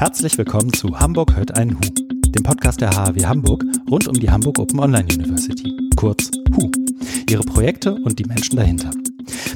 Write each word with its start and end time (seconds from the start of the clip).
Herzlich 0.00 0.38
willkommen 0.38 0.72
zu 0.72 0.98
Hamburg 0.98 1.36
hört 1.36 1.58
ein 1.58 1.74
Hu, 1.74 1.80
dem 1.80 2.42
Podcast 2.42 2.80
der 2.80 2.96
HAW 2.96 3.22
Hamburg 3.26 3.62
rund 3.90 4.08
um 4.08 4.14
die 4.14 4.30
Hamburg 4.30 4.58
Open 4.58 4.80
Online 4.80 5.04
University, 5.04 5.76
kurz 5.94 6.30
HU, 6.56 6.70
ihre 7.28 7.42
Projekte 7.42 7.96
und 7.96 8.18
die 8.18 8.24
Menschen 8.24 8.56
dahinter. 8.56 8.92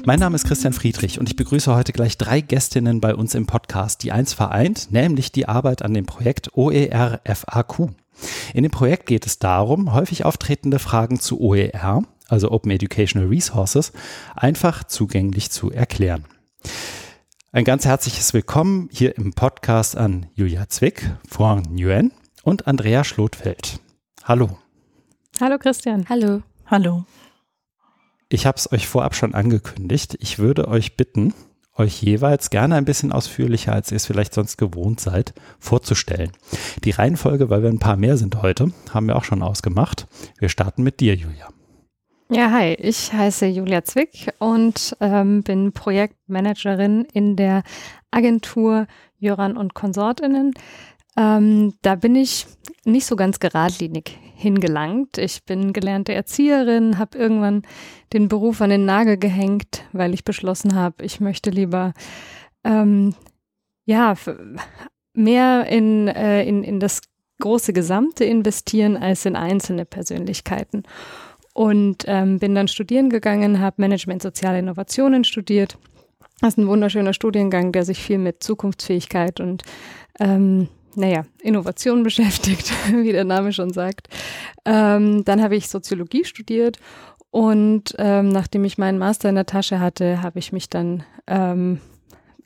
Mein 0.04 0.21
Name 0.21 0.35
ist 0.35 0.44
Christian 0.44 0.74
Friedrich 0.74 1.19
und 1.19 1.30
ich 1.30 1.37
begrüße 1.37 1.74
heute 1.74 1.94
gleich 1.94 2.19
drei 2.19 2.42
Gästinnen 2.42 3.01
bei 3.01 3.15
uns 3.15 3.35
im 3.35 3.46
Podcast, 3.46 4.03
die 4.03 4.12
eins 4.12 4.35
vereint, 4.35 4.92
nämlich 4.92 5.33
die 5.33 5.49
Arbeit 5.49 5.80
an 5.80 5.94
dem 5.94 6.04
Projekt 6.04 6.51
OER 6.53 7.22
FAQ. 7.24 7.95
In 8.53 8.65
dem 8.65 8.71
Projekt 8.71 9.06
geht 9.06 9.24
es 9.24 9.38
darum, 9.38 9.95
häufig 9.95 10.26
auftretende 10.26 10.79
Fragen 10.79 11.21
zu 11.21 11.40
OER, 11.40 12.03
also 12.29 12.51
Open 12.51 12.71
Educational 12.71 13.29
Resources, 13.29 13.92
einfach 14.37 14.85
zugänglich 14.85 15.51
zu 15.51 15.71
erklären. 15.71 16.27
Ein 17.54 17.64
ganz 17.64 17.84
herzliches 17.84 18.34
Willkommen 18.34 18.88
hier 18.90 19.16
im 19.16 19.32
Podcast 19.32 19.96
an 19.96 20.26
Julia 20.34 20.68
Zwick, 20.68 21.08
Froang 21.28 21.62
Nguyen 21.70 22.10
und 22.42 22.66
Andrea 22.66 23.04
Schlotfeld. 23.04 23.78
Hallo. 24.24 24.58
Hallo 25.40 25.56
Christian. 25.59 26.04
Hallo. 26.09 26.42
Hallo. 26.66 27.04
Ich 28.28 28.45
habe 28.46 28.59
es 28.59 28.72
euch 28.72 28.88
vorab 28.88 29.14
schon 29.14 29.34
angekündigt. 29.36 30.16
Ich 30.18 30.40
würde 30.40 30.66
euch 30.66 30.96
bitten, 30.96 31.32
euch 31.76 32.02
jeweils 32.02 32.50
gerne 32.50 32.74
ein 32.74 32.86
bisschen 32.86 33.12
ausführlicher, 33.12 33.73
als 33.73 33.92
ihr 33.92 33.98
es 33.98 34.06
vielleicht 34.06 34.34
sonst 34.34 34.56
gewohnt 34.56 34.98
seid, 34.98 35.32
vorzustellen. 35.60 36.32
Die 36.82 36.90
Reihenfolge, 36.90 37.50
weil 37.50 37.62
wir 37.62 37.70
ein 37.70 37.78
paar 37.78 37.96
mehr 37.96 38.16
sind 38.16 38.42
heute, 38.42 38.73
haben 38.92 39.06
wir 39.06 39.14
auch 39.14 39.23
schon 39.23 39.45
ausgemacht. 39.45 40.09
Wir 40.40 40.48
starten 40.48 40.82
mit 40.82 40.98
dir, 40.98 41.14
Julia. 41.14 41.46
Ja, 42.30 42.51
hi, 42.51 42.73
ich 42.80 43.12
heiße 43.12 43.45
Julia 43.46 43.84
Zwick 43.84 44.32
und 44.38 44.96
ähm, 45.01 45.42
bin 45.42 45.73
Projektmanagerin 45.73 47.06
in 47.12 47.37
der 47.37 47.62
Agentur 48.10 48.87
Jöran 49.18 49.59
und 49.59 49.74
Konsortinnen. 49.74 50.54
Ähm, 51.18 51.74
da 51.82 51.96
bin 51.96 52.16
ich 52.16 52.46
nicht 52.87 53.04
so 53.04 53.15
ganz 53.16 53.40
geradlinig 53.40 54.18
hingelangt. 54.37 55.18
Ich 55.18 55.45
bin 55.45 55.74
gelernte 55.74 56.15
Erzieherin, 56.15 56.98
habe 56.98 57.18
irgendwann 57.18 57.63
den 58.15 58.29
Beruf 58.29 58.63
an 58.63 58.70
den 58.70 58.87
Nagel 58.87 59.18
gehängt, 59.18 59.85
weil 59.93 60.15
ich 60.15 60.24
beschlossen 60.24 60.74
habe, 60.74 61.04
ich 61.04 61.20
möchte 61.20 61.51
lieber 61.51 61.93
ähm, 62.65 63.15
ja 63.85 64.15
mehr 65.13 65.67
in, 65.67 66.09
äh, 66.09 66.43
in, 66.45 66.65
in 66.65 66.81
das 66.81 67.03
große 67.41 67.75
Gesamte 67.75 68.25
investieren 68.25 68.97
als 68.97 69.27
in 69.27 69.37
einzelne 69.37 69.85
Persönlichkeiten 69.85 70.85
und 71.55 72.05
ähm, 72.07 72.39
bin 72.39 72.55
dann 72.55 72.69
studieren 72.69 73.09
gegangen, 73.09 73.61
habe 73.61 73.81
Management 73.81 74.21
Soziale 74.21 74.59
Innovationen 74.59 75.25
studiert. 75.25 75.79
Das 76.41 76.51
ist 76.51 76.59
ein 76.59 76.67
wunderschöner 76.67 77.15
Studiengang, 77.15 77.73
der 77.73 77.85
sich 77.85 78.03
viel 78.03 78.19
mit 78.19 78.43
Zukunftsfähigkeit 78.43 79.41
und 79.41 79.63
ähm, 80.21 80.69
naja, 80.97 81.25
Innovation 81.41 82.03
beschäftigt, 82.05 82.73
wie 82.93 83.13
der 83.13 83.25
Name 83.25 83.53
schon 83.53 83.73
sagt. 83.73 84.09
Ähm, 84.65 85.25
dann 85.25 85.43
habe 85.43 85.57
ich 85.57 85.69
Soziologie 85.69 86.25
studiert 86.25 86.79
und 87.31 87.95
ähm, 87.99 88.29
nachdem 88.29 88.65
ich 88.65 88.77
meinen 88.77 88.99
Master 88.99 89.29
in 89.29 89.37
der 89.37 89.47
Tasche 89.47 89.81
hatte, 89.81 90.23
habe 90.23 90.39
ich 90.39 90.53
mich 90.53 90.69
dann 90.69 91.05
ähm, 91.27 91.81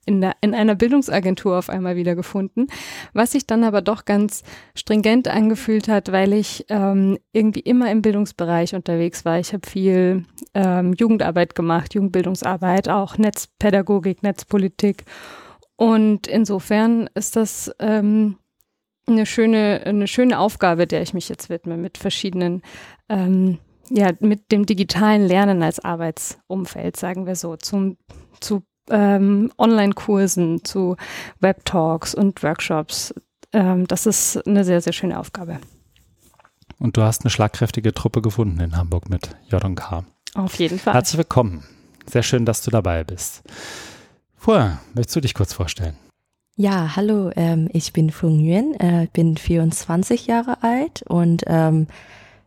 in, 0.09 0.23
der, 0.23 0.37
in 0.41 0.55
einer 0.55 0.75
Bildungsagentur 0.75 1.59
auf 1.59 1.69
einmal 1.69 1.95
wiedergefunden, 1.95 2.69
was 3.13 3.33
sich 3.33 3.47
dann 3.47 3.63
aber 3.63 3.83
doch 3.83 4.07
ganz 4.07 4.43
stringent 4.75 5.29
angefühlt 5.29 5.87
hat, 5.87 6.11
weil 6.11 6.33
ich 6.33 6.65
ähm, 6.71 7.19
irgendwie 7.33 7.61
immer 7.61 7.93
im 7.93 8.01
Bildungsbereich 8.01 8.75
unterwegs 8.75 9.27
war. 9.27 9.39
Ich 9.39 9.53
habe 9.53 9.69
viel 9.69 10.25
ähm, 10.55 10.95
Jugendarbeit 10.95 11.55
gemacht, 11.55 11.95
Jugendbildungsarbeit, 11.95 12.89
auch 12.89 13.19
Netzpädagogik, 13.19 14.23
Netzpolitik. 14.23 15.05
Und 15.77 16.27
insofern 16.27 17.11
ist 17.15 17.37
das 17.37 17.71
ähm, 17.79 18.39
eine 19.07 19.27
schöne, 19.27 19.83
eine 19.85 20.07
schöne 20.07 20.39
Aufgabe, 20.39 20.87
der 20.87 21.03
ich 21.03 21.13
mich 21.13 21.29
jetzt 21.29 21.51
widme, 21.51 21.77
mit 21.77 21.99
verschiedenen 21.99 22.63
ähm, 23.11 23.59
ja, 23.91 24.11
mit 24.21 24.53
dem 24.53 24.67
digitalen 24.67 25.27
Lernen 25.27 25.63
als 25.63 25.81
Arbeitsumfeld, 25.81 26.97
sagen 26.97 27.27
wir 27.27 27.37
so, 27.37 27.57
zum, 27.57 27.97
zu 28.41 28.63
ähm, 28.91 29.51
Online-Kursen, 29.59 30.65
zu 30.65 30.97
Web-Talks 31.41 32.15
und 32.15 32.43
Workshops. 32.43 33.15
Ähm, 33.53 33.87
das 33.87 34.07
ist 34.07 34.47
eine 34.47 34.65
sehr, 34.65 34.81
sehr 34.81 34.93
schöne 34.93 35.19
Aufgabe. 35.19 35.59
Und 36.79 36.97
du 36.97 37.03
hast 37.03 37.23
eine 37.23 37.31
schlagkräftige 37.31 37.93
Truppe 37.93 38.23
gefunden 38.23 38.61
in 38.61 38.77
Hamburg 38.77 39.09
mit 39.09 39.37
J&K. 39.51 40.05
Auf 40.35 40.55
jeden 40.57 40.79
Fall. 40.79 40.95
Herzlich 40.95 41.19
willkommen. 41.19 41.65
Sehr 42.07 42.23
schön, 42.23 42.45
dass 42.45 42.63
du 42.63 42.71
dabei 42.71 43.05
bist. 43.05 43.43
Vorher, 44.37 44.79
möchtest 44.95 45.17
du 45.17 45.21
dich 45.21 45.35
kurz 45.35 45.53
vorstellen? 45.53 45.97
Ja, 46.57 46.97
hallo, 46.97 47.31
ähm, 47.37 47.69
ich 47.73 47.93
bin 47.93 48.11
Fung 48.11 48.39
Nguyen, 48.39 48.75
äh, 48.81 49.07
bin 49.13 49.37
24 49.37 50.27
Jahre 50.27 50.63
alt 50.63 51.03
und 51.07 51.45
ähm, 51.47 51.87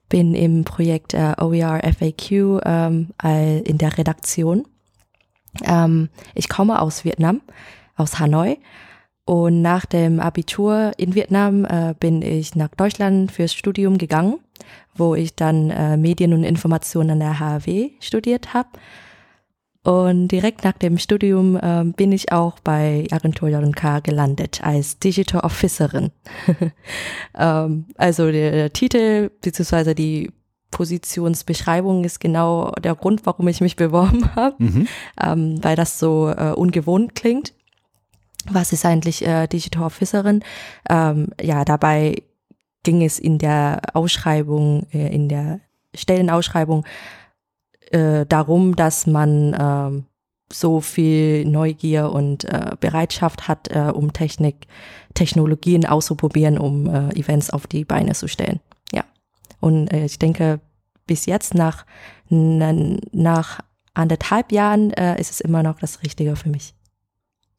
bin 0.09 0.35
im 0.35 0.66
Projekt 0.66 1.13
äh, 1.13 1.34
OER 1.40 1.79
FAQ 1.81 2.62
ähm, 2.66 3.12
in 3.23 3.78
der 3.78 3.97
Redaktion 3.97 4.66
ähm, 5.64 6.10
ich 6.36 6.50
komme 6.50 6.82
aus 6.82 7.06
Vietnam, 7.06 7.42
aus 7.96 8.20
Hanoi. 8.20 8.58
Und 9.26 9.62
nach 9.62 9.86
dem 9.86 10.20
Abitur 10.20 10.92
in 10.98 11.16
Vietnam 11.16 11.66
äh, 11.66 11.94
bin 12.00 12.22
ich 12.22 12.56
nach 12.56 12.70
Deutschland 12.70 13.32
fürs 13.32 13.54
Studium 13.54 13.98
gegangen, 13.98 14.40
wo 14.96 15.16
ich 15.16 15.36
dann 15.36 15.70
äh, 15.70 15.96
Medien 15.96 16.34
und 16.34 16.44
Informationen 16.44 17.12
an 17.12 17.20
der 17.20 17.40
HAW 17.40 17.92
studiert 18.00 18.54
habe. 18.54 18.70
Und 19.84 20.28
direkt 20.28 20.64
nach 20.64 20.74
dem 20.74 21.00
Studium 21.00 21.56
äh, 21.56 21.84
bin 21.86 22.12
ich 22.12 22.32
auch 22.32 22.60
bei 22.60 23.08
Agentur 23.10 23.50
J&K 23.50 24.02
gelandet 24.02 24.62
als 24.64 25.00
Digital 25.00 25.42
Officerin. 25.42 26.12
ähm, 27.38 27.86
also 27.96 28.32
der 28.32 28.72
Titel 28.74 29.32
bzw. 29.42 29.96
die 29.96 30.32
Positionsbeschreibung 30.72 32.04
ist 32.04 32.20
genau 32.20 32.72
der 32.84 32.96
Grund, 32.96 33.26
warum 33.26 33.48
ich 33.48 33.62
mich 33.62 33.76
beworben 33.76 34.34
habe, 34.36 34.56
mhm. 34.58 34.88
ähm, 35.22 35.64
weil 35.64 35.76
das 35.76 36.00
so 36.00 36.30
äh, 36.30 36.54
ungewohnt 36.54 37.14
klingt. 37.14 37.54
Was 38.50 38.74
ist 38.74 38.86
eigentlich 38.86 39.26
äh, 39.26 39.48
Digital 39.48 39.84
Officerin? 39.84 40.44
Ähm, 40.90 41.28
ja, 41.40 41.64
dabei 41.64 42.24
ging 42.84 43.04
es 43.04 43.20
in 43.20 43.38
der 43.38 43.82
Ausschreibung, 43.94 44.88
äh, 44.92 45.14
in 45.14 45.30
der 45.30 45.59
Stellenausschreibung 45.94 46.86
äh, 47.92 48.26
darum, 48.26 48.76
dass 48.76 49.06
man 49.06 49.53
äh, 49.53 50.03
so 50.52 50.82
viel 50.82 51.46
Neugier 51.46 52.12
und 52.12 52.46
äh, 52.46 52.72
Bereitschaft 52.80 53.48
hat, 53.48 53.68
äh, 53.70 53.92
um 53.94 54.14
Technik, 54.14 54.68
Technologien 55.14 55.86
auszuprobieren, 55.86 56.58
um 56.58 56.88
Events 57.14 57.50
auf 57.50 57.68
die 57.68 57.84
Beine 57.84 58.14
zu 58.14 58.30
stellen. 58.30 58.62
Und 59.62 59.88
äh, 59.88 60.04
ich 60.06 60.20
denke, 60.20 60.60
bis 61.08 61.26
jetzt 61.26 61.54
nach, 61.54 61.86
nach 62.30 63.60
anderthalb 63.94 64.52
Jahren 64.52 64.92
äh, 64.92 65.20
ist 65.20 65.32
es 65.32 65.40
immer 65.40 65.64
noch 65.64 65.80
das 65.80 66.04
Richtige 66.04 66.36
für 66.36 66.50
mich. 66.50 66.74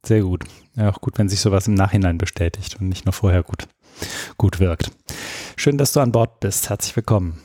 Sehr 0.05 0.23
gut. 0.23 0.45
Ja, 0.75 0.91
auch 0.91 1.01
gut, 1.01 1.19
wenn 1.19 1.29
sich 1.29 1.41
sowas 1.41 1.69
im 1.69 1.75
Nachhinein 1.75 2.19
bestätigt 2.19 2.77
und 2.81 2.89
nicht 2.89 3.05
nur 3.05 3.13
vorher 3.13 3.43
gut, 3.43 3.69
gut 4.37 4.59
wirkt. 4.59 4.91
Schön, 5.57 5.79
dass 5.79 5.93
du 5.93 6.01
an 6.01 6.13
Bord 6.13 6.41
bist. 6.41 6.69
Herzlich 6.69 6.97
willkommen. 6.97 7.39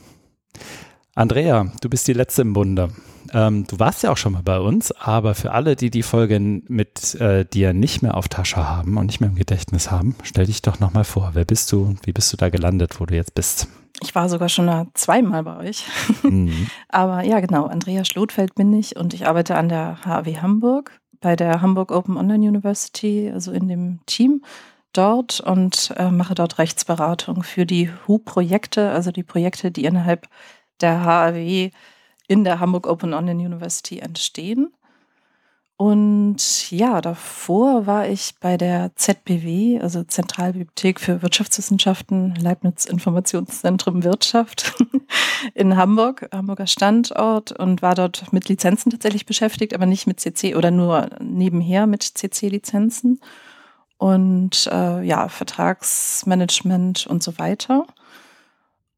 Andrea, 1.14 1.70
du 1.80 1.88
bist 1.88 2.08
die 2.08 2.12
Letzte 2.12 2.42
im 2.42 2.52
Bunde. 2.52 2.90
Ähm, 3.32 3.66
du 3.66 3.78
warst 3.78 4.02
ja 4.02 4.10
auch 4.10 4.16
schon 4.16 4.32
mal 4.32 4.42
bei 4.42 4.58
uns, 4.58 4.92
aber 4.92 5.34
für 5.34 5.52
alle, 5.52 5.76
die 5.76 5.90
die 5.90 6.02
Folge 6.02 6.40
mit 6.40 7.14
äh, 7.16 7.44
dir 7.44 7.72
nicht 7.72 8.02
mehr 8.02 8.16
auf 8.16 8.28
Tasche 8.28 8.68
haben 8.68 8.96
und 8.96 9.06
nicht 9.06 9.20
mehr 9.20 9.30
im 9.30 9.36
Gedächtnis 9.36 9.90
haben, 9.90 10.16
stell 10.22 10.46
dich 10.46 10.62
doch 10.62 10.80
nochmal 10.80 11.04
vor. 11.04 11.30
Wer 11.34 11.44
bist 11.44 11.70
du? 11.70 11.96
Wie 12.04 12.12
bist 12.12 12.32
du 12.32 12.36
da 12.36 12.48
gelandet, 12.48 13.00
wo 13.00 13.06
du 13.06 13.14
jetzt 13.14 13.34
bist? 13.34 13.68
Ich 14.02 14.14
war 14.14 14.28
sogar 14.28 14.48
schon 14.48 14.90
zweimal 14.94 15.42
bei 15.42 15.56
euch. 15.58 15.86
Mhm. 16.22 16.68
Aber 16.88 17.22
ja, 17.22 17.40
genau, 17.40 17.66
Andrea 17.66 18.04
Schlotfeld 18.04 18.54
bin 18.54 18.72
ich 18.72 18.96
und 18.96 19.14
ich 19.14 19.26
arbeite 19.26 19.56
an 19.56 19.68
der 19.68 20.04
HAW 20.04 20.36
Hamburg 20.40 21.00
bei 21.20 21.36
der 21.36 21.62
Hamburg 21.62 21.90
Open 21.90 22.16
Online 22.16 22.48
University, 22.48 23.30
also 23.32 23.52
in 23.52 23.68
dem 23.68 24.00
Team 24.06 24.44
dort 24.92 25.40
und 25.40 25.92
äh, 25.96 26.10
mache 26.10 26.34
dort 26.34 26.58
Rechtsberatung 26.58 27.42
für 27.42 27.66
die 27.66 27.90
HU-Projekte, 28.06 28.90
also 28.90 29.10
die 29.10 29.22
Projekte, 29.22 29.70
die 29.70 29.84
innerhalb 29.84 30.28
der 30.80 31.04
HAW 31.04 31.70
in 32.28 32.44
der 32.44 32.60
Hamburg 32.60 32.86
Open 32.86 33.14
Online 33.14 33.42
University 33.42 33.98
entstehen. 33.98 34.72
Und 35.80 36.72
ja, 36.72 37.00
davor 37.00 37.86
war 37.86 38.08
ich 38.08 38.34
bei 38.40 38.56
der 38.56 38.90
ZBW, 38.96 39.78
also 39.80 40.02
Zentralbibliothek 40.02 40.98
für 40.98 41.22
Wirtschaftswissenschaften, 41.22 42.34
Leibniz 42.34 42.84
Informationszentrum 42.84 44.02
Wirtschaft 44.02 44.74
in 45.54 45.76
Hamburg, 45.76 46.28
Hamburger 46.32 46.66
Standort 46.66 47.52
und 47.52 47.80
war 47.80 47.94
dort 47.94 48.32
mit 48.32 48.48
Lizenzen 48.48 48.90
tatsächlich 48.90 49.24
beschäftigt, 49.24 49.72
aber 49.72 49.86
nicht 49.86 50.08
mit 50.08 50.18
CC 50.18 50.56
oder 50.56 50.72
nur 50.72 51.10
nebenher 51.20 51.86
mit 51.86 52.02
CC-Lizenzen 52.02 53.20
und 53.98 54.68
äh, 54.72 55.02
ja, 55.04 55.28
Vertragsmanagement 55.28 57.06
und 57.06 57.22
so 57.22 57.38
weiter. 57.38 57.86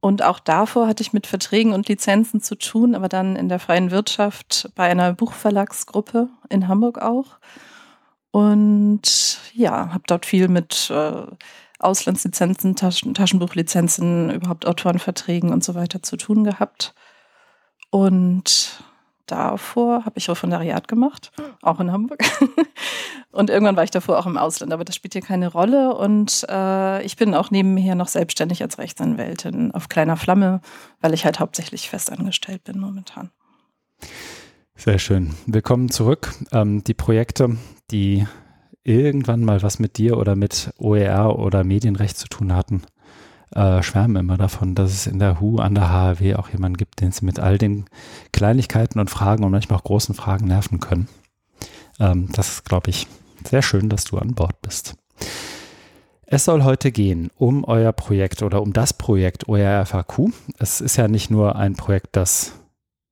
Und 0.00 0.22
auch 0.22 0.38
davor 0.38 0.86
hatte 0.86 1.02
ich 1.02 1.12
mit 1.12 1.26
Verträgen 1.26 1.72
und 1.72 1.88
Lizenzen 1.88 2.40
zu 2.40 2.54
tun, 2.56 2.94
aber 2.94 3.08
dann 3.08 3.36
in 3.36 3.50
der 3.50 3.58
freien 3.58 3.90
Wirtschaft 3.90 4.70
bei 4.74 4.88
einer 4.88 5.12
Buchverlagsgruppe 5.12 6.28
in 6.48 6.68
Hamburg 6.68 6.98
auch. 7.02 7.38
Und 8.30 9.38
ja, 9.52 9.92
habe 9.92 10.04
dort 10.06 10.24
viel 10.24 10.48
mit 10.48 10.90
äh, 10.90 11.26
Auslandslizenzen, 11.78 12.76
Taschen, 12.76 13.12
Taschenbuchlizenzen, 13.12 14.30
überhaupt 14.30 14.66
Autorenverträgen 14.66 15.52
und 15.52 15.64
so 15.64 15.74
weiter 15.74 16.02
zu 16.02 16.16
tun 16.16 16.44
gehabt. 16.44 16.94
Und 17.90 18.82
davor 19.26 20.04
habe 20.04 20.18
ich 20.18 20.30
Referendariat 20.30 20.88
gemacht, 20.88 21.32
auch 21.62 21.80
in 21.80 21.92
Hamburg. 21.92 22.22
und 23.32 23.48
irgendwann 23.48 23.76
war 23.76 23.84
ich 23.84 23.90
davor 23.90 24.18
auch 24.18 24.26
im 24.26 24.36
Ausland, 24.36 24.72
aber 24.72 24.84
das 24.84 24.96
spielt 24.96 25.12
hier 25.12 25.22
keine 25.22 25.48
Rolle. 25.48 25.94
Und 25.94 26.44
äh, 26.48 27.02
ich 27.02 27.16
bin 27.16 27.34
auch 27.34 27.50
nebenher 27.50 27.94
noch 27.94 28.08
selbstständig 28.08 28.62
als 28.62 28.78
Rechtsanwältin 28.78 29.72
auf 29.72 29.88
kleiner 29.88 30.16
Flamme, 30.16 30.60
weil 31.00 31.14
ich 31.14 31.24
halt 31.24 31.38
hauptsächlich 31.38 31.88
festangestellt 31.88 32.64
bin 32.64 32.80
momentan. 32.80 33.30
Sehr 34.74 34.98
schön. 34.98 35.34
Willkommen 35.46 35.90
zurück. 35.90 36.32
Ähm, 36.52 36.82
die 36.82 36.94
Projekte, 36.94 37.56
die 37.90 38.26
irgendwann 38.82 39.44
mal 39.44 39.62
was 39.62 39.78
mit 39.78 39.98
dir 39.98 40.16
oder 40.16 40.34
mit 40.34 40.72
OER 40.78 41.38
oder 41.38 41.62
Medienrecht 41.62 42.16
zu 42.16 42.28
tun 42.28 42.54
hatten, 42.54 42.82
äh, 43.54 43.82
schwärmen 43.82 44.16
immer 44.16 44.38
davon, 44.38 44.74
dass 44.74 44.90
es 44.92 45.06
in 45.06 45.18
der 45.18 45.40
HU, 45.40 45.58
an 45.58 45.74
der 45.74 45.90
HAW 45.90 46.34
auch 46.36 46.48
jemanden 46.48 46.78
gibt, 46.78 47.00
den 47.00 47.12
sie 47.12 47.24
mit 47.24 47.38
all 47.38 47.58
den 47.58 47.84
Kleinigkeiten 48.32 48.98
und 48.98 49.10
Fragen 49.10 49.44
und 49.44 49.52
manchmal 49.52 49.78
auch 49.78 49.84
großen 49.84 50.14
Fragen 50.14 50.46
nerven 50.46 50.80
können. 50.80 51.08
Ähm, 52.00 52.28
das 52.32 52.48
ist, 52.48 52.64
glaube 52.64 52.90
ich, 52.90 53.06
sehr 53.48 53.62
schön, 53.62 53.88
dass 53.88 54.04
du 54.04 54.18
an 54.18 54.34
Bord 54.34 54.60
bist. 54.62 54.96
Es 56.26 56.44
soll 56.44 56.62
heute 56.64 56.92
gehen 56.92 57.30
um 57.36 57.64
euer 57.64 57.92
Projekt 57.92 58.42
oder 58.42 58.62
um 58.62 58.72
das 58.72 58.92
Projekt 58.92 59.48
OER-FAQ. 59.48 60.30
Es 60.58 60.80
ist 60.80 60.96
ja 60.96 61.08
nicht 61.08 61.30
nur 61.30 61.56
ein 61.56 61.74
Projekt, 61.74 62.16
das 62.16 62.52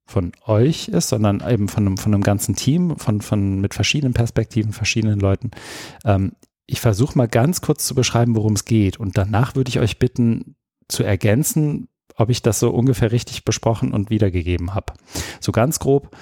von 0.07 0.33
euch 0.47 0.89
ist, 0.89 1.11
sondern 1.11 1.43
eben 1.47 1.69
von 1.69 1.87
einem, 1.87 1.97
von 1.99 2.15
einem 2.15 2.23
ganzen 2.23 2.57
Team, 2.57 2.97
von, 2.97 3.21
von, 3.21 3.61
mit 3.61 3.75
verschiedenen 3.75 4.15
Perspektiven, 4.15 4.73
verschiedenen 4.73 5.21
Leuten. 5.21 5.51
Ähm, 6.05 6.33
ich 6.67 6.81
versuche 6.81 7.17
mal 7.17 7.29
ganz 7.29 7.61
kurz 7.61 7.87
zu 7.87 7.95
beschreiben, 7.95 8.37
worum 8.37 8.55
es 8.55 8.65
geht. 8.65 8.99
Und 8.99 9.19
danach 9.19 9.55
würde 9.55 9.69
ich 9.69 9.81
euch 9.81 9.99
bitten, 9.99 10.55
zu 10.89 11.03
ergänzen, 11.03 11.89
ob 12.17 12.31
ich 12.31 12.41
das 12.41 12.61
so 12.61 12.71
ungefähr 12.71 13.13
richtig 13.13 13.45
besprochen 13.45 13.93
und 13.93 14.11
wiedergegeben 14.11 14.75
habe. 14.75 14.95
So 15.41 15.53
ganz 15.53 15.79
grob. 15.79 16.17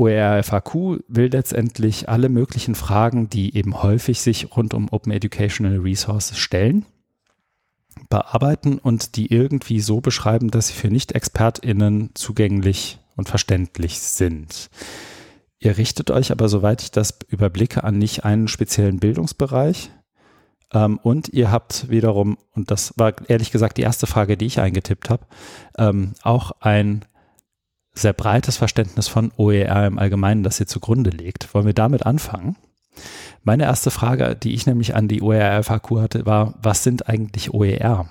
OER-FAQ 0.00 1.04
will 1.08 1.28
letztendlich 1.30 2.08
alle 2.08 2.30
möglichen 2.30 2.74
Fragen, 2.74 3.28
die 3.28 3.54
eben 3.54 3.82
häufig 3.82 4.22
sich 4.22 4.56
rund 4.56 4.72
um 4.72 4.88
Open 4.90 5.12
Educational 5.12 5.78
Resources 5.78 6.38
stellen, 6.38 6.86
bearbeiten 8.08 8.78
und 8.78 9.16
die 9.16 9.30
irgendwie 9.30 9.80
so 9.80 10.00
beschreiben, 10.00 10.50
dass 10.50 10.68
sie 10.68 10.74
für 10.74 10.88
Nicht-ExpertInnen 10.88 12.10
zugänglich 12.14 12.98
und 13.16 13.28
verständlich 13.28 14.00
sind. 14.00 14.70
Ihr 15.58 15.76
richtet 15.76 16.10
euch 16.10 16.32
aber, 16.32 16.48
soweit 16.48 16.80
ich 16.80 16.90
das 16.90 17.18
überblicke, 17.28 17.84
an 17.84 17.98
nicht 17.98 18.24
einen 18.24 18.48
speziellen 18.48 19.00
Bildungsbereich. 19.00 19.90
Ähm, 20.72 20.98
und 21.02 21.28
ihr 21.28 21.50
habt 21.50 21.90
wiederum, 21.90 22.38
und 22.52 22.70
das 22.70 22.94
war 22.96 23.12
ehrlich 23.28 23.50
gesagt 23.50 23.76
die 23.76 23.82
erste 23.82 24.06
Frage, 24.06 24.38
die 24.38 24.46
ich 24.46 24.60
eingetippt 24.60 25.10
habe, 25.10 25.26
ähm, 25.76 26.12
auch 26.22 26.52
ein 26.60 27.04
sehr 27.94 28.12
breites 28.12 28.56
Verständnis 28.56 29.08
von 29.08 29.32
OER 29.36 29.86
im 29.86 29.98
Allgemeinen, 29.98 30.42
das 30.42 30.60
ihr 30.60 30.66
zugrunde 30.66 31.10
legt. 31.10 31.52
Wollen 31.54 31.66
wir 31.66 31.74
damit 31.74 32.06
anfangen? 32.06 32.56
Meine 33.42 33.64
erste 33.64 33.90
Frage, 33.90 34.36
die 34.36 34.54
ich 34.54 34.66
nämlich 34.66 34.94
an 34.94 35.08
die 35.08 35.22
OER-FAQ 35.22 36.00
hatte, 36.00 36.26
war, 36.26 36.54
was 36.62 36.82
sind 36.82 37.08
eigentlich 37.08 37.52
OER? 37.54 38.08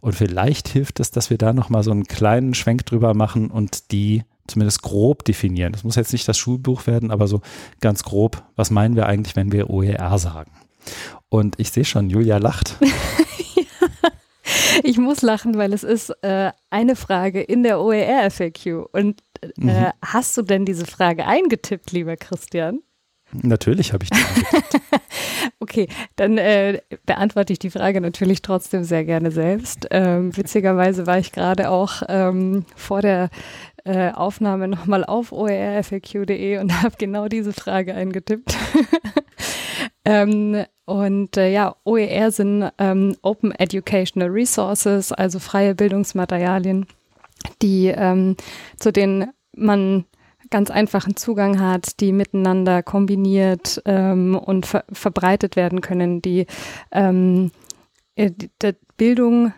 Und 0.00 0.12
vielleicht 0.14 0.68
hilft 0.68 1.00
es, 1.00 1.10
dass 1.10 1.30
wir 1.30 1.38
da 1.38 1.52
nochmal 1.52 1.82
so 1.82 1.90
einen 1.90 2.04
kleinen 2.04 2.54
Schwenk 2.54 2.86
drüber 2.86 3.14
machen 3.14 3.50
und 3.50 3.90
die 3.90 4.22
zumindest 4.46 4.82
grob 4.82 5.24
definieren. 5.24 5.72
Das 5.72 5.84
muss 5.84 5.96
jetzt 5.96 6.12
nicht 6.12 6.26
das 6.28 6.38
Schulbuch 6.38 6.86
werden, 6.86 7.10
aber 7.10 7.26
so 7.26 7.42
ganz 7.80 8.02
grob, 8.02 8.42
was 8.56 8.70
meinen 8.70 8.96
wir 8.96 9.06
eigentlich, 9.06 9.36
wenn 9.36 9.52
wir 9.52 9.70
OER 9.70 10.18
sagen? 10.18 10.52
Und 11.28 11.58
ich 11.58 11.70
sehe 11.70 11.84
schon, 11.84 12.08
Julia 12.08 12.38
lacht. 12.38 12.76
ich 14.82 14.98
muss 14.98 15.22
lachen, 15.22 15.56
weil 15.56 15.72
es 15.72 15.84
ist 15.84 16.10
äh, 16.22 16.52
eine 16.70 16.96
Frage 16.96 17.40
in 17.40 17.62
der 17.62 17.80
OER-FAQ. 17.80 18.88
Und 18.92 19.22
äh, 19.42 19.48
mhm. 19.56 19.86
hast 20.04 20.36
du 20.36 20.42
denn 20.42 20.64
diese 20.64 20.86
Frage 20.86 21.26
eingetippt, 21.26 21.92
lieber 21.92 22.16
Christian? 22.16 22.80
Natürlich 23.32 23.92
habe 23.92 24.04
ich 24.04 24.10
die 24.10 24.18
Okay, 25.60 25.88
dann 26.16 26.38
äh, 26.38 26.80
beantworte 27.04 27.52
ich 27.52 27.58
die 27.58 27.70
Frage 27.70 28.00
natürlich 28.00 28.42
trotzdem 28.42 28.84
sehr 28.84 29.04
gerne 29.04 29.30
selbst. 29.30 29.86
Ähm, 29.90 30.34
witzigerweise 30.36 31.06
war 31.06 31.18
ich 31.18 31.32
gerade 31.32 31.70
auch 31.70 32.02
ähm, 32.08 32.64
vor 32.74 33.02
der 33.02 33.28
äh, 33.84 34.12
Aufnahme 34.12 34.68
nochmal 34.68 35.04
auf 35.04 35.32
orfaq.de 35.32 36.58
und 36.58 36.72
habe 36.82 36.94
genau 36.98 37.28
diese 37.28 37.52
Frage 37.52 37.94
eingetippt. 37.94 38.56
Ähm, 40.04 40.64
und 40.84 41.36
äh, 41.36 41.52
ja, 41.52 41.76
OER 41.84 42.30
sind 42.30 42.70
ähm, 42.78 43.14
Open 43.22 43.52
Educational 43.52 44.30
Resources, 44.30 45.12
also 45.12 45.38
freie 45.38 45.74
Bildungsmaterialien, 45.74 46.86
die 47.60 47.88
ähm, 47.88 48.36
zu 48.78 48.90
denen 48.92 49.30
man 49.54 50.04
ganz 50.50 50.70
einfachen 50.70 51.16
Zugang 51.16 51.60
hat, 51.60 52.00
die 52.00 52.12
miteinander 52.12 52.82
kombiniert 52.82 53.82
ähm, 53.84 54.34
und 54.34 54.66
ver 54.66 54.84
verbreitet 54.90 55.56
werden 55.56 55.80
können, 55.80 56.22
die 56.22 56.46
ähm, 56.90 57.50
äh, 58.14 58.30
die 58.30 58.48
Bildung 58.96 59.52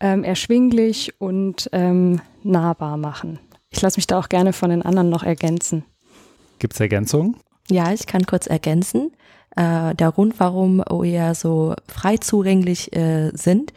ähm, 0.00 0.24
erschwinglich 0.24 1.20
und 1.20 1.68
ähm, 1.72 2.20
nahbar 2.42 2.96
machen. 2.96 3.40
Ich 3.70 3.82
lasse 3.82 3.98
mich 3.98 4.06
da 4.06 4.18
auch 4.18 4.28
gerne 4.28 4.52
von 4.52 4.70
den 4.70 4.82
anderen 4.82 5.10
noch 5.10 5.22
ergänzen. 5.22 5.84
Gibt 6.58 6.74
es 6.74 6.80
Ergänzungen? 6.80 7.36
Ja, 7.70 7.92
ich 7.92 8.06
kann 8.06 8.24
kurz 8.24 8.46
ergänzen. 8.46 9.12
Äh, 9.58 9.94
der 9.94 10.12
Grund, 10.12 10.38
warum 10.38 10.80
OER 10.88 11.34
so 11.34 11.74
frei 11.88 12.16
zugänglich 12.16 12.94
äh, 12.94 13.30
sind, 13.34 13.72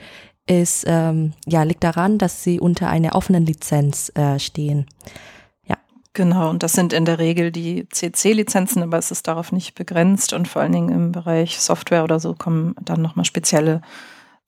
ist, 0.45 0.83
ähm, 0.87 1.33
ja, 1.47 1.63
liegt 1.63 1.83
daran, 1.83 2.17
dass 2.17 2.43
sie 2.43 2.59
unter 2.59 2.89
einer 2.89 3.15
offenen 3.15 3.45
Lizenz 3.45 4.11
äh, 4.15 4.37
stehen. 4.37 4.85
Genau, 6.13 6.49
und 6.49 6.61
das 6.61 6.73
sind 6.73 6.91
in 6.91 7.05
der 7.05 7.19
Regel 7.19 7.51
die 7.51 7.87
CC-Lizenzen, 7.87 8.83
aber 8.83 8.97
es 8.97 9.11
ist 9.11 9.29
darauf 9.29 9.53
nicht 9.53 9.75
begrenzt 9.75 10.33
und 10.33 10.47
vor 10.47 10.61
allen 10.61 10.73
Dingen 10.73 10.89
im 10.89 11.11
Bereich 11.13 11.61
Software 11.61 12.03
oder 12.03 12.19
so 12.19 12.33
kommen 12.33 12.75
dann 12.81 13.01
nochmal 13.01 13.23
spezielle 13.23 13.81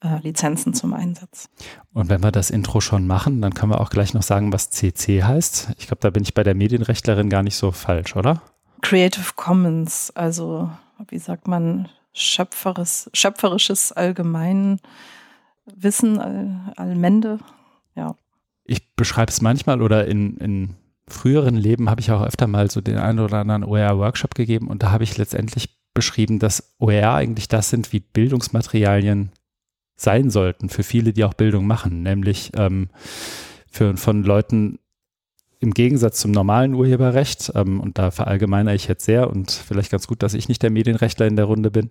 äh, 0.04 0.20
Lizenzen 0.22 0.74
zum 0.74 0.94
Einsatz. 0.94 1.50
Und 1.94 2.10
wenn 2.10 2.22
wir 2.22 2.34
das 2.34 2.50
Intro 2.50 2.82
schon 2.82 3.08
machen, 3.08 3.42
dann 3.42 3.54
können 3.54 3.72
wir 3.72 3.80
auch 3.80 3.92
gleich 3.92 4.14
noch 4.14 4.24
sagen, 4.24 4.52
was 4.52 4.72
CC 4.72 5.24
heißt. 5.24 5.70
Ich 5.78 5.88
glaube, 5.88 6.02
da 6.02 6.10
bin 6.10 6.24
ich 6.24 6.34
bei 6.34 6.44
der 6.44 6.54
Medienrechtlerin 6.54 7.30
gar 7.30 7.44
nicht 7.44 7.56
so 7.56 7.72
falsch, 7.72 8.18
oder? 8.18 8.42
Creative 8.82 9.32
Commons, 9.38 10.12
also 10.16 10.70
wie 11.10 11.20
sagt 11.20 11.48
man, 11.48 11.90
schöpferes, 12.14 13.10
schöpferisches 13.14 13.92
Allgemeinwissen, 13.92 14.80
All, 16.20 16.74
Allmende, 16.76 17.40
ja. 17.96 18.16
Ich 18.66 18.96
beschreibe 18.96 19.32
es 19.32 19.42
manchmal 19.42 19.82
oder 19.82 20.08
in, 20.08 20.38
in 20.38 20.76
früheren 21.08 21.56
Leben 21.56 21.90
habe 21.90 22.02
ich 22.02 22.12
auch 22.12 22.22
öfter 22.22 22.48
mal 22.48 22.72
so 22.72 22.82
den 22.82 22.98
einen 22.98 23.20
oder 23.20 23.40
anderen 23.40 23.64
OER-Workshop 23.64 24.36
gegeben 24.36 24.68
und 24.68 24.84
da 24.84 24.92
habe 24.92 25.04
ich 25.04 25.18
letztendlich 25.18 25.78
beschrieben, 25.94 26.40
dass 26.40 26.76
OER 26.80 27.14
eigentlich 27.14 27.48
das 27.48 27.70
sind, 27.70 27.92
wie 27.94 28.00
Bildungsmaterialien 28.00 29.32
sein 29.96 30.30
sollten 30.30 30.70
für 30.70 30.84
viele, 30.84 31.14
die 31.14 31.24
auch 31.24 31.34
Bildung 31.34 31.68
machen, 31.68 32.02
nämlich 32.02 32.52
ähm, 32.56 32.90
für, 33.70 33.96
von 33.98 34.24
Leuten 34.24 34.80
im 35.64 35.74
Gegensatz 35.74 36.20
zum 36.20 36.32
normalen 36.32 36.74
Urheberrecht, 36.74 37.52
ähm, 37.56 37.80
und 37.80 37.98
da 37.98 38.12
verallgemeine 38.12 38.76
ich 38.76 38.88
jetzt 38.88 39.06
sehr 39.06 39.30
und 39.30 39.52
vielleicht 39.52 39.92
ganz 39.92 40.06
gut, 40.08 40.22
dass 40.22 40.34
ich 40.34 40.50
nicht 40.50 40.62
der 40.62 40.70
Medienrechtler 40.70 41.26
in 41.26 41.38
der 41.38 41.46
Runde 41.46 41.72
bin, 41.72 41.90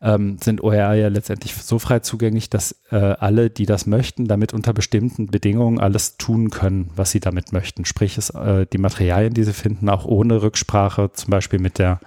ähm, 0.00 0.38
sind 0.42 0.62
OER 0.62 0.94
ja 0.94 1.08
letztendlich 1.08 1.54
so 1.54 1.78
frei 1.78 1.98
zugänglich, 1.98 2.48
dass 2.48 2.76
äh, 2.90 2.96
alle, 2.96 3.50
die 3.50 3.66
das 3.66 3.86
möchten, 3.86 4.26
damit 4.26 4.54
unter 4.54 4.72
bestimmten 4.72 5.26
Bedingungen 5.26 5.80
alles 5.80 6.16
tun 6.16 6.50
können, 6.50 6.90
was 6.94 7.10
sie 7.10 7.20
damit 7.20 7.52
möchten. 7.52 7.84
Sprich, 7.84 8.16
es, 8.16 8.30
äh, 8.30 8.66
die 8.72 8.78
Materialien, 8.78 9.34
die 9.34 9.44
sie 9.44 9.52
finden, 9.52 9.88
auch 9.88 10.04
ohne 10.04 10.40
Rücksprache, 10.40 11.10
zum 11.12 11.30
Beispiel 11.30 11.58
mit 11.58 11.78
der 11.78 12.00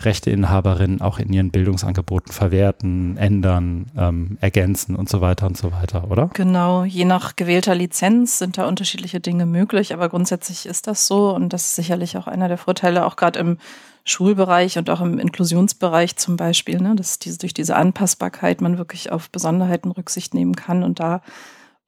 Rechteinhaberinnen 0.00 1.00
auch 1.00 1.18
in 1.18 1.32
ihren 1.32 1.50
Bildungsangeboten 1.50 2.32
verwerten, 2.32 3.16
ändern, 3.16 3.86
ähm, 3.96 4.38
ergänzen 4.40 4.96
und 4.96 5.08
so 5.08 5.20
weiter 5.20 5.46
und 5.46 5.56
so 5.56 5.72
weiter, 5.72 6.10
oder? 6.10 6.30
Genau, 6.34 6.84
je 6.84 7.04
nach 7.04 7.36
gewählter 7.36 7.74
Lizenz 7.74 8.38
sind 8.38 8.58
da 8.58 8.68
unterschiedliche 8.68 9.20
Dinge 9.20 9.46
möglich, 9.46 9.92
aber 9.92 10.08
grundsätzlich 10.08 10.66
ist 10.66 10.86
das 10.86 11.06
so 11.06 11.34
und 11.34 11.52
das 11.52 11.62
ist 11.66 11.76
sicherlich 11.76 12.16
auch 12.16 12.26
einer 12.26 12.48
der 12.48 12.58
Vorteile, 12.58 13.04
auch 13.04 13.16
gerade 13.16 13.38
im 13.40 13.58
Schulbereich 14.04 14.78
und 14.78 14.88
auch 14.88 15.00
im 15.00 15.18
Inklusionsbereich 15.18 16.16
zum 16.16 16.36
Beispiel, 16.36 16.80
ne, 16.80 16.94
dass 16.94 17.18
diese, 17.18 17.38
durch 17.38 17.52
diese 17.52 17.76
Anpassbarkeit 17.76 18.60
man 18.60 18.78
wirklich 18.78 19.12
auf 19.12 19.30
Besonderheiten 19.30 19.90
Rücksicht 19.90 20.32
nehmen 20.32 20.56
kann 20.56 20.82
und 20.82 21.00
da 21.00 21.22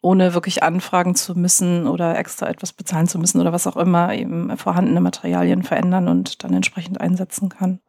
ohne 0.02 0.34
wirklich 0.34 0.62
anfragen 0.62 1.14
zu 1.14 1.38
müssen 1.38 1.86
oder 1.86 2.18
extra 2.18 2.48
etwas 2.48 2.72
bezahlen 2.72 3.06
zu 3.06 3.18
müssen 3.18 3.40
oder 3.40 3.52
was 3.52 3.66
auch 3.66 3.76
immer, 3.76 4.14
eben 4.14 4.56
vorhandene 4.56 5.00
Materialien 5.00 5.62
verändern 5.62 6.08
und 6.08 6.42
dann 6.42 6.54
entsprechend 6.54 7.00
einsetzen 7.00 7.50
kann. 7.50 7.80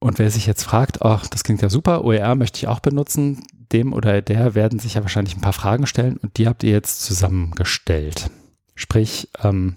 Und 0.00 0.18
wer 0.18 0.30
sich 0.30 0.46
jetzt 0.46 0.62
fragt, 0.62 1.02
ach, 1.02 1.26
das 1.26 1.42
klingt 1.42 1.62
ja 1.62 1.70
super, 1.70 2.04
OER 2.04 2.34
möchte 2.34 2.58
ich 2.58 2.68
auch 2.68 2.80
benutzen, 2.80 3.44
dem 3.72 3.92
oder 3.92 4.22
der 4.22 4.54
werden 4.54 4.78
sich 4.78 4.94
ja 4.94 5.02
wahrscheinlich 5.02 5.36
ein 5.36 5.40
paar 5.40 5.52
Fragen 5.52 5.86
stellen 5.86 6.16
und 6.18 6.38
die 6.38 6.46
habt 6.46 6.62
ihr 6.62 6.70
jetzt 6.70 7.02
zusammengestellt. 7.02 8.30
Sprich, 8.74 9.28
ähm, 9.42 9.76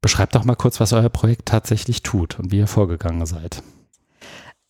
beschreibt 0.00 0.34
doch 0.34 0.44
mal 0.44 0.56
kurz, 0.56 0.80
was 0.80 0.92
euer 0.92 1.08
Projekt 1.08 1.46
tatsächlich 1.46 2.02
tut 2.02 2.38
und 2.38 2.50
wie 2.50 2.58
ihr 2.58 2.66
vorgegangen 2.66 3.24
seid. 3.24 3.62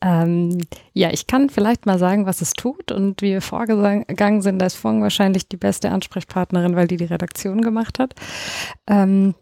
Ähm, 0.03 0.59
ja, 0.93 1.11
ich 1.11 1.27
kann 1.27 1.49
vielleicht 1.49 1.87
mal 1.87 1.99
sagen, 1.99 2.27
was 2.27 2.43
es 2.43 2.53
tut 2.53 2.93
und 2.93 3.23
wie 3.23 3.31
wir 3.31 3.41
vorgegangen 3.41 4.43
sind. 4.43 4.59
Da 4.59 4.67
ist 4.67 4.75
Fong 4.75 5.01
wahrscheinlich 5.01 5.49
die 5.49 5.57
beste 5.57 5.91
Ansprechpartnerin, 5.91 6.77
weil 6.77 6.89
die 6.89 6.97
die 6.97 7.05
Redaktion 7.05 7.63
gemacht 7.63 7.99
hat. 7.99 8.15
Ähm, 8.89 9.35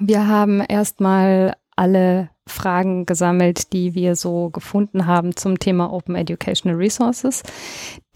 wir 0.00 0.26
haben 0.26 0.60
erstmal 0.62 1.54
alle 1.80 2.28
Fragen 2.46 3.06
gesammelt, 3.06 3.72
die 3.72 3.94
wir 3.94 4.14
so 4.14 4.50
gefunden 4.50 5.06
haben 5.06 5.34
zum 5.34 5.58
Thema 5.58 5.90
Open 5.90 6.14
Educational 6.14 6.76
Resources, 6.76 7.42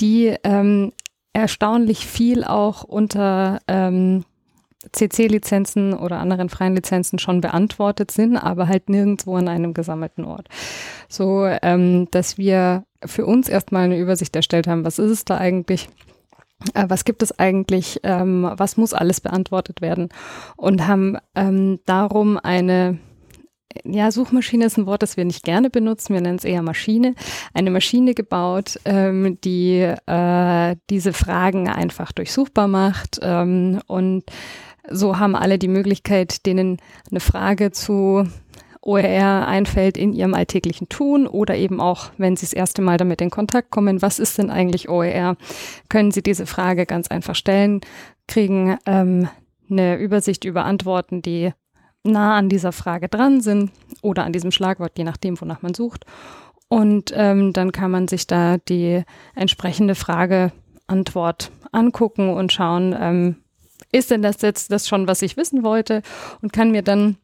die 0.00 0.37
ähm, 0.44 0.92
erstaunlich 1.33 2.04
viel 2.06 2.44
auch 2.44 2.85
unter 2.85 3.61
ähm, 3.66 4.26
CC-Lizenzen 4.92 5.94
oder 5.94 6.18
anderen 6.18 6.50
freien 6.50 6.75
Lizenzen 6.75 7.18
schon 7.18 7.40
beantwortet 7.40 8.11
sind, 8.11 8.37
aber 8.37 8.68
halt 8.68 8.90
nirgendwo 8.90 9.37
an 9.37 9.49
einem 9.49 9.73
gesammelten 9.73 10.26
Ort. 10.26 10.49
So, 11.09 11.47
ähm, 11.47 12.09
dass 12.11 12.37
wir 12.37 12.85
für 13.02 13.25
uns 13.25 13.49
erstmal 13.49 13.85
eine 13.85 13.99
Übersicht 13.99 14.37
erstellt 14.37 14.66
haben, 14.66 14.85
was 14.85 14.99
ist 14.99 15.11
es 15.11 15.25
da 15.25 15.38
eigentlich? 15.38 15.88
Äh, 16.75 16.85
was 16.88 17.06
gibt 17.06 17.23
es 17.23 17.38
eigentlich? 17.38 18.00
Ähm, 18.02 18.47
was 18.56 18.76
muss 18.76 18.92
alles 18.92 19.23
beantwortet 19.23 19.80
werden? 19.80 20.11
Und 20.54 20.87
haben 20.87 21.16
ähm, 21.35 21.80
darum 21.87 22.37
eine 22.37 22.99
ja, 23.84 24.10
Suchmaschine 24.10 24.66
ist 24.66 24.78
ein 24.78 24.86
Wort, 24.86 25.02
das 25.02 25.16
wir 25.16 25.24
nicht 25.24 25.44
gerne 25.44 25.70
benutzen. 25.70 26.14
Wir 26.14 26.20
nennen 26.20 26.38
es 26.38 26.44
eher 26.44 26.62
Maschine. 26.62 27.14
Eine 27.52 27.70
Maschine 27.70 28.14
gebaut, 28.14 28.78
ähm, 28.84 29.38
die 29.42 29.80
äh, 29.80 30.76
diese 30.90 31.12
Fragen 31.12 31.68
einfach 31.68 32.12
durchsuchbar 32.12 32.68
macht 32.68 33.18
ähm, 33.22 33.80
und 33.86 34.24
so 34.90 35.18
haben 35.18 35.34
alle 35.34 35.58
die 35.58 35.68
Möglichkeit, 35.68 36.44
denen 36.46 36.78
eine 37.10 37.20
Frage 37.20 37.72
zu 37.72 38.28
OER 38.82 39.46
einfällt 39.48 39.96
in 39.96 40.12
ihrem 40.12 40.34
alltäglichen 40.34 40.88
Tun 40.88 41.26
oder 41.26 41.56
eben 41.56 41.80
auch, 41.80 42.10
wenn 42.18 42.36
sie 42.36 42.44
das 42.44 42.52
erste 42.52 42.82
Mal 42.82 42.98
damit 42.98 43.22
in 43.22 43.30
Kontakt 43.30 43.70
kommen, 43.70 44.02
was 44.02 44.18
ist 44.18 44.36
denn 44.36 44.50
eigentlich 44.50 44.90
OER, 44.90 45.36
können 45.88 46.10
sie 46.10 46.22
diese 46.22 46.46
Frage 46.46 46.84
ganz 46.84 47.08
einfach 47.08 47.34
stellen, 47.34 47.80
kriegen 48.28 48.76
ähm, 48.84 49.28
eine 49.70 49.96
Übersicht 49.96 50.44
über 50.44 50.66
Antworten, 50.66 51.22
die 51.22 51.52
nah 52.04 52.37
an 52.37 52.49
dieser 52.49 52.73
Frage 52.73 53.08
dran 53.08 53.40
sind 53.40 53.73
oder 54.02 54.25
an 54.25 54.32
diesem 54.32 54.50
Schlagwort, 54.50 54.92
je 54.96 55.04
nachdem, 55.04 55.40
wonach 55.40 55.62
man 55.62 55.75
sucht. 55.75 56.04
Und 56.68 57.12
ähm, 57.14 57.52
dann 57.52 57.73
kann 57.73 57.90
man 57.90 58.08
sich 58.08 58.26
da 58.26 58.58
die 58.58 59.02
entsprechende 59.34 59.94
Frage 59.94 60.52
Antwort 60.87 61.50
angucken 61.73 62.30
und 62.30 62.52
schauen, 62.52 62.94
ähm, 62.99 63.37
ist 63.92 64.11
denn 64.11 64.23
das 64.23 64.42
jetzt 64.42 64.70
das 64.70 64.88
schon, 64.88 65.06
was 65.06 65.23
ich 65.23 65.37
wissen 65.37 65.62
wollte 65.62 66.02
und 66.42 66.52
kann 66.52 66.70
mir 66.70 66.82
dann 66.82 67.16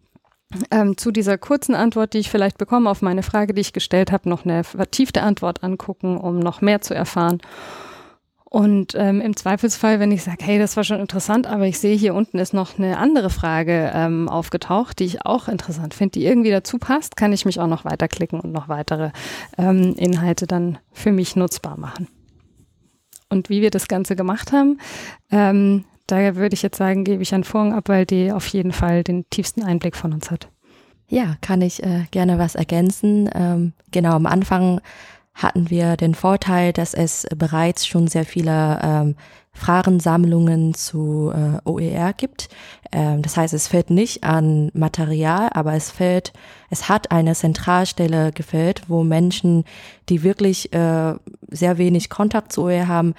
ähm, 0.70 0.96
zu 0.96 1.10
dieser 1.10 1.38
kurzen 1.38 1.74
Antwort, 1.74 2.14
die 2.14 2.18
ich 2.18 2.30
vielleicht 2.30 2.58
bekomme 2.58 2.90
auf 2.90 3.02
meine 3.02 3.22
Frage, 3.22 3.54
die 3.54 3.60
ich 3.60 3.72
gestellt 3.72 4.12
habe, 4.12 4.28
noch 4.28 4.44
eine 4.44 4.64
vertiefte 4.64 5.22
Antwort 5.22 5.62
angucken, 5.62 6.16
um 6.16 6.38
noch 6.38 6.60
mehr 6.60 6.80
zu 6.80 6.94
erfahren. 6.94 7.38
Und 8.50 8.94
ähm, 8.96 9.20
im 9.20 9.36
Zweifelsfall, 9.36 10.00
wenn 10.00 10.10
ich 10.10 10.24
sage, 10.24 10.44
hey, 10.44 10.58
das 10.58 10.76
war 10.76 10.84
schon 10.84 10.98
interessant, 11.00 11.46
aber 11.46 11.66
ich 11.66 11.78
sehe 11.78 11.96
hier 11.96 12.14
unten 12.14 12.38
ist 12.38 12.52
noch 12.52 12.78
eine 12.78 12.98
andere 12.98 13.30
Frage 13.30 13.92
ähm, 13.94 14.28
aufgetaucht, 14.28 14.98
die 14.98 15.04
ich 15.04 15.24
auch 15.24 15.46
interessant 15.46 15.94
finde, 15.94 16.18
die 16.18 16.26
irgendwie 16.26 16.50
dazu 16.50 16.78
passt, 16.78 17.16
kann 17.16 17.32
ich 17.32 17.44
mich 17.44 17.60
auch 17.60 17.68
noch 17.68 17.84
weiterklicken 17.84 18.40
und 18.40 18.50
noch 18.50 18.68
weitere 18.68 19.12
ähm, 19.56 19.94
Inhalte 19.96 20.48
dann 20.48 20.78
für 20.92 21.12
mich 21.12 21.36
nutzbar 21.36 21.78
machen. 21.78 22.08
Und 23.28 23.50
wie 23.50 23.62
wir 23.62 23.70
das 23.70 23.86
Ganze 23.86 24.16
gemacht 24.16 24.50
haben, 24.50 24.78
ähm, 25.30 25.84
Daher 26.10 26.34
würde 26.34 26.54
ich 26.54 26.62
jetzt 26.62 26.76
sagen, 26.76 27.04
gebe 27.04 27.22
ich 27.22 27.32
an 27.34 27.44
Fong 27.44 27.72
ab, 27.72 27.88
weil 27.88 28.04
die 28.04 28.32
auf 28.32 28.48
jeden 28.48 28.72
Fall 28.72 29.04
den 29.04 29.30
tiefsten 29.30 29.62
Einblick 29.62 29.94
von 29.94 30.12
uns 30.12 30.28
hat. 30.30 30.48
Ja, 31.06 31.36
kann 31.40 31.62
ich 31.62 31.84
äh, 31.84 32.06
gerne 32.10 32.38
was 32.38 32.56
ergänzen. 32.56 33.30
Ähm, 33.32 33.72
genau, 33.92 34.14
am 34.14 34.26
Anfang 34.26 34.80
hatten 35.42 35.70
wir 35.70 35.96
den 35.96 36.14
Vorteil, 36.14 36.72
dass 36.72 36.94
es 36.94 37.26
bereits 37.34 37.86
schon 37.86 38.08
sehr 38.08 38.24
viele 38.24 38.78
ähm, 38.82 39.16
Fragensammlungen 39.52 40.74
zu 40.74 41.32
äh, 41.34 41.58
OER 41.68 42.12
gibt. 42.12 42.48
Ähm, 42.92 43.22
das 43.22 43.36
heißt, 43.36 43.54
es 43.54 43.66
fällt 43.66 43.90
nicht 43.90 44.22
an 44.22 44.70
Material, 44.74 45.50
aber 45.52 45.74
es 45.74 45.90
fällt, 45.90 46.32
es 46.68 46.88
hat 46.88 47.10
eine 47.10 47.34
Zentralstelle 47.34 48.32
gefällt, 48.32 48.82
wo 48.88 49.02
Menschen, 49.02 49.64
die 50.08 50.22
wirklich 50.22 50.72
äh, 50.72 51.14
sehr 51.48 51.78
wenig 51.78 52.10
Kontakt 52.10 52.52
zu 52.52 52.64
OER 52.64 52.86
haben, 52.86 53.14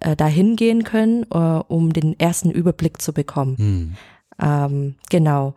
äh, 0.00 0.16
dahin 0.16 0.56
gehen 0.56 0.82
können, 0.82 1.24
äh, 1.30 1.36
um 1.36 1.92
den 1.92 2.18
ersten 2.18 2.50
Überblick 2.50 3.00
zu 3.00 3.12
bekommen. 3.12 3.56
Mhm. 3.58 3.96
Ähm, 4.42 4.94
genau. 5.08 5.54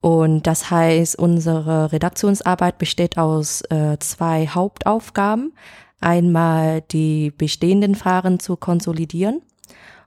Und 0.00 0.46
das 0.46 0.70
heißt, 0.70 1.18
unsere 1.18 1.92
Redaktionsarbeit 1.92 2.78
besteht 2.78 3.18
aus 3.18 3.62
äh, 3.70 3.98
zwei 3.98 4.46
Hauptaufgaben. 4.46 5.54
Einmal 6.00 6.82
die 6.82 7.32
bestehenden 7.32 7.96
Fragen 7.96 8.38
zu 8.38 8.56
konsolidieren 8.56 9.42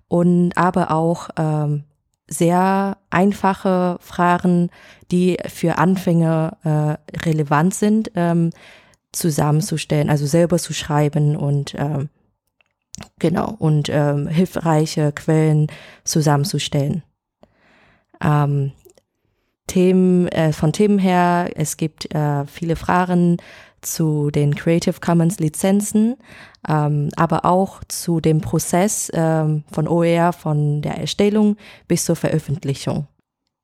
und 0.07 0.57
aber 0.57 0.91
auch 0.91 1.29
ähm, 1.37 1.83
sehr 2.27 2.97
einfache 3.09 3.97
Fragen, 3.99 4.69
die 5.11 5.37
für 5.47 5.77
Anfänger 5.77 6.57
äh, 7.13 7.19
relevant 7.27 7.73
sind, 7.73 8.11
ähm, 8.15 8.51
zusammenzustellen, 9.11 10.09
also 10.09 10.25
selber 10.25 10.57
zu 10.57 10.73
schreiben 10.73 11.35
und 11.35 11.75
ähm, 11.77 12.09
Genau, 13.19 13.55
und 13.57 13.89
ähm, 13.89 14.27
hilfreiche 14.27 15.11
Quellen 15.11 15.67
zusammenzustellen. 16.03 17.03
Ähm, 18.21 18.73
Themen, 19.71 20.27
äh, 20.27 20.51
von 20.51 20.73
Themen 20.73 20.99
her, 20.99 21.49
es 21.55 21.77
gibt 21.77 22.13
äh, 22.13 22.45
viele 22.45 22.75
Fragen 22.75 23.37
zu 23.79 24.29
den 24.29 24.53
Creative 24.53 24.99
Commons 24.99 25.39
Lizenzen, 25.39 26.17
ähm, 26.67 27.07
aber 27.15 27.45
auch 27.45 27.81
zu 27.87 28.19
dem 28.19 28.41
Prozess 28.41 29.09
ähm, 29.13 29.63
von 29.71 29.87
OER, 29.87 30.33
von 30.33 30.81
der 30.81 30.97
Erstellung 30.97 31.55
bis 31.87 32.03
zur 32.03 32.17
Veröffentlichung. 32.17 33.07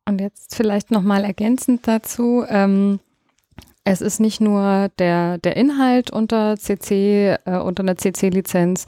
Und 0.07 0.21
jetzt 0.21 0.55
vielleicht 0.55 0.91
nochmal 0.91 1.25
ergänzend 1.25 1.85
dazu, 1.85 2.45
ähm, 2.47 3.01
es 3.83 3.99
ist 3.99 4.21
nicht 4.21 4.39
nur 4.39 4.89
der, 4.99 5.39
der 5.39 5.57
Inhalt 5.57 6.09
unter 6.09 6.55
CC, 6.55 7.35
äh, 7.43 7.57
unter 7.57 7.83
einer 7.83 7.97
CC-Lizenz, 7.97 8.85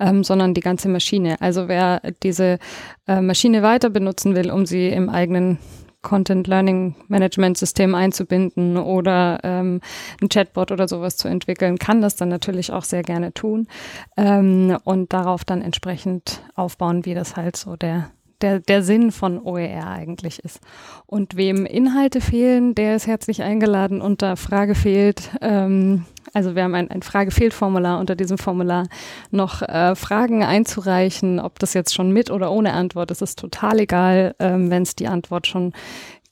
ähm, 0.00 0.24
sondern 0.24 0.54
die 0.54 0.62
ganze 0.62 0.88
Maschine. 0.88 1.38
Also 1.42 1.68
wer 1.68 2.00
diese 2.22 2.58
äh, 3.06 3.20
Maschine 3.20 3.62
weiter 3.62 3.90
benutzen 3.90 4.34
will, 4.34 4.50
um 4.50 4.64
sie 4.64 4.88
im 4.88 5.10
eigenen 5.10 5.58
Content 6.02 6.46
Learning 6.46 6.94
Management 7.08 7.56
System 7.56 7.94
einzubinden 7.94 8.76
oder 8.76 9.40
ähm, 9.42 9.80
ein 10.20 10.28
Chatbot 10.28 10.72
oder 10.72 10.88
sowas 10.88 11.16
zu 11.16 11.28
entwickeln, 11.28 11.78
kann 11.78 12.00
das 12.00 12.16
dann 12.16 12.28
natürlich 12.28 12.72
auch 12.72 12.84
sehr 12.84 13.02
gerne 13.02 13.32
tun 13.32 13.68
ähm, 14.16 14.76
und 14.84 15.12
darauf 15.12 15.44
dann 15.44 15.62
entsprechend 15.62 16.42
aufbauen, 16.54 17.04
wie 17.04 17.14
das 17.14 17.36
halt 17.36 17.56
so 17.56 17.76
der 17.76 18.10
der, 18.42 18.60
der 18.60 18.82
Sinn 18.82 19.12
von 19.12 19.40
OER 19.40 19.86
eigentlich 19.86 20.40
ist. 20.40 20.60
Und 21.06 21.36
wem 21.36 21.64
Inhalte 21.64 22.20
fehlen, 22.20 22.74
der 22.74 22.96
ist 22.96 23.06
herzlich 23.06 23.42
eingeladen 23.42 24.00
unter 24.00 24.36
Frage 24.36 24.74
fehlt. 24.74 25.30
Ähm, 25.40 26.04
also 26.34 26.54
wir 26.54 26.64
haben 26.64 26.74
ein, 26.74 26.90
ein 26.90 27.02
Frage-Fehlt-Formular 27.02 27.98
unter 27.98 28.16
diesem 28.16 28.38
Formular 28.38 28.88
noch 29.30 29.62
äh, 29.62 29.94
Fragen 29.94 30.42
einzureichen, 30.42 31.40
ob 31.40 31.58
das 31.58 31.74
jetzt 31.74 31.94
schon 31.94 32.10
mit 32.10 32.30
oder 32.30 32.50
ohne 32.50 32.72
Antwort 32.72 33.10
ist, 33.10 33.22
ist 33.22 33.38
total 33.38 33.80
egal. 33.80 34.34
Ähm, 34.38 34.70
Wenn 34.70 34.82
es 34.82 34.96
die 34.96 35.08
Antwort 35.08 35.46
schon 35.46 35.72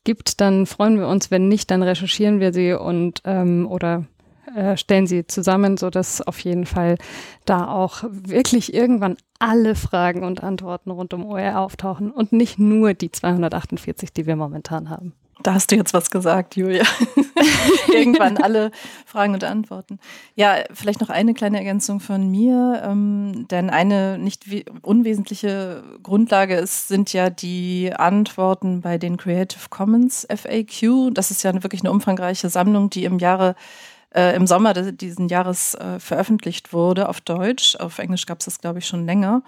gibt, 0.05 0.41
dann 0.41 0.67
freuen 0.67 0.99
wir 0.99 1.09
uns. 1.09 1.31
Wenn 1.31 1.49
nicht, 1.49 1.71
dann 1.71 1.83
recherchieren 1.83 2.41
wir 2.41 2.53
sie 2.53 2.73
und 2.73 3.21
ähm, 3.25 3.67
oder 3.69 4.07
äh, 4.55 4.77
stellen 4.77 5.07
sie 5.07 5.27
zusammen, 5.27 5.77
so 5.77 5.91
dass 5.91 6.23
auf 6.23 6.39
jeden 6.41 6.67
Fall 6.67 6.97
da 7.45 7.69
auch 7.69 8.05
wirklich 8.11 8.75
irgendwann 8.75 9.17
alle 9.39 9.75
Fragen 9.75 10.25
und 10.25 10.43
Antworten 10.43 10.91
rund 10.91 11.15
um 11.15 11.25
OER 11.25 11.61
auftauchen 11.61 12.11
und 12.11 12.33
nicht 12.33 12.59
nur 12.59 12.95
die 12.95 13.11
248, 13.11 14.13
die 14.13 14.27
wir 14.27 14.37
momentan 14.37 14.91
haben. 14.91 15.15
Da 15.43 15.55
hast 15.55 15.71
du 15.71 15.77
jetzt 15.77 15.95
was 15.95 16.11
gesagt, 16.11 16.57
Julia. 16.57 16.85
Irgendwann 17.89 18.37
alle 18.37 18.71
Fragen 19.07 19.33
und 19.33 19.45
Antworten. 19.45 19.99
Ja, 20.35 20.57
vielleicht 20.73 21.01
noch 21.01 21.09
eine 21.09 21.33
kleine 21.35 21.59
Ergänzung 21.59 22.01
von 22.01 22.31
mir, 22.31 22.83
ähm, 22.85 23.47
denn 23.51 23.71
eine 23.71 24.19
nicht 24.19 24.45
unwesentliche 24.83 25.83
Grundlage 26.03 26.57
ist, 26.57 26.89
sind 26.89 27.13
ja 27.13 27.31
die 27.31 27.93
Antworten 27.95 28.83
bei 28.83 28.99
den 28.99 29.17
Creative 29.17 29.69
Commons 29.71 30.27
FAQ. 30.31 31.15
Das 31.15 31.31
ist 31.31 31.43
ja 31.43 31.55
wirklich 31.63 31.83
eine 31.83 31.93
umfangreiche 31.93 32.51
Sammlung, 32.51 32.91
die 32.91 33.05
im 33.05 33.19
Jahre 33.19 33.55
äh, 34.15 34.35
im 34.35 34.47
Sommer 34.47 34.75
diesen 34.75 35.29
Jahres 35.29 35.75
äh, 35.75 36.01
veröffentlicht 36.01 36.73
wurde 36.73 37.09
auf 37.09 37.21
Deutsch. 37.21 37.77
Auf 37.77 37.99
Englisch 37.99 38.27
gab 38.27 38.41
es 38.41 38.47
das, 38.47 38.61
glaube 38.61 38.81
ich, 38.81 38.87
schon 38.87 39.07
länger. 39.07 39.43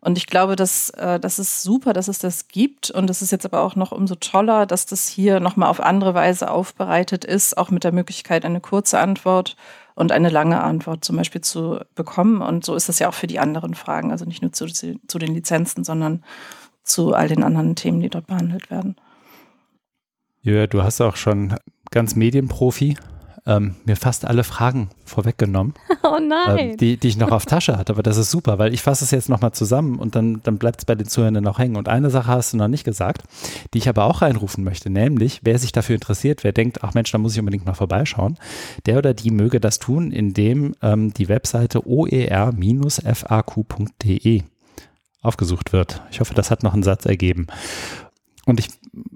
Und 0.00 0.18
ich 0.18 0.26
glaube, 0.26 0.56
dass, 0.56 0.90
äh, 0.90 1.18
das 1.18 1.38
ist 1.38 1.62
super, 1.62 1.92
dass 1.92 2.08
es 2.08 2.18
das 2.18 2.48
gibt. 2.48 2.90
Und 2.90 3.10
es 3.10 3.22
ist 3.22 3.32
jetzt 3.32 3.44
aber 3.44 3.62
auch 3.62 3.76
noch 3.76 3.92
umso 3.92 4.14
toller, 4.14 4.64
dass 4.64 4.86
das 4.86 5.08
hier 5.08 5.40
nochmal 5.40 5.68
auf 5.68 5.80
andere 5.80 6.14
Weise 6.14 6.50
aufbereitet 6.50 7.24
ist, 7.24 7.58
auch 7.58 7.70
mit 7.70 7.84
der 7.84 7.92
Möglichkeit, 7.92 8.44
eine 8.44 8.60
kurze 8.60 9.00
Antwort 9.00 9.56
und 9.94 10.12
eine 10.12 10.28
lange 10.28 10.62
Antwort 10.62 11.04
zum 11.04 11.16
Beispiel 11.16 11.40
zu 11.40 11.80
bekommen. 11.94 12.40
Und 12.40 12.64
so 12.64 12.74
ist 12.74 12.88
das 12.88 12.98
ja 12.98 13.08
auch 13.08 13.14
für 13.14 13.26
die 13.26 13.40
anderen 13.40 13.74
Fragen, 13.74 14.12
also 14.12 14.24
nicht 14.24 14.42
nur 14.42 14.52
zu, 14.52 14.66
zu 14.66 15.18
den 15.18 15.34
Lizenzen, 15.34 15.84
sondern 15.84 16.22
zu 16.84 17.14
all 17.14 17.28
den 17.28 17.42
anderen 17.42 17.74
Themen, 17.74 18.00
die 18.00 18.10
dort 18.10 18.28
behandelt 18.28 18.70
werden. 18.70 18.96
Ja, 20.42 20.68
du 20.68 20.84
hast 20.84 21.00
auch 21.00 21.16
schon 21.16 21.56
ganz 21.90 22.14
Medienprofi 22.14 22.96
ähm, 23.46 23.76
mir 23.84 23.96
fast 23.96 24.24
alle 24.24 24.42
Fragen 24.44 24.88
vorweggenommen, 25.04 25.74
Oh 26.02 26.18
nein. 26.20 26.58
ähm, 26.70 26.76
die, 26.76 26.96
die 26.96 27.08
ich 27.08 27.16
noch 27.16 27.30
auf 27.30 27.46
Tasche 27.46 27.78
hatte. 27.78 27.92
Aber 27.92 28.02
das 28.02 28.16
ist 28.16 28.30
super, 28.30 28.58
weil 28.58 28.74
ich 28.74 28.82
fasse 28.82 29.04
es 29.04 29.10
jetzt 29.12 29.28
nochmal 29.28 29.52
zusammen 29.52 29.98
und 29.98 30.14
dann, 30.16 30.40
dann 30.42 30.58
bleibt 30.58 30.80
es 30.80 30.84
bei 30.84 30.94
den 30.94 31.06
Zuhörern 31.06 31.42
noch 31.42 31.58
hängen. 31.58 31.76
Und 31.76 31.88
eine 31.88 32.10
Sache 32.10 32.28
hast 32.28 32.52
du 32.52 32.56
noch 32.56 32.68
nicht 32.68 32.84
gesagt, 32.84 33.22
die 33.72 33.78
ich 33.78 33.88
aber 33.88 34.04
auch 34.04 34.22
reinrufen 34.22 34.64
möchte, 34.64 34.90
nämlich, 34.90 35.40
wer 35.44 35.58
sich 35.58 35.72
dafür 35.72 35.94
interessiert, 35.94 36.44
wer 36.44 36.52
denkt, 36.52 36.82
ach 36.82 36.94
Mensch, 36.94 37.12
da 37.12 37.18
muss 37.18 37.34
ich 37.34 37.38
unbedingt 37.40 37.66
mal 37.66 37.74
vorbeischauen, 37.74 38.36
der 38.86 38.98
oder 38.98 39.14
die 39.14 39.30
möge 39.30 39.60
das 39.60 39.78
tun, 39.78 40.10
indem 40.12 40.74
ähm, 40.82 41.14
die 41.14 41.28
Webseite 41.28 41.86
oer-faq.de 43.16 44.42
aufgesucht 45.22 45.72
wird. 45.72 46.02
Ich 46.10 46.20
hoffe, 46.20 46.34
das 46.34 46.50
hat 46.50 46.62
noch 46.62 46.74
einen 46.74 46.82
Satz 46.84 47.04
ergeben. 47.06 47.46
Und 48.46 48.60
ich 48.60 48.68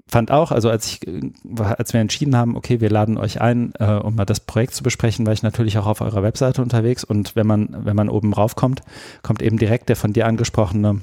fand 0.07 0.29
auch, 0.29 0.51
also 0.51 0.69
als 0.69 0.85
ich, 0.87 1.07
äh, 1.07 1.21
als 1.57 1.93
wir 1.93 2.01
entschieden 2.01 2.35
haben, 2.35 2.57
okay, 2.57 2.81
wir 2.81 2.89
laden 2.89 3.17
euch 3.17 3.39
ein, 3.39 3.73
äh, 3.79 3.93
um 3.93 4.15
mal 4.15 4.25
das 4.25 4.41
Projekt 4.41 4.75
zu 4.75 4.83
besprechen, 4.83 5.25
war 5.25 5.33
ich 5.33 5.41
natürlich 5.41 5.77
auch 5.77 5.87
auf 5.87 6.01
eurer 6.01 6.21
Webseite 6.21 6.61
unterwegs 6.61 7.05
und 7.05 7.35
wenn 7.35 7.47
man, 7.47 7.69
wenn 7.85 7.95
man 7.95 8.09
oben 8.09 8.33
raufkommt, 8.33 8.81
kommt 9.23 9.41
eben 9.41 9.57
direkt 9.57 9.87
der 9.87 9.95
von 9.95 10.11
dir 10.11 10.27
angesprochene, 10.27 11.01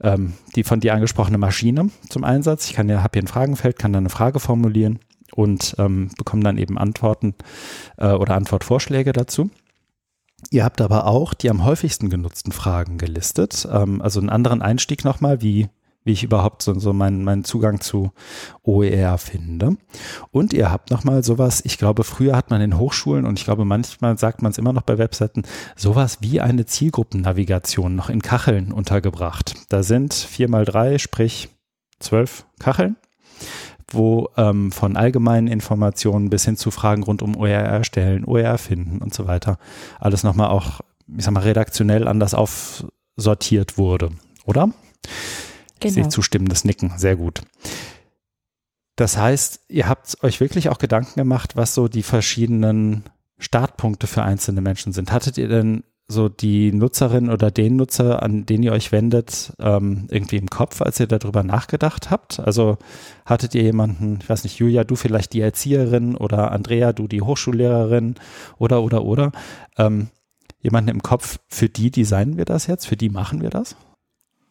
ähm, 0.00 0.32
die 0.56 0.64
von 0.64 0.80
dir 0.80 0.94
angesprochene 0.94 1.36
Maschine 1.36 1.90
zum 2.08 2.24
Einsatz. 2.24 2.68
Ich 2.68 2.74
kann 2.74 2.88
ja, 2.88 3.02
habe 3.02 3.18
hier 3.18 3.22
ein 3.22 3.28
Fragenfeld, 3.28 3.78
kann 3.78 3.92
da 3.92 3.98
eine 3.98 4.08
Frage 4.08 4.40
formulieren 4.40 5.00
und 5.34 5.76
ähm, 5.78 6.08
bekomme 6.16 6.42
dann 6.42 6.56
eben 6.56 6.78
Antworten 6.78 7.34
äh, 7.98 8.12
oder 8.12 8.34
Antwortvorschläge 8.34 9.12
dazu. 9.12 9.50
Ihr 10.50 10.64
habt 10.64 10.80
aber 10.80 11.06
auch 11.06 11.34
die 11.34 11.50
am 11.50 11.64
häufigsten 11.64 12.08
genutzten 12.08 12.52
Fragen 12.52 12.96
gelistet, 12.96 13.68
ähm, 13.70 14.00
also 14.00 14.20
einen 14.20 14.30
anderen 14.30 14.62
Einstieg 14.62 15.04
nochmal, 15.04 15.42
wie 15.42 15.68
wie 16.08 16.12
ich 16.12 16.24
überhaupt 16.24 16.62
so, 16.62 16.76
so 16.78 16.92
meinen, 16.92 17.22
meinen 17.22 17.44
Zugang 17.44 17.80
zu 17.80 18.10
OER 18.64 19.18
finde. 19.18 19.76
Und 20.30 20.54
ihr 20.54 20.72
habt 20.72 20.90
nochmal 20.90 21.22
sowas, 21.22 21.60
ich 21.64 21.76
glaube, 21.76 22.02
früher 22.02 22.34
hat 22.34 22.50
man 22.50 22.62
in 22.62 22.78
Hochschulen 22.78 23.26
und 23.26 23.38
ich 23.38 23.44
glaube, 23.44 23.66
manchmal 23.66 24.18
sagt 24.18 24.40
man 24.42 24.50
es 24.50 24.58
immer 24.58 24.72
noch 24.72 24.82
bei 24.82 24.96
Webseiten, 24.96 25.42
sowas 25.76 26.18
wie 26.22 26.40
eine 26.40 26.64
Zielgruppennavigation 26.64 27.94
noch 27.94 28.08
in 28.08 28.22
Kacheln 28.22 28.72
untergebracht. 28.72 29.54
Da 29.68 29.82
sind 29.82 30.14
vier 30.14 30.48
mal 30.48 30.64
drei, 30.64 30.96
sprich 30.98 31.50
zwölf 32.00 32.46
Kacheln 32.58 32.96
wo 33.90 34.28
ähm, 34.36 34.70
von 34.70 34.96
allgemeinen 34.96 35.48
Informationen 35.48 36.28
bis 36.28 36.44
hin 36.44 36.58
zu 36.58 36.70
Fragen 36.70 37.02
rund 37.02 37.22
um 37.22 37.36
OER 37.36 37.62
erstellen, 37.62 38.26
OER 38.26 38.58
finden 38.58 38.98
und 38.98 39.14
so 39.14 39.26
weiter, 39.26 39.56
alles 39.98 40.24
nochmal 40.24 40.48
auch, 40.48 40.80
ich 41.16 41.24
sag 41.24 41.32
mal, 41.32 41.40
redaktionell 41.40 42.06
anders 42.06 42.34
aufsortiert 42.34 43.78
wurde, 43.78 44.10
oder? 44.44 44.68
Genau. 45.80 45.88
Ich 45.88 45.94
sehe 45.94 46.08
zustimmendes 46.08 46.64
Nicken, 46.64 46.92
sehr 46.96 47.16
gut. 47.16 47.42
Das 48.96 49.16
heißt, 49.16 49.60
ihr 49.68 49.88
habt 49.88 50.22
euch 50.24 50.40
wirklich 50.40 50.70
auch 50.70 50.78
Gedanken 50.78 51.20
gemacht, 51.20 51.56
was 51.56 51.74
so 51.74 51.86
die 51.86 52.02
verschiedenen 52.02 53.04
Startpunkte 53.38 54.08
für 54.08 54.22
einzelne 54.24 54.60
Menschen 54.60 54.92
sind. 54.92 55.12
Hattet 55.12 55.38
ihr 55.38 55.48
denn 55.48 55.84
so 56.08 56.28
die 56.28 56.72
Nutzerin 56.72 57.28
oder 57.28 57.50
den 57.50 57.76
Nutzer, 57.76 58.22
an 58.22 58.46
den 58.46 58.62
ihr 58.62 58.72
euch 58.72 58.90
wendet, 58.92 59.52
ähm, 59.60 60.06
irgendwie 60.10 60.38
im 60.38 60.48
Kopf, 60.48 60.80
als 60.80 60.98
ihr 60.98 61.06
darüber 61.06 61.42
nachgedacht 61.42 62.10
habt? 62.10 62.40
Also 62.40 62.78
hattet 63.26 63.54
ihr 63.54 63.62
jemanden, 63.62 64.18
ich 64.20 64.28
weiß 64.28 64.44
nicht, 64.44 64.58
Julia, 64.58 64.84
du 64.84 64.96
vielleicht 64.96 65.34
die 65.34 65.42
Erzieherin 65.42 66.16
oder 66.16 66.50
Andrea, 66.50 66.92
du 66.92 67.06
die 67.06 67.22
Hochschullehrerin 67.22 68.14
oder, 68.56 68.82
oder, 68.82 69.04
oder, 69.04 69.32
ähm, 69.76 70.08
jemanden 70.60 70.90
im 70.90 71.02
Kopf, 71.02 71.38
für 71.46 71.68
die 71.68 71.90
designen 71.90 72.36
wir 72.36 72.46
das 72.46 72.66
jetzt, 72.66 72.86
für 72.86 72.96
die 72.96 73.10
machen 73.10 73.42
wir 73.42 73.50
das? 73.50 73.76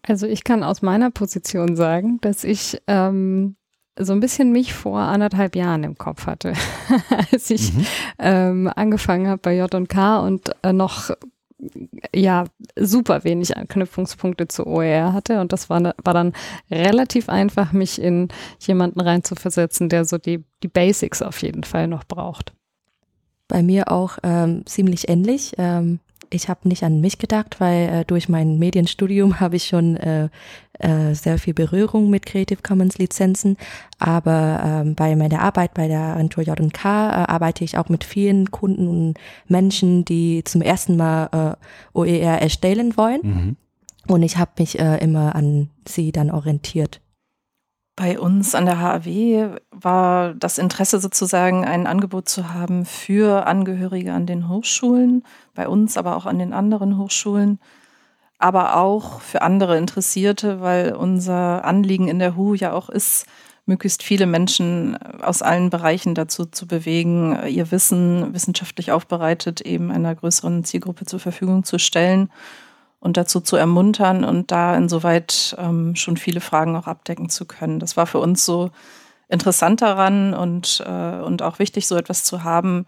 Also 0.08 0.26
ich 0.26 0.44
kann 0.44 0.64
aus 0.64 0.82
meiner 0.82 1.12
Position 1.12 1.76
sagen, 1.76 2.20
dass 2.22 2.44
ich 2.44 2.82
ähm, 2.88 3.58
so 4.00 4.14
ein 4.14 4.20
bisschen 4.20 4.52
mich 4.52 4.74
vor 4.74 5.00
anderthalb 5.00 5.56
Jahren 5.56 5.84
im 5.84 5.98
Kopf 5.98 6.28
hatte, 6.28 6.54
als 7.32 7.50
ich 7.50 7.74
mhm. 7.74 7.86
ähm, 8.20 8.72
angefangen 8.74 9.28
habe 9.28 9.42
bei 9.42 9.58
J&K 9.58 10.20
und 10.20 10.52
äh, 10.64 10.72
noch 10.72 11.12
ja 12.16 12.46
super 12.80 13.24
wenig 13.24 13.58
Anknüpfungspunkte 13.58 14.48
zu 14.48 14.68
OER 14.68 15.14
hatte 15.14 15.42
und 15.42 15.52
das 15.52 15.70
war, 15.72 15.82
war 15.82 16.14
dann 16.14 16.34
relativ 16.70 17.30
einfach, 17.30 17.74
mich 17.74 18.00
in 18.00 18.28
jemanden 18.60 19.02
reinzuversetzen, 19.02 19.90
der 19.90 20.06
so 20.06 20.20
die, 20.20 20.44
die 20.62 20.68
Basics 20.68 21.24
auf 21.24 21.42
jeden 21.42 21.64
Fall 21.64 21.88
noch 21.88 22.04
braucht. 22.04 22.54
Bei 23.48 23.64
mir 23.64 23.92
auch 23.92 24.20
ähm, 24.24 24.66
ziemlich 24.68 25.10
ähnlich. 25.10 25.54
Ähm, 25.58 26.00
ich 26.30 26.50
habe 26.50 26.68
nicht 26.68 26.84
an 26.84 27.02
mich 27.02 27.18
gedacht, 27.18 27.60
weil 27.60 27.90
äh, 27.90 28.06
durch 28.06 28.30
mein 28.30 28.58
Medienstudium 28.58 29.40
habe 29.40 29.56
ich 29.56 29.66
schon 29.66 29.96
äh, 29.98 30.30
äh, 30.80 31.14
sehr 31.14 31.38
viel 31.40 31.54
Berührung 31.54 32.10
mit 32.10 32.26
Creative 32.26 32.62
Commons 32.62 32.98
Lizenzen. 32.98 33.58
Aber 34.00 34.62
ähm, 34.64 34.96
bei 34.96 35.16
meiner 35.16 35.42
Arbeit 35.42 35.74
bei 35.74 35.88
der 35.88 36.00
Agentur 36.00 36.44
J&K 36.44 37.10
äh, 37.10 37.32
arbeite 37.32 37.64
ich 37.64 37.78
auch 37.78 37.90
mit 37.90 38.04
vielen 38.04 38.52
Kunden 38.52 38.88
und 38.88 39.14
Menschen, 39.48 40.06
die 40.06 40.44
zum 40.44 40.62
ersten 40.62 40.98
Mal 40.98 41.30
äh, 41.32 41.98
OER 41.98 42.42
erstellen 42.42 42.98
wollen. 42.98 43.22
Mhm. 43.24 43.56
Und 44.08 44.24
ich 44.24 44.38
habe 44.38 44.52
mich 44.60 44.80
äh, 44.80 44.98
immer 44.98 45.36
an 45.36 45.70
sie 45.86 46.12
dann 46.12 46.32
orientiert. 46.32 47.02
Bei 47.98 48.20
uns 48.20 48.54
an 48.54 48.68
der 48.68 48.80
HAW 48.80 49.58
war 49.72 50.36
das 50.36 50.60
Interesse 50.60 51.00
sozusagen, 51.00 51.66
ein 51.66 51.88
Angebot 51.88 52.30
zu 52.30 52.54
haben 52.54 52.86
für 52.86 53.48
Angehörige 53.48 54.14
an 54.14 54.28
den 54.28 54.50
Hochschulen, 54.50 55.24
bei 55.56 55.68
uns, 55.68 55.98
aber 55.98 56.16
auch 56.16 56.28
an 56.28 56.38
den 56.38 56.54
anderen 56.54 57.00
Hochschulen, 57.00 57.60
aber 58.38 58.76
auch 58.78 59.20
für 59.22 59.42
andere 59.42 59.80
Interessierte, 59.80 60.62
weil 60.62 60.94
unser 60.94 61.66
Anliegen 61.66 62.08
in 62.08 62.20
der 62.20 62.36
HU 62.36 62.54
ja 62.54 62.72
auch 62.72 62.90
ist, 62.90 63.26
möglichst 63.66 64.04
viele 64.04 64.28
Menschen 64.28 64.96
aus 65.24 65.42
allen 65.42 65.72
Bereichen 65.72 66.14
dazu 66.14 66.46
zu 66.46 66.68
bewegen, 66.68 67.48
ihr 67.48 67.72
Wissen 67.72 68.32
wissenschaftlich 68.32 68.92
aufbereitet 68.92 69.62
eben 69.62 69.90
einer 69.90 70.14
größeren 70.14 70.64
Zielgruppe 70.64 71.06
zur 71.06 71.20
Verfügung 71.20 71.64
zu 71.64 71.80
stellen 71.80 72.30
und 73.00 73.18
dazu 73.18 73.42
zu 73.42 73.56
ermuntern 73.56 74.24
und 74.24 74.52
da 74.52 74.76
insoweit 74.76 75.56
ähm, 75.60 75.96
schon 75.96 76.18
viele 76.18 76.42
Fragen 76.42 76.76
auch 76.76 76.88
abdecken 76.88 77.30
zu 77.30 77.46
können. 77.46 77.80
Das 77.80 77.98
war 77.98 78.08
für 78.08 78.20
uns 78.20 78.46
so 78.46 78.72
interessant 79.30 79.82
daran 79.82 80.34
und, 80.34 80.84
äh, 80.86 81.20
und 81.22 81.42
auch 81.42 81.60
wichtig, 81.60 81.88
so 81.88 81.96
etwas 81.96 82.24
zu 82.24 82.44
haben, 82.44 82.86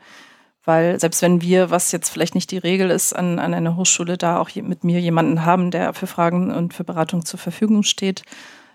weil 0.65 0.99
selbst 0.99 1.21
wenn 1.21 1.41
wir, 1.41 1.69
was 1.71 1.91
jetzt 1.91 2.09
vielleicht 2.09 2.35
nicht 2.35 2.51
die 2.51 2.57
Regel 2.57 2.89
ist, 2.89 3.13
an, 3.13 3.39
an 3.39 3.53
einer 3.53 3.75
Hochschule 3.75 4.17
da 4.17 4.39
auch 4.39 4.53
mit 4.55 4.83
mir 4.83 4.99
jemanden 4.99 5.45
haben, 5.45 5.71
der 5.71 5.93
für 5.93 6.07
Fragen 6.07 6.51
und 6.51 6.73
für 6.73 6.83
Beratung 6.83 7.25
zur 7.25 7.39
Verfügung 7.39 7.83
steht, 7.83 8.23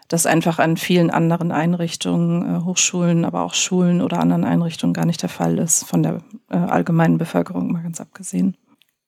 das 0.08 0.26
einfach 0.26 0.58
an 0.58 0.76
vielen 0.76 1.10
anderen 1.10 1.50
Einrichtungen, 1.50 2.56
äh, 2.56 2.64
Hochschulen, 2.64 3.24
aber 3.24 3.42
auch 3.42 3.54
Schulen 3.54 4.02
oder 4.02 4.20
anderen 4.20 4.44
Einrichtungen 4.44 4.92
gar 4.92 5.06
nicht 5.06 5.22
der 5.22 5.28
Fall 5.28 5.58
ist, 5.58 5.84
von 5.84 6.02
der 6.02 6.22
äh, 6.50 6.56
allgemeinen 6.56 7.18
Bevölkerung 7.18 7.72
mal 7.72 7.82
ganz 7.82 8.00
abgesehen. 8.00 8.56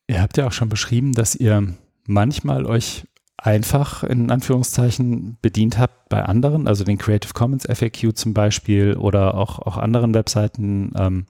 Ihr 0.09 0.23
habt 0.23 0.37
ja 0.37 0.47
auch 0.47 0.53
schon 0.53 0.69
beschrieben, 0.69 1.13
dass 1.13 1.35
ihr 1.35 1.75
manchmal 2.07 2.67
euch 2.67 3.05
einfach 3.39 4.03
in 4.03 4.31
Anführungszeichen 4.31 5.39
bedient 5.43 5.79
habt 5.79 6.09
bei 6.09 6.25
anderen, 6.25 6.67
also 6.67 6.85
den 6.85 6.99
Creative 6.99 7.33
Commons 7.35 7.67
FAQ 7.67 8.17
zum 8.17 8.35
Beispiel 8.35 8.97
oder 8.97 9.35
auch, 9.35 9.59
auch 9.59 9.77
anderen 9.77 10.15
Webseiten, 10.15 10.93
ähm, 10.97 11.27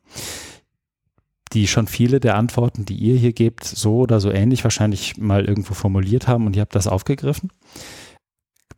die 1.53 1.67
schon 1.67 1.87
viele 1.87 2.21
der 2.21 2.37
Antworten, 2.37 2.85
die 2.85 2.97
ihr 2.97 3.17
hier 3.17 3.33
gebt, 3.33 3.65
so 3.65 3.99
oder 3.99 4.21
so 4.21 4.31
ähnlich 4.31 4.65
wahrscheinlich 4.65 5.17
mal 5.17 5.45
irgendwo 5.45 5.75
formuliert 5.75 6.29
haben 6.29 6.47
und 6.47 6.57
ihr 6.57 6.63
habt 6.63 6.75
das 6.75 6.87
aufgegriffen. 6.87 7.51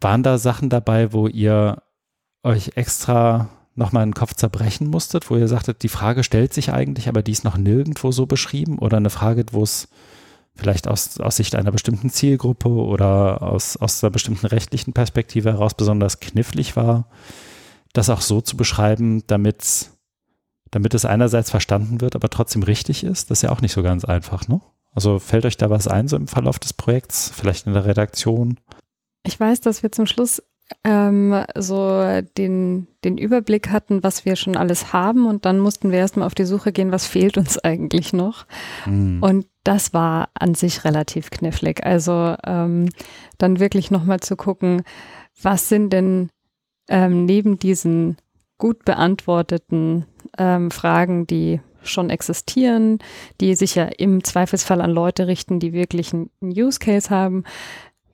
Waren 0.00 0.22
da 0.22 0.38
Sachen 0.38 0.68
dabei, 0.68 1.12
wo 1.12 1.26
ihr 1.26 1.82
euch 2.42 2.72
extra 2.76 3.48
nochmal 3.74 4.04
den 4.04 4.14
Kopf 4.14 4.34
zerbrechen 4.34 4.88
musstet, 4.88 5.30
wo 5.30 5.36
ihr 5.36 5.48
sagtet, 5.48 5.82
die 5.82 5.88
Frage 5.88 6.24
stellt 6.24 6.52
sich 6.52 6.72
eigentlich, 6.72 7.08
aber 7.08 7.22
die 7.22 7.32
ist 7.32 7.44
noch 7.44 7.56
nirgendwo 7.56 8.10
so 8.10 8.26
beschrieben 8.26 8.78
oder 8.78 8.96
eine 8.96 9.10
Frage, 9.10 9.44
wo 9.52 9.62
es 9.62 9.88
vielleicht 10.58 10.88
aus, 10.88 11.20
aus 11.20 11.36
Sicht 11.36 11.54
einer 11.54 11.70
bestimmten 11.70 12.10
Zielgruppe 12.10 12.68
oder 12.68 13.42
aus, 13.42 13.76
aus 13.76 14.02
einer 14.02 14.10
bestimmten 14.10 14.46
rechtlichen 14.46 14.92
Perspektive 14.92 15.52
heraus 15.52 15.74
besonders 15.74 16.20
knifflig 16.20 16.76
war, 16.76 17.08
das 17.92 18.10
auch 18.10 18.20
so 18.20 18.40
zu 18.40 18.56
beschreiben, 18.56 19.22
damit, 19.28 19.90
damit 20.70 20.94
es 20.94 21.04
einerseits 21.04 21.50
verstanden 21.50 22.00
wird, 22.00 22.16
aber 22.16 22.28
trotzdem 22.28 22.64
richtig 22.64 23.04
ist. 23.04 23.30
Das 23.30 23.38
ist 23.38 23.42
ja 23.42 23.50
auch 23.50 23.60
nicht 23.60 23.72
so 23.72 23.82
ganz 23.82 24.04
einfach, 24.04 24.48
ne? 24.48 24.60
Also 24.94 25.20
fällt 25.20 25.46
euch 25.46 25.56
da 25.56 25.70
was 25.70 25.86
ein, 25.86 26.08
so 26.08 26.16
im 26.16 26.26
Verlauf 26.26 26.58
des 26.58 26.72
Projekts, 26.72 27.30
vielleicht 27.32 27.66
in 27.66 27.74
der 27.74 27.84
Redaktion? 27.84 28.58
Ich 29.22 29.38
weiß, 29.38 29.60
dass 29.60 29.84
wir 29.84 29.92
zum 29.92 30.06
Schluss 30.06 30.42
ähm, 30.82 31.44
so 31.56 32.02
den, 32.36 32.88
den 33.04 33.16
Überblick 33.16 33.70
hatten, 33.70 34.02
was 34.02 34.24
wir 34.24 34.34
schon 34.34 34.56
alles 34.56 34.92
haben 34.92 35.26
und 35.26 35.44
dann 35.44 35.60
mussten 35.60 35.92
wir 35.92 35.98
erstmal 35.98 36.26
auf 36.26 36.34
die 36.34 36.44
Suche 36.44 36.72
gehen, 36.72 36.90
was 36.90 37.06
fehlt 37.06 37.38
uns 37.38 37.58
eigentlich 37.58 38.12
noch. 38.12 38.46
Mhm. 38.86 39.22
Und 39.22 39.46
das 39.68 39.92
war 39.92 40.30
an 40.32 40.54
sich 40.54 40.86
relativ 40.86 41.28
knifflig. 41.28 41.84
Also 41.84 42.34
ähm, 42.46 42.88
dann 43.36 43.60
wirklich 43.60 43.90
nochmal 43.90 44.18
zu 44.18 44.34
gucken, 44.34 44.82
was 45.42 45.68
sind 45.68 45.92
denn 45.92 46.30
ähm, 46.88 47.26
neben 47.26 47.58
diesen 47.58 48.16
gut 48.56 48.86
beantworteten 48.86 50.06
ähm, 50.38 50.70
Fragen, 50.70 51.26
die 51.26 51.60
schon 51.82 52.08
existieren, 52.08 52.98
die 53.42 53.54
sich 53.54 53.74
ja 53.74 53.84
im 53.84 54.24
Zweifelsfall 54.24 54.80
an 54.80 54.90
Leute 54.90 55.26
richten, 55.26 55.60
die 55.60 55.74
wirklich 55.74 56.14
einen 56.14 56.30
Use 56.40 56.78
Case 56.78 57.10
haben, 57.10 57.44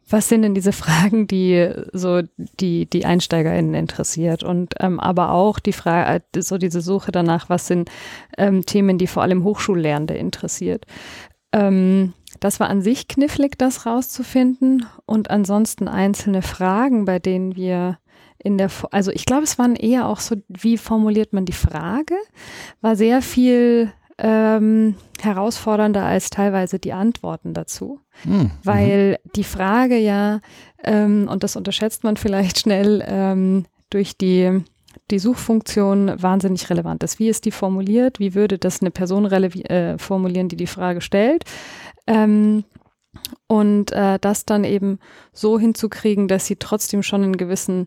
was 0.09 0.29
sind 0.29 0.43
denn 0.43 0.55
diese 0.55 0.73
Fragen, 0.83 1.29
die 1.29 1.71
so 1.93 2.23
die, 2.37 2.87
die 2.87 3.05
EinsteigerInnen 3.05 3.75
interessiert 3.75 4.43
und 4.43 4.75
ähm, 4.81 4.99
aber 4.99 5.31
auch 5.31 5.61
die 5.61 5.73
Frage, 5.73 6.21
äh, 6.35 6.43
so 6.43 6.59
diese 6.59 6.81
Suche 6.81 7.13
danach, 7.13 7.49
was 7.49 7.69
sind 7.69 7.93
ähm, 8.37 8.67
Themen, 8.67 8.99
die 8.99 9.07
vor 9.07 9.23
allem 9.23 9.45
Hochschullehrende 9.45 10.15
interessiert. 10.15 10.87
Ähm, 11.55 12.13
das 12.41 12.61
war 12.61 12.69
an 12.69 12.83
sich 12.83 13.09
knifflig, 13.09 13.57
das 13.57 13.87
rauszufinden 13.87 14.87
und 15.07 15.31
ansonsten 15.31 15.89
einzelne 15.89 16.43
Fragen, 16.43 17.05
bei 17.05 17.19
denen 17.19 17.55
wir 17.57 17.99
in 18.39 18.59
der, 18.59 18.71
also 18.91 19.11
ich 19.13 19.25
glaube, 19.25 19.45
es 19.45 19.59
waren 19.59 19.77
eher 19.77 20.07
auch 20.09 20.21
so, 20.21 20.37
wie 20.49 20.77
formuliert 20.77 21.33
man 21.33 21.47
die 21.47 21.53
Frage, 21.53 22.17
war 22.83 22.97
sehr 22.97 23.23
viel 23.23 23.93
ähm, 24.19 24.97
herausfordernder 25.21 26.05
als 26.05 26.31
teilweise 26.31 26.79
die 26.79 26.93
Antworten 26.93 27.55
dazu. 27.55 28.01
Mhm. 28.25 28.51
Weil 28.63 29.19
die 29.35 29.45
Frage 29.45 29.97
ja, 29.97 30.41
ähm, 30.83 31.29
und 31.31 31.43
das 31.43 31.57
unterschätzt 31.57 32.05
man 32.05 32.17
vielleicht 32.17 32.61
schnell, 32.61 33.03
ähm, 33.07 33.65
durch 33.91 34.17
die, 34.19 34.63
die 35.11 35.19
Suchfunktion 35.19 36.15
wahnsinnig 36.21 36.71
relevant 36.71 37.03
ist. 37.03 37.19
Wie 37.19 37.29
ist 37.29 37.45
die 37.45 37.51
formuliert? 37.51 38.19
Wie 38.19 38.35
würde 38.35 38.59
das 38.59 38.81
eine 38.81 38.91
Person 38.91 39.27
äh, 39.27 39.99
formulieren, 39.99 40.49
die 40.49 40.57
die 40.57 40.67
Frage 40.67 41.01
stellt? 41.01 41.45
Ähm, 42.07 42.65
und 43.47 43.93
äh, 43.93 44.19
das 44.19 44.45
dann 44.45 44.65
eben 44.65 44.99
so 45.33 45.59
hinzukriegen, 45.59 46.29
dass 46.29 46.47
sie 46.47 46.57
trotzdem 46.57 47.03
schon 47.03 47.23
einen 47.23 47.37
gewissen 47.37 47.87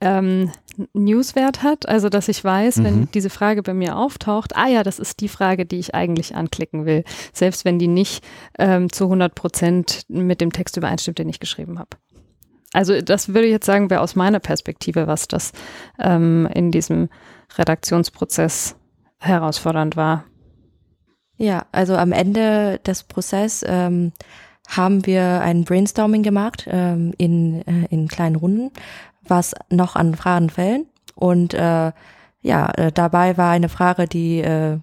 ähm, 0.00 0.50
Newswert 0.94 1.62
hat, 1.62 1.88
also 1.88 2.08
dass 2.08 2.28
ich 2.28 2.42
weiß, 2.42 2.78
mhm. 2.78 2.84
wenn 2.84 3.08
diese 3.12 3.30
Frage 3.30 3.62
bei 3.62 3.74
mir 3.74 3.96
auftaucht, 3.96 4.56
ah 4.56 4.66
ja, 4.66 4.82
das 4.82 4.98
ist 4.98 5.20
die 5.20 5.28
Frage, 5.28 5.64
die 5.64 5.78
ich 5.78 5.94
eigentlich 5.94 6.34
anklicken 6.34 6.86
will, 6.86 7.04
selbst 7.32 7.64
wenn 7.64 7.78
die 7.78 7.88
nicht 7.88 8.24
ähm, 8.58 8.90
zu 8.90 9.04
100 9.04 9.34
Prozent 9.34 10.02
mit 10.08 10.40
dem 10.40 10.52
Text 10.52 10.76
übereinstimmt, 10.76 11.18
den 11.18 11.28
ich 11.28 11.40
geschrieben 11.40 11.78
habe. 11.78 11.90
Also 12.72 13.00
das 13.00 13.28
würde 13.28 13.46
ich 13.46 13.52
jetzt 13.52 13.66
sagen, 13.66 13.90
wäre 13.90 14.00
aus 14.00 14.16
meiner 14.16 14.40
Perspektive, 14.40 15.06
was 15.06 15.28
das 15.28 15.52
ähm, 15.98 16.48
in 16.54 16.70
diesem 16.70 17.08
Redaktionsprozess 17.56 18.76
herausfordernd 19.18 19.96
war. 19.96 20.24
Ja, 21.36 21.66
also 21.72 21.96
am 21.96 22.12
Ende 22.12 22.78
des 22.86 23.02
Prozesses 23.02 23.64
ähm, 23.68 24.12
haben 24.68 25.06
wir 25.06 25.40
ein 25.42 25.64
Brainstorming 25.64 26.22
gemacht 26.22 26.66
ähm, 26.70 27.12
in, 27.18 27.62
äh, 27.66 27.86
in 27.90 28.08
kleinen 28.08 28.36
Runden, 28.36 28.70
was 29.26 29.54
noch 29.68 29.96
an 29.96 30.14
Fragen 30.14 30.50
fällen. 30.50 30.86
Und 31.14 31.54
äh, 31.54 31.92
ja, 32.42 32.70
äh, 32.76 32.92
dabei 32.92 33.36
war 33.36 33.50
eine 33.50 33.68
Frage, 33.68 34.06
die 34.06 34.40
äh, 34.40 34.78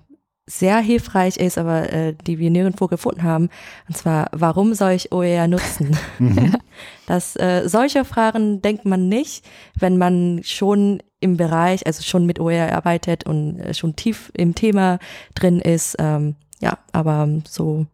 sehr 0.45 0.79
hilfreich 0.79 1.37
ist, 1.37 1.57
aber 1.57 1.91
äh, 1.93 2.15
die 2.25 2.39
wir 2.39 2.49
nirgendwo 2.49 2.87
gefunden 2.87 3.23
haben. 3.23 3.49
Und 3.87 3.97
zwar, 3.97 4.27
warum 4.31 4.73
soll 4.73 4.91
ich 4.91 5.11
OER 5.11 5.47
nutzen? 5.47 5.95
Mhm. 6.17 6.55
Das, 7.05 7.35
äh, 7.35 7.63
solche 7.67 8.05
Fragen 8.05 8.61
denkt 8.61 8.85
man 8.85 9.09
nicht, 9.09 9.45
wenn 9.75 9.97
man 9.97 10.41
schon 10.43 11.01
im 11.19 11.37
Bereich, 11.37 11.85
also 11.85 12.03
schon 12.03 12.25
mit 12.25 12.39
OER 12.39 12.73
arbeitet 12.73 13.25
und 13.25 13.59
äh, 13.59 13.73
schon 13.73 13.95
tief 13.95 14.31
im 14.35 14.55
Thema 14.55 14.99
drin 15.35 15.59
ist. 15.59 15.95
Ähm, 15.99 16.35
ja, 16.61 16.77
aber 16.91 17.27
so, 17.47 17.85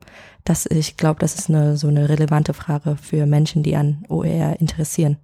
das, 0.43 0.65
ich 0.67 0.97
glaube, 0.97 1.19
das 1.19 1.35
ist 1.35 1.49
eine 1.49 1.77
so 1.77 1.87
eine 1.87 2.09
relevante 2.09 2.53
Frage 2.53 2.97
für 2.97 3.25
Menschen, 3.25 3.63
die 3.63 3.75
an 3.75 4.05
OER 4.09 4.59
interessieren. 4.59 5.17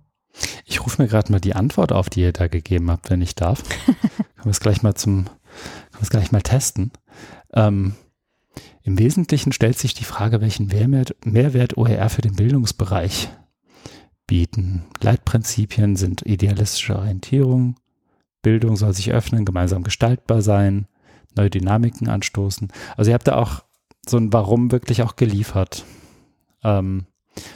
Ich 0.66 0.84
rufe 0.84 1.02
mir 1.02 1.08
gerade 1.08 1.32
mal 1.32 1.42
die 1.42 1.56
Antwort 1.56 1.92
auf, 1.92 2.10
die 2.10 2.22
ihr 2.22 2.32
da 2.32 2.48
gegeben 2.48 2.90
habt, 2.90 3.10
wenn 3.10 3.22
ich 3.22 3.36
darf. 3.36 3.64
können 3.86 4.46
wir 4.46 4.52
es 4.52 4.60
gleich 4.60 4.82
mal 4.82 4.96
zum, 4.96 5.26
können 5.26 5.94
wir 5.94 6.02
es 6.02 6.10
gleich 6.10 6.32
mal 6.32 6.42
testen. 6.42 6.92
Ähm, 7.54 7.96
Im 8.84 8.98
Wesentlichen 8.98 9.52
stellt 9.52 9.78
sich 9.78 9.94
die 9.94 10.06
Frage, 10.06 10.42
welchen 10.42 10.68
Mehrwert, 10.68 11.16
Mehrwert 11.26 11.78
OER 11.78 12.10
für 12.10 12.22
den 12.22 12.36
Bildungsbereich 12.36 13.30
bieten. 14.32 14.86
Leitprinzipien 15.02 15.98
sind 15.98 16.26
idealistische 16.26 16.98
Orientierung, 16.98 17.76
Bildung 18.42 18.78
soll 18.78 18.94
sich 18.94 19.12
öffnen, 19.12 19.44
gemeinsam 19.44 19.84
gestaltbar 19.84 20.42
sein, 20.42 20.88
neue 21.36 21.50
Dynamiken 21.50 22.08
anstoßen. 22.08 22.70
Also 22.96 23.12
ihr 23.12 23.14
habt 23.14 23.28
da 23.28 23.36
auch 23.36 23.66
so 24.08 24.16
ein 24.16 24.32
Warum 24.32 24.72
wirklich 24.72 25.04
auch 25.04 25.18
geliefert. 25.18 25.84
Ähm, 26.64 27.08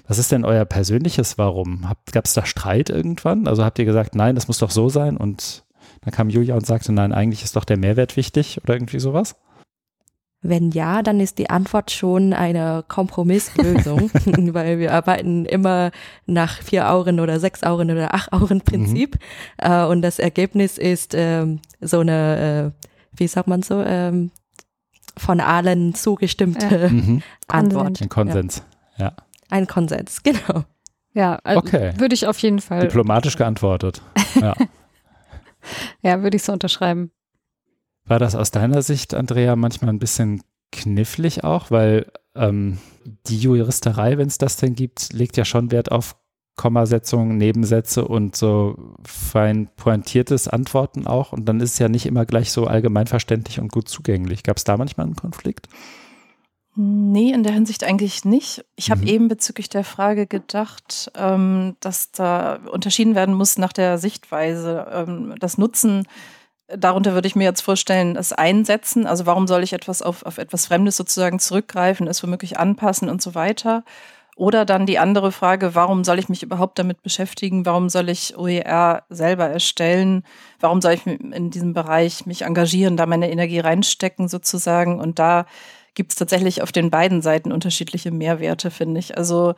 was 0.05 0.17
ist 0.17 0.33
denn 0.33 0.43
euer 0.43 0.65
persönliches 0.65 1.37
Warum? 1.37 1.87
Gab 2.11 2.25
es 2.25 2.33
da 2.33 2.45
Streit 2.45 2.89
irgendwann? 2.89 3.47
Also 3.47 3.63
habt 3.63 3.79
ihr 3.79 3.85
gesagt, 3.85 4.13
nein, 4.13 4.35
das 4.35 4.49
muss 4.49 4.59
doch 4.59 4.71
so 4.71 4.89
sein 4.89 5.15
und 5.15 5.63
dann 6.01 6.13
kam 6.13 6.29
Julia 6.29 6.55
und 6.55 6.65
sagte, 6.65 6.91
nein, 6.91 7.13
eigentlich 7.13 7.45
ist 7.45 7.55
doch 7.55 7.63
der 7.63 7.77
Mehrwert 7.77 8.17
wichtig 8.17 8.59
oder 8.61 8.73
irgendwie 8.73 8.99
sowas? 8.99 9.37
Wenn 10.47 10.71
ja, 10.71 11.01
dann 11.01 11.19
ist 11.19 11.39
die 11.39 11.49
Antwort 11.49 11.91
schon 11.91 12.33
eine 12.33 12.83
Kompromisslösung, 12.87 14.11
weil 14.53 14.79
wir 14.79 14.93
arbeiten 14.93 15.45
immer 15.45 15.91
nach 16.25 16.61
vier 16.61 16.91
Auren 16.91 17.19
oder 17.19 17.39
sechs 17.39 17.63
Auren 17.63 17.89
oder 17.89 18.13
acht 18.13 18.31
Auren 18.31 18.61
Prinzip. 18.61 19.15
Mhm. 19.15 19.71
Äh, 19.71 19.85
und 19.85 20.01
das 20.01 20.19
Ergebnis 20.19 20.77
ist 20.77 21.13
ähm, 21.15 21.59
so 21.81 21.99
eine, 21.99 22.73
äh, 22.75 22.85
wie 23.17 23.27
sagt 23.27 23.47
man 23.47 23.63
so, 23.63 23.81
ähm, 23.81 24.31
von 25.17 25.39
allen 25.39 25.95
zugestimmte 25.95 26.81
ja. 26.81 26.89
Mhm. 26.89 27.23
Antwort. 27.47 28.01
Ein 28.01 28.09
Konsens, 28.09 28.63
ja. 28.97 29.05
ja. 29.05 29.15
Ein 29.49 29.67
Konsens, 29.67 30.21
genau. 30.23 30.65
Ja, 31.13 31.39
also 31.43 31.59
okay. 31.59 31.93
würde 31.97 32.13
ich 32.13 32.27
auf 32.27 32.37
jeden 32.39 32.59
Fall. 32.59 32.81
Diplomatisch 32.81 33.37
geantwortet. 33.37 34.01
Ja, 34.35 34.53
ja 36.01 36.21
würde 36.21 36.35
ich 36.35 36.43
so 36.43 36.51
unterschreiben. 36.51 37.09
War 38.05 38.19
das 38.19 38.35
aus 38.35 38.51
deiner 38.51 38.81
Sicht, 38.81 39.13
Andrea, 39.13 39.55
manchmal 39.55 39.89
ein 39.89 39.99
bisschen 39.99 40.43
knifflig 40.71 41.43
auch, 41.43 41.71
weil 41.71 42.11
ähm, 42.35 42.77
die 43.27 43.39
Juristerei, 43.39 44.17
wenn 44.17 44.27
es 44.27 44.37
das 44.37 44.57
denn 44.57 44.75
gibt, 44.75 45.13
legt 45.13 45.37
ja 45.37 45.45
schon 45.45 45.71
Wert 45.71 45.91
auf 45.91 46.15
Kommasetzungen, 46.55 47.37
Nebensätze 47.37 48.05
und 48.07 48.35
so 48.35 48.95
fein 49.03 49.69
pointiertes 49.75 50.47
Antworten 50.47 51.05
auch. 51.05 51.33
Und 51.33 51.45
dann 51.45 51.59
ist 51.59 51.73
es 51.73 51.79
ja 51.79 51.89
nicht 51.89 52.05
immer 52.05 52.25
gleich 52.25 52.51
so 52.51 52.65
allgemeinverständlich 52.65 53.59
und 53.59 53.71
gut 53.71 53.89
zugänglich. 53.89 54.43
Gab 54.43 54.57
es 54.57 54.63
da 54.63 54.77
manchmal 54.77 55.07
einen 55.07 55.15
Konflikt? 55.15 55.67
Nee, 56.77 57.31
in 57.31 57.43
der 57.43 57.53
Hinsicht 57.53 57.83
eigentlich 57.83 58.25
nicht. 58.25 58.65
Ich 58.75 58.91
habe 58.91 59.01
mhm. 59.01 59.07
eben 59.07 59.27
bezüglich 59.27 59.69
der 59.69 59.85
Frage 59.85 60.27
gedacht, 60.27 61.11
ähm, 61.15 61.75
dass 61.79 62.11
da 62.11 62.59
unterschieden 62.71 63.15
werden 63.15 63.35
muss 63.35 63.57
nach 63.57 63.71
der 63.73 63.97
Sichtweise. 63.97 64.85
Ähm, 64.91 65.35
das 65.39 65.57
Nutzen, 65.57 66.05
darunter 66.67 67.13
würde 67.13 67.27
ich 67.27 67.35
mir 67.35 67.43
jetzt 67.43 67.61
vorstellen, 67.61 68.15
das 68.15 68.33
Einsetzen. 68.33 69.05
Also 69.05 69.25
warum 69.25 69.47
soll 69.47 69.63
ich 69.63 69.73
etwas 69.73 70.01
auf, 70.01 70.25
auf 70.25 70.37
etwas 70.37 70.67
Fremdes 70.67 70.97
sozusagen 70.97 71.39
zurückgreifen, 71.39 72.07
es 72.07 72.23
womöglich 72.23 72.57
anpassen 72.57 73.09
und 73.09 73.21
so 73.21 73.35
weiter. 73.35 73.83
Oder 74.37 74.65
dann 74.65 74.85
die 74.85 74.99
andere 74.99 75.31
Frage, 75.31 75.75
warum 75.75 76.03
soll 76.03 76.19
ich 76.19 76.27
mich 76.27 76.43
überhaupt 76.43 76.77
damit 76.77 77.01
beschäftigen? 77.01 77.65
Warum 77.65 77.87
soll 77.87 78.09
ich 78.09 78.37
OER 78.37 79.03
selber 79.09 79.47
erstellen? 79.47 80.23
Warum 80.59 80.81
soll 80.81 80.93
ich 80.93 81.07
in 81.07 81.51
diesem 81.51 81.73
Bereich 81.73 82.25
mich 82.25 82.41
engagieren, 82.41 82.97
da 82.97 83.05
meine 83.05 83.31
Energie 83.31 83.59
reinstecken 83.59 84.27
sozusagen? 84.27 84.99
Und 84.99 85.19
da 85.19 85.45
gibt 85.93 86.11
es 86.11 86.17
tatsächlich 86.17 86.61
auf 86.61 86.73
den 86.73 86.89
beiden 86.89 87.21
Seiten 87.21 87.53
unterschiedliche 87.53 88.11
Mehrwerte, 88.11 88.71
finde 88.71 88.99
ich. 88.99 89.17
Also 89.17 89.55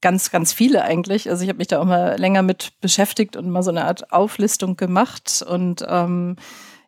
ganz, 0.00 0.30
ganz 0.30 0.52
viele 0.52 0.82
eigentlich. 0.82 1.30
Also 1.30 1.42
ich 1.42 1.48
habe 1.48 1.58
mich 1.58 1.68
da 1.68 1.80
auch 1.80 1.84
mal 1.84 2.18
länger 2.18 2.42
mit 2.42 2.72
beschäftigt 2.80 3.36
und 3.36 3.50
mal 3.50 3.62
so 3.62 3.70
eine 3.70 3.84
Art 3.84 4.12
Auflistung 4.12 4.76
gemacht. 4.76 5.44
Und 5.48 5.84
ähm, 5.88 6.36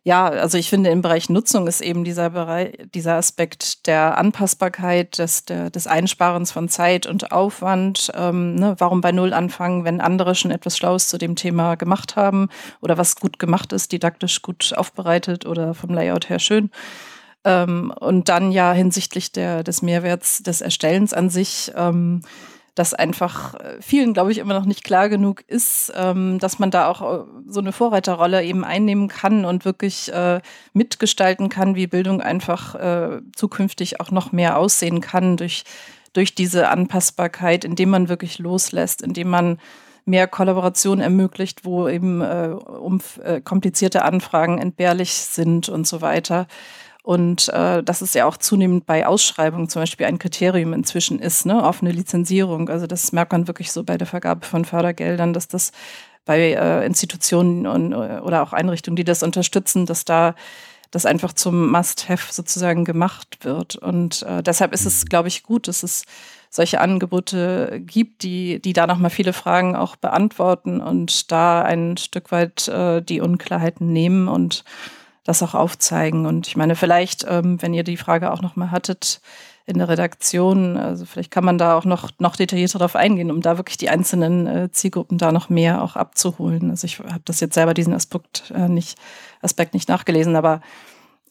ja, 0.03 0.27
also 0.27 0.57
ich 0.57 0.69
finde 0.69 0.89
im 0.89 1.01
Bereich 1.01 1.29
Nutzung 1.29 1.67
ist 1.67 1.81
eben 1.81 2.03
dieser 2.03 2.29
Bereich, 2.29 2.77
dieser 2.93 3.15
Aspekt 3.15 3.85
der 3.85 4.17
Anpassbarkeit, 4.17 5.17
des, 5.17 5.45
der, 5.45 5.69
des 5.69 5.87
Einsparens 5.87 6.51
von 6.51 6.69
Zeit 6.69 7.05
und 7.05 7.31
Aufwand. 7.31 8.11
Ähm, 8.15 8.55
ne, 8.55 8.75
warum 8.77 9.01
bei 9.01 9.11
Null 9.11 9.33
anfangen, 9.33 9.83
wenn 9.83 10.01
andere 10.01 10.35
schon 10.35 10.51
etwas 10.51 10.77
Schlaues 10.77 11.09
zu 11.09 11.17
dem 11.17 11.35
Thema 11.35 11.75
gemacht 11.75 12.15
haben 12.15 12.49
oder 12.81 12.97
was 12.97 13.17
gut 13.17 13.39
gemacht 13.39 13.73
ist, 13.73 13.91
didaktisch 13.91 14.41
gut 14.41 14.73
aufbereitet 14.75 15.45
oder 15.45 15.73
vom 15.73 15.93
Layout 15.93 16.29
her 16.29 16.39
schön. 16.39 16.71
Ähm, 17.43 17.93
und 17.99 18.29
dann 18.29 18.51
ja 18.51 18.71
hinsichtlich 18.73 19.31
der, 19.31 19.63
des 19.63 19.81
Mehrwerts 19.81 20.43
des 20.43 20.61
Erstellens 20.61 21.13
an 21.13 21.29
sich, 21.29 21.71
ähm, 21.75 22.21
dass 22.75 22.93
einfach 22.93 23.55
äh, 23.55 23.77
vielen, 23.81 24.13
glaube 24.13 24.31
ich, 24.31 24.37
immer 24.37 24.53
noch 24.53 24.65
nicht 24.65 24.83
klar 24.83 25.09
genug 25.09 25.43
ist, 25.47 25.91
ähm, 25.95 26.39
dass 26.39 26.59
man 26.59 26.71
da 26.71 26.87
auch 26.87 27.01
äh, 27.01 27.25
so 27.47 27.59
eine 27.59 27.71
Vorreiterrolle 27.71 28.43
eben 28.43 28.63
einnehmen 28.63 29.07
kann 29.07 29.45
und 29.45 29.65
wirklich 29.65 30.11
äh, 30.13 30.41
mitgestalten 30.73 31.49
kann, 31.49 31.75
wie 31.75 31.87
Bildung 31.87 32.21
einfach 32.21 32.75
äh, 32.75 33.21
zukünftig 33.35 33.99
auch 33.99 34.11
noch 34.11 34.31
mehr 34.31 34.57
aussehen 34.57 35.01
kann 35.01 35.37
durch, 35.37 35.63
durch 36.13 36.35
diese 36.35 36.69
Anpassbarkeit, 36.69 37.65
indem 37.65 37.89
man 37.89 38.09
wirklich 38.09 38.39
loslässt, 38.39 39.01
indem 39.01 39.29
man 39.29 39.59
mehr 40.05 40.27
Kollaboration 40.27 40.99
ermöglicht, 40.99 41.65
wo 41.65 41.87
eben 41.87 42.21
äh, 42.21 42.49
um, 42.49 42.99
äh, 43.23 43.41
komplizierte 43.41 44.03
Anfragen 44.03 44.57
entbehrlich 44.57 45.13
sind 45.13 45.69
und 45.69 45.87
so 45.87 46.01
weiter. 46.01 46.47
Und 47.09 47.49
äh, 47.49 47.81
das 47.81 48.03
ist 48.03 48.13
ja 48.13 48.25
auch 48.25 48.37
zunehmend 48.37 48.85
bei 48.85 49.07
Ausschreibungen 49.07 49.67
zum 49.67 49.81
Beispiel 49.81 50.05
ein 50.05 50.19
Kriterium 50.19 50.73
inzwischen 50.73 51.17
ist, 51.17 51.43
ne, 51.43 51.63
offene 51.63 51.91
Lizenzierung. 51.91 52.69
Also 52.69 52.85
das 52.85 53.11
merkt 53.13 53.31
man 53.31 53.47
wirklich 53.47 53.71
so 53.71 53.83
bei 53.83 53.97
der 53.97 54.05
Vergabe 54.05 54.45
von 54.45 54.63
Fördergeldern, 54.63 55.33
dass 55.33 55.47
das 55.47 55.71
bei 56.25 56.53
äh, 56.53 56.85
Institutionen 56.85 57.65
und, 57.65 57.95
oder 57.95 58.43
auch 58.43 58.53
Einrichtungen, 58.53 58.95
die 58.95 59.03
das 59.03 59.23
unterstützen, 59.23 59.87
dass 59.87 60.05
da 60.05 60.35
das 60.91 61.07
einfach 61.07 61.33
zum 61.33 61.71
Must-Have 61.71 62.31
sozusagen 62.31 62.85
gemacht 62.85 63.39
wird. 63.41 63.75
Und 63.75 64.21
äh, 64.21 64.43
deshalb 64.43 64.71
ist 64.71 64.85
es, 64.85 65.07
glaube 65.07 65.29
ich, 65.29 65.41
gut, 65.41 65.67
dass 65.67 65.81
es 65.81 66.03
solche 66.51 66.79
Angebote 66.79 67.81
gibt, 67.83 68.21
die, 68.21 68.61
die 68.61 68.73
da 68.73 68.85
nochmal 68.85 69.09
viele 69.09 69.33
Fragen 69.33 69.75
auch 69.75 69.95
beantworten 69.95 70.79
und 70.79 71.31
da 71.31 71.63
ein 71.63 71.97
Stück 71.97 72.31
weit 72.31 72.67
äh, 72.67 73.01
die 73.01 73.21
Unklarheiten 73.21 73.91
nehmen 73.91 74.27
und 74.27 74.63
das 75.29 75.43
auch 75.43 75.53
aufzeigen. 75.53 76.25
Und 76.25 76.47
ich 76.47 76.57
meine, 76.57 76.75
vielleicht, 76.75 77.25
ähm, 77.29 77.61
wenn 77.61 77.73
ihr 77.73 77.83
die 77.83 77.97
Frage 77.97 78.31
auch 78.31 78.41
nochmal 78.41 78.71
hattet 78.71 79.21
in 79.65 79.77
der 79.77 79.87
Redaktion, 79.87 80.75
also 80.75 81.05
vielleicht 81.05 81.29
kann 81.29 81.45
man 81.45 81.59
da 81.59 81.77
auch 81.77 81.85
noch, 81.85 82.09
noch 82.17 82.35
detaillierter 82.35 82.79
darauf 82.79 82.95
eingehen, 82.95 83.29
um 83.29 83.41
da 83.41 83.57
wirklich 83.57 83.77
die 83.77 83.89
einzelnen 83.89 84.47
äh, 84.47 84.71
Zielgruppen 84.71 85.19
da 85.19 85.31
noch 85.31 85.49
mehr 85.49 85.83
auch 85.83 85.95
abzuholen. 85.95 86.71
Also 86.71 86.85
ich 86.85 86.97
habe 86.99 87.21
das 87.25 87.39
jetzt 87.39 87.53
selber 87.53 87.75
diesen 87.75 87.93
Aspekt 87.93 88.51
äh, 88.55 88.67
nicht, 88.67 88.97
Aspekt 89.41 89.75
nicht 89.75 89.87
nachgelesen, 89.87 90.35
aber 90.35 90.61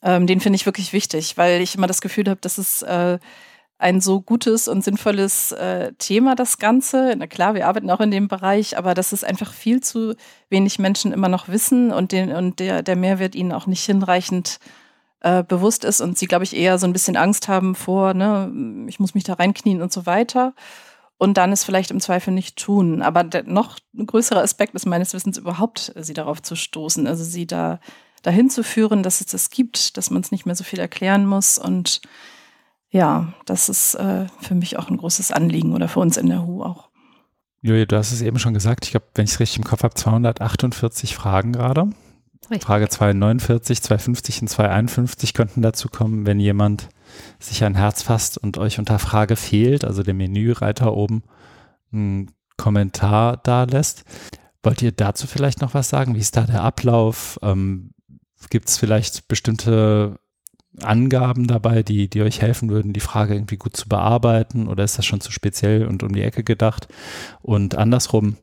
ähm, 0.02 0.28
den 0.28 0.38
finde 0.40 0.54
ich 0.54 0.66
wirklich 0.66 0.92
wichtig, 0.92 1.36
weil 1.36 1.60
ich 1.60 1.74
immer 1.74 1.88
das 1.88 2.00
Gefühl 2.00 2.28
habe, 2.28 2.40
dass 2.40 2.58
es 2.58 2.82
äh, 2.82 3.18
ein 3.78 4.00
so 4.00 4.20
gutes 4.20 4.66
und 4.66 4.82
sinnvolles 4.82 5.52
äh, 5.52 5.92
Thema, 5.98 6.34
das 6.34 6.58
Ganze. 6.58 7.14
Na 7.16 7.28
klar, 7.28 7.54
wir 7.54 7.68
arbeiten 7.68 7.90
auch 7.90 8.00
in 8.00 8.10
dem 8.10 8.26
Bereich, 8.26 8.76
aber 8.76 8.94
dass 8.94 9.12
es 9.12 9.22
einfach 9.22 9.52
viel 9.52 9.80
zu 9.80 10.16
wenig 10.50 10.80
Menschen 10.80 11.12
immer 11.12 11.28
noch 11.28 11.48
wissen 11.48 11.92
und, 11.92 12.10
den, 12.10 12.32
und 12.32 12.58
der, 12.58 12.82
der 12.82 12.96
Mehrwert 12.96 13.36
ihnen 13.36 13.52
auch 13.52 13.66
nicht 13.66 13.84
hinreichend 13.84 14.58
äh, 15.20 15.44
bewusst 15.44 15.84
ist 15.84 16.00
und 16.00 16.18
sie, 16.18 16.26
glaube 16.26 16.44
ich, 16.44 16.56
eher 16.56 16.78
so 16.78 16.86
ein 16.86 16.92
bisschen 16.92 17.16
Angst 17.16 17.46
haben 17.46 17.76
vor, 17.76 18.14
ne, 18.14 18.52
ich 18.88 18.98
muss 18.98 19.14
mich 19.14 19.24
da 19.24 19.34
reinknien 19.34 19.80
und 19.80 19.92
so 19.92 20.06
weiter. 20.06 20.54
Und 21.20 21.36
dann 21.36 21.50
es 21.50 21.64
vielleicht 21.64 21.90
im 21.90 22.00
Zweifel 22.00 22.32
nicht 22.32 22.56
tun. 22.56 23.02
Aber 23.02 23.24
der 23.24 23.42
noch 23.42 23.78
größere 23.96 24.40
Aspekt 24.40 24.76
ist 24.76 24.86
meines 24.86 25.14
Wissens 25.14 25.36
überhaupt, 25.36 25.92
sie 25.96 26.14
darauf 26.14 26.42
zu 26.42 26.54
stoßen, 26.54 27.08
also 27.08 27.24
sie 27.24 27.44
da 27.44 27.80
dahin 28.22 28.50
zu 28.50 28.62
führen, 28.62 29.02
dass 29.02 29.20
es 29.20 29.26
das 29.26 29.50
gibt, 29.50 29.96
dass 29.96 30.10
man 30.10 30.22
es 30.22 30.30
nicht 30.30 30.46
mehr 30.46 30.54
so 30.54 30.62
viel 30.62 30.78
erklären 30.78 31.26
muss 31.26 31.58
und 31.58 32.00
ja, 32.90 33.32
das 33.46 33.68
ist 33.68 33.94
äh, 33.94 34.26
für 34.40 34.54
mich 34.54 34.78
auch 34.78 34.88
ein 34.88 34.96
großes 34.96 35.32
Anliegen 35.32 35.74
oder 35.74 35.88
für 35.88 36.00
uns 36.00 36.16
in 36.16 36.28
der 36.28 36.46
HU 36.46 36.62
auch. 36.62 36.88
Julia, 37.60 37.86
du 37.86 37.96
hast 37.96 38.12
es 38.12 38.22
eben 38.22 38.38
schon 38.38 38.54
gesagt, 38.54 38.84
ich 38.84 38.92
glaube, 38.92 39.06
wenn 39.14 39.24
ich 39.24 39.32
es 39.32 39.40
richtig 39.40 39.58
im 39.58 39.64
Kopf 39.64 39.82
habe, 39.82 39.94
248 39.94 41.14
Fragen 41.14 41.52
gerade. 41.52 41.90
Richtig. 42.50 42.64
Frage 42.64 42.88
249, 42.88 43.82
250 43.82 44.42
und 44.42 44.48
251 44.48 45.34
könnten 45.34 45.60
dazu 45.60 45.88
kommen, 45.88 46.24
wenn 46.24 46.40
jemand 46.40 46.88
sich 47.38 47.62
ein 47.64 47.74
Herz 47.74 48.02
fasst 48.02 48.38
und 48.38 48.56
euch 48.58 48.78
unter 48.78 48.98
Frage 48.98 49.36
fehlt, 49.36 49.84
also 49.84 50.02
der 50.02 50.14
Menüreiter 50.14 50.94
oben, 50.94 51.24
einen 51.92 52.30
Kommentar 52.56 53.36
da 53.36 53.64
lässt. 53.64 54.04
Wollt 54.62 54.80
ihr 54.82 54.92
dazu 54.92 55.26
vielleicht 55.26 55.60
noch 55.60 55.74
was 55.74 55.88
sagen? 55.88 56.14
Wie 56.14 56.20
ist 56.20 56.36
da 56.36 56.42
der 56.42 56.62
Ablauf? 56.62 57.38
Ähm, 57.42 57.90
Gibt 58.50 58.68
es 58.68 58.78
vielleicht 58.78 59.28
bestimmte 59.28 60.18
Angaben 60.84 61.46
dabei, 61.46 61.82
die, 61.82 62.08
die 62.08 62.22
euch 62.22 62.40
helfen 62.40 62.70
würden, 62.70 62.92
die 62.92 63.00
Frage 63.00 63.34
irgendwie 63.34 63.56
gut 63.56 63.76
zu 63.76 63.88
bearbeiten 63.88 64.68
oder 64.68 64.84
ist 64.84 64.98
das 64.98 65.06
schon 65.06 65.20
zu 65.20 65.32
speziell 65.32 65.86
und 65.86 66.02
um 66.02 66.12
die 66.12 66.22
Ecke 66.22 66.44
gedacht? 66.44 66.88
Und 67.42 67.76
andersrum, 67.76 68.36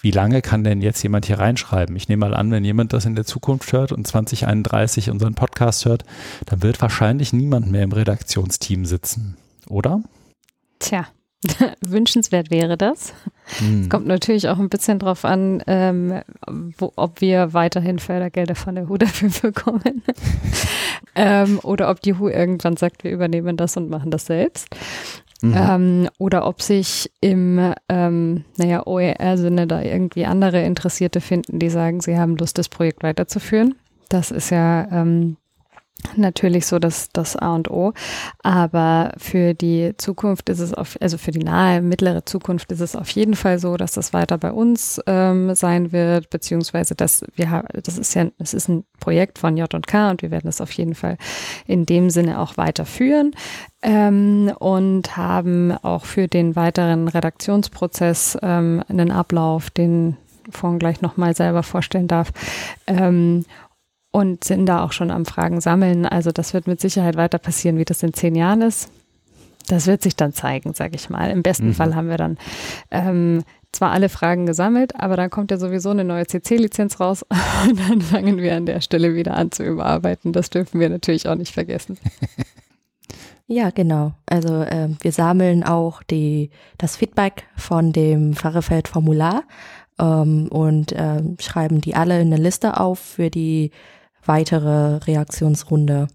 wie 0.00 0.10
lange 0.10 0.42
kann 0.42 0.64
denn 0.64 0.82
jetzt 0.82 1.02
jemand 1.02 1.26
hier 1.26 1.38
reinschreiben? 1.38 1.96
Ich 1.96 2.08
nehme 2.08 2.28
mal 2.28 2.34
an, 2.34 2.50
wenn 2.50 2.64
jemand 2.64 2.92
das 2.92 3.06
in 3.06 3.14
der 3.14 3.24
Zukunft 3.24 3.72
hört 3.72 3.92
und 3.92 4.06
2031 4.06 5.10
unseren 5.10 5.34
Podcast 5.34 5.84
hört, 5.84 6.04
dann 6.46 6.62
wird 6.62 6.80
wahrscheinlich 6.80 7.32
niemand 7.32 7.70
mehr 7.70 7.82
im 7.82 7.92
Redaktionsteam 7.92 8.84
sitzen, 8.84 9.36
oder? 9.68 10.02
Tja, 10.78 11.06
Wünschenswert 11.80 12.50
wäre 12.50 12.76
das. 12.76 13.12
Hm. 13.58 13.82
Es 13.82 13.88
kommt 13.88 14.06
natürlich 14.06 14.48
auch 14.48 14.58
ein 14.58 14.68
bisschen 14.68 14.98
drauf 14.98 15.24
an, 15.24 15.62
ähm, 15.66 16.20
wo, 16.78 16.92
ob 16.96 17.20
wir 17.20 17.52
weiterhin 17.52 17.98
Fördergelder 17.98 18.54
von 18.54 18.74
der 18.74 18.88
HU 18.88 18.96
dafür 18.96 19.30
bekommen. 19.42 20.02
ähm, 21.14 21.60
oder 21.62 21.90
ob 21.90 22.00
die 22.00 22.14
HU 22.14 22.28
irgendwann 22.28 22.76
sagt, 22.76 23.04
wir 23.04 23.10
übernehmen 23.10 23.56
das 23.56 23.76
und 23.76 23.90
machen 23.90 24.10
das 24.10 24.26
selbst. 24.26 24.68
Mhm. 25.42 25.54
Ähm, 25.56 26.08
oder 26.18 26.46
ob 26.46 26.62
sich 26.62 27.10
im, 27.20 27.74
ähm, 27.88 28.44
naja, 28.56 28.86
OER-Sinne 28.86 29.66
da 29.66 29.82
irgendwie 29.82 30.24
andere 30.24 30.62
Interessierte 30.62 31.20
finden, 31.20 31.58
die 31.58 31.68
sagen, 31.68 32.00
sie 32.00 32.16
haben 32.16 32.36
Lust, 32.36 32.58
das 32.58 32.68
Projekt 32.68 33.02
weiterzuführen. 33.02 33.74
Das 34.08 34.30
ist 34.30 34.50
ja 34.50 34.88
ähm, 34.90 35.36
natürlich 36.16 36.66
so 36.66 36.78
das, 36.78 37.08
das 37.12 37.36
A 37.36 37.54
und 37.54 37.70
O. 37.70 37.92
Aber 38.42 39.12
für 39.18 39.54
die 39.54 39.94
Zukunft 39.96 40.48
ist 40.48 40.60
es 40.60 40.74
auf, 40.74 40.96
also 41.00 41.18
für 41.18 41.30
die 41.30 41.40
nahe, 41.40 41.82
mittlere 41.82 42.24
Zukunft 42.24 42.70
ist 42.72 42.80
es 42.80 42.94
auf 42.94 43.10
jeden 43.10 43.34
Fall 43.34 43.58
so, 43.58 43.76
dass 43.76 43.92
das 43.92 44.12
weiter 44.12 44.38
bei 44.38 44.52
uns 44.52 45.00
ähm, 45.06 45.54
sein 45.54 45.92
wird, 45.92 46.30
beziehungsweise 46.30 46.94
dass 46.94 47.24
wir 47.34 47.64
das 47.82 47.98
ist 47.98 48.14
ja, 48.14 48.26
es 48.38 48.54
ist 48.54 48.68
ein 48.68 48.84
Projekt 49.00 49.38
von 49.38 49.56
J 49.56 49.72
und 49.74 49.86
K 49.86 50.10
und 50.10 50.22
wir 50.22 50.30
werden 50.30 50.46
das 50.46 50.60
auf 50.60 50.72
jeden 50.72 50.94
Fall 50.94 51.16
in 51.66 51.86
dem 51.86 52.10
Sinne 52.10 52.40
auch 52.40 52.56
weiterführen. 52.56 53.32
Ähm, 53.82 54.52
und 54.58 55.16
haben 55.16 55.72
auch 55.82 56.06
für 56.06 56.28
den 56.28 56.56
weiteren 56.56 57.08
Redaktionsprozess 57.08 58.38
ähm, 58.42 58.82
einen 58.88 59.10
Ablauf, 59.10 59.70
den 59.70 60.16
Fong 60.50 60.78
gleich 60.78 61.02
nochmal 61.02 61.34
selber 61.34 61.62
vorstellen 61.62 62.08
darf. 62.08 62.32
Ähm, 62.86 63.44
und 64.16 64.44
sind 64.44 64.64
da 64.64 64.82
auch 64.82 64.92
schon 64.92 65.10
am 65.10 65.26
Fragen 65.26 65.60
sammeln. 65.60 66.06
Also 66.06 66.30
das 66.32 66.54
wird 66.54 66.66
mit 66.66 66.80
Sicherheit 66.80 67.16
weiter 67.16 67.36
passieren, 67.36 67.76
wie 67.76 67.84
das 67.84 68.02
in 68.02 68.14
zehn 68.14 68.34
Jahren 68.34 68.62
ist. 68.62 68.90
Das 69.68 69.86
wird 69.86 70.00
sich 70.00 70.16
dann 70.16 70.32
zeigen, 70.32 70.72
sage 70.72 70.94
ich 70.94 71.10
mal. 71.10 71.30
Im 71.30 71.42
besten 71.42 71.66
mhm. 71.66 71.74
Fall 71.74 71.94
haben 71.94 72.08
wir 72.08 72.16
dann 72.16 72.38
ähm, 72.90 73.44
zwar 73.72 73.90
alle 73.90 74.08
Fragen 74.08 74.46
gesammelt, 74.46 74.98
aber 74.98 75.16
dann 75.18 75.28
kommt 75.28 75.50
ja 75.50 75.58
sowieso 75.58 75.90
eine 75.90 76.02
neue 76.02 76.26
CC-Lizenz 76.26 76.98
raus 76.98 77.26
und 77.68 77.78
dann 77.78 78.00
fangen 78.00 78.38
wir 78.38 78.56
an 78.56 78.64
der 78.64 78.80
Stelle 78.80 79.14
wieder 79.14 79.36
an 79.36 79.52
zu 79.52 79.64
überarbeiten. 79.64 80.32
Das 80.32 80.48
dürfen 80.48 80.80
wir 80.80 80.88
natürlich 80.88 81.28
auch 81.28 81.36
nicht 81.36 81.52
vergessen. 81.52 81.98
Ja, 83.48 83.70
genau. 83.70 84.12
Also 84.28 84.62
äh, 84.62 84.88
wir 85.00 85.12
sammeln 85.12 85.62
auch 85.62 86.02
die, 86.02 86.50
das 86.78 86.96
Feedback 86.96 87.44
von 87.54 87.92
dem 87.92 88.34
Fahrerfeld-Formular 88.34 89.44
ähm, 90.00 90.48
und 90.48 90.90
äh, 90.90 91.22
schreiben 91.38 91.80
die 91.80 91.94
alle 91.94 92.20
in 92.20 92.32
eine 92.32 92.42
Liste 92.42 92.80
auf 92.80 92.98
für 92.98 93.30
die 93.30 93.70
weitere 94.28 94.96
Reaktionsrunde. 94.96 96.08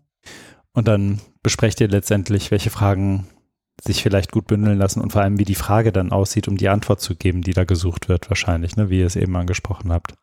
Und 0.73 0.87
dann 0.87 1.19
besprecht 1.43 1.81
ihr 1.81 1.87
letztendlich, 1.87 2.51
welche 2.51 2.69
Fragen 2.69 3.27
sich 3.81 4.03
vielleicht 4.03 4.31
gut 4.31 4.47
bündeln 4.47 4.77
lassen 4.77 5.01
und 5.01 5.11
vor 5.11 5.21
allem, 5.21 5.39
wie 5.39 5.45
die 5.45 5.55
Frage 5.55 5.91
dann 5.91 6.11
aussieht, 6.11 6.47
um 6.47 6.57
die 6.57 6.69
Antwort 6.69 7.01
zu 7.01 7.15
geben, 7.15 7.41
die 7.41 7.53
da 7.53 7.63
gesucht 7.63 8.09
wird, 8.09 8.29
wahrscheinlich, 8.29 8.75
ne, 8.77 8.89
wie 8.89 8.99
ihr 8.99 9.07
es 9.07 9.15
eben 9.15 9.35
angesprochen 9.35 9.91
habt. 9.91 10.13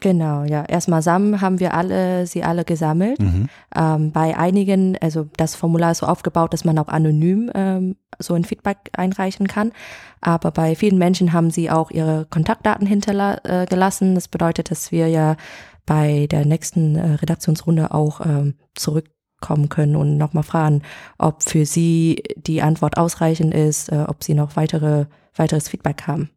Genau, 0.00 0.44
ja. 0.44 0.62
Erstmal 0.64 1.00
zusammen 1.00 1.40
haben 1.40 1.58
wir 1.58 1.72
alle, 1.72 2.26
sie 2.26 2.44
alle 2.44 2.64
gesammelt. 2.64 3.18
Mhm. 3.18 3.48
Ähm, 3.74 4.12
bei 4.12 4.36
einigen, 4.36 4.98
also 5.00 5.26
das 5.38 5.54
Formular 5.54 5.92
ist 5.92 5.98
so 5.98 6.06
aufgebaut, 6.06 6.52
dass 6.52 6.64
man 6.64 6.78
auch 6.78 6.88
anonym 6.88 7.50
ähm, 7.54 7.96
so 8.18 8.34
ein 8.34 8.44
Feedback 8.44 8.90
einreichen 8.92 9.48
kann. 9.48 9.72
Aber 10.20 10.50
bei 10.50 10.74
vielen 10.74 10.98
Menschen 10.98 11.32
haben 11.32 11.50
sie 11.50 11.70
auch 11.70 11.90
ihre 11.90 12.26
Kontaktdaten 12.28 12.86
hinterlassen. 12.86 14.12
Äh, 14.12 14.14
das 14.14 14.28
bedeutet, 14.28 14.70
dass 14.70 14.92
wir 14.92 15.08
ja 15.08 15.36
bei 15.86 16.26
der 16.26 16.44
nächsten 16.44 16.96
äh, 16.96 17.12
Redaktionsrunde 17.14 17.94
auch 17.94 18.20
ähm, 18.24 18.54
zurückkommen 18.74 19.68
können 19.68 19.96
und 19.96 20.18
nochmal 20.18 20.42
fragen, 20.42 20.82
ob 21.18 21.42
für 21.42 21.64
Sie 21.64 22.22
die 22.36 22.62
Antwort 22.62 22.98
ausreichend 22.98 23.54
ist, 23.54 23.90
äh, 23.90 24.04
ob 24.06 24.22
Sie 24.22 24.34
noch 24.34 24.56
weitere, 24.56 25.06
weiteres 25.34 25.68
Feedback 25.68 26.02
haben. 26.02 26.30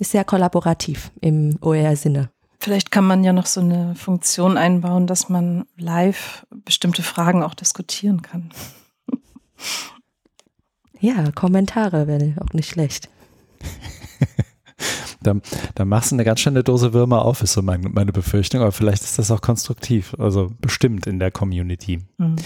Ist 0.00 0.10
sehr 0.10 0.24
kollaborativ 0.24 1.12
im 1.20 1.56
OER-Sinne. 1.60 2.30
Vielleicht 2.58 2.90
kann 2.90 3.06
man 3.06 3.22
ja 3.22 3.32
noch 3.32 3.46
so 3.46 3.60
eine 3.60 3.94
Funktion 3.94 4.56
einbauen, 4.56 5.06
dass 5.06 5.28
man 5.28 5.66
live 5.76 6.46
bestimmte 6.50 7.02
Fragen 7.02 7.42
auch 7.42 7.54
diskutieren 7.54 8.22
kann. 8.22 8.50
Ja, 10.98 11.30
Kommentare 11.32 12.06
wäre 12.06 12.34
auch 12.40 12.54
nicht 12.54 12.70
schlecht. 12.70 13.10
da, 15.26 15.34
da 15.74 15.84
machst 15.84 16.12
du 16.12 16.16
eine 16.16 16.24
ganz 16.24 16.40
schöne 16.40 16.62
Dose 16.62 16.92
Würmer 16.92 17.24
auf, 17.24 17.42
ist 17.42 17.54
so 17.54 17.62
meine, 17.62 17.88
meine 17.88 18.12
Befürchtung. 18.12 18.60
Aber 18.60 18.72
vielleicht 18.72 19.02
ist 19.02 19.18
das 19.18 19.30
auch 19.30 19.40
konstruktiv, 19.40 20.14
also 20.18 20.52
bestimmt 20.60 21.06
in 21.06 21.18
der 21.18 21.30
Community. 21.30 22.00
Mhm. 22.18 22.36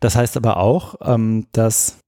Das 0.00 0.16
heißt 0.16 0.36
aber 0.36 0.56
auch, 0.56 0.94
ähm, 1.02 1.46
dass 1.52 1.98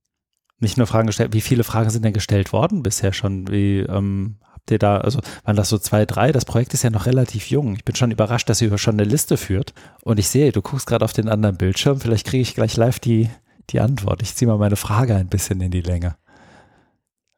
nicht 0.61 0.79
nur 0.79 0.87
Fragen 0.87 1.07
gestellt, 1.07 1.33
wie 1.33 1.41
viele 1.41 1.65
Fragen 1.65 1.91
sind 1.91 2.05
denn 2.05 2.13
gestellt 2.13 2.53
worden 2.53 2.83
bisher 2.83 3.13
schon? 3.13 3.49
Wie 3.49 3.81
ähm, 3.81 4.37
habt 4.53 4.71
ihr 4.71 4.79
da, 4.79 4.99
also 4.99 5.21
waren 5.45 5.57
das 5.57 5.69
so 5.69 5.79
zwei, 5.79 6.07
drei? 6.07 6.33
Das 6.33 6.45
Projekt 6.45 6.75
ist 6.75 6.83
ja 6.83 6.91
noch 6.91 7.07
relativ 7.07 7.51
jung. 7.51 7.75
Ich 7.77 7.85
bin 7.85 7.95
schon 7.95 8.11
überrascht, 8.11 8.49
dass 8.49 8.63
ihr 8.63 8.77
schon 8.79 8.95
eine 8.95 9.05
Liste 9.05 9.37
führt. 9.37 9.75
Und 10.03 10.19
ich 10.19 10.29
sehe, 10.29 10.53
du 10.53 10.63
guckst 10.63 10.87
gerade 10.87 11.05
auf 11.05 11.13
den 11.13 11.29
anderen 11.29 11.57
Bildschirm. 11.57 12.01
Vielleicht 12.01 12.27
kriege 12.27 12.43
ich 12.43 12.55
gleich 12.55 12.77
live 12.77 12.99
die, 12.99 13.29
die 13.71 13.81
Antwort. 13.81 14.23
Ich 14.23 14.35
ziehe 14.35 14.49
mal 14.49 14.59
meine 14.59 14.77
Frage 14.77 15.15
ein 15.15 15.29
bisschen 15.29 15.61
in 15.61 15.71
die 15.71 15.83
Länge. 15.83 16.17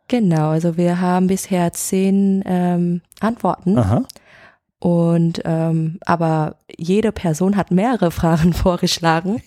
Genau, 0.08 0.50
also 0.50 0.76
wir 0.76 1.00
haben 1.00 1.26
bisher 1.26 1.72
zehn 1.72 2.42
ähm, 2.46 3.02
Antworten. 3.20 3.78
Aha. 3.78 4.04
Und 4.78 5.42
ähm, 5.44 5.98
aber 6.04 6.56
jede 6.76 7.12
Person 7.12 7.56
hat 7.56 7.70
mehrere 7.70 8.10
Fragen 8.12 8.52
vorgeschlagen. 8.52 9.42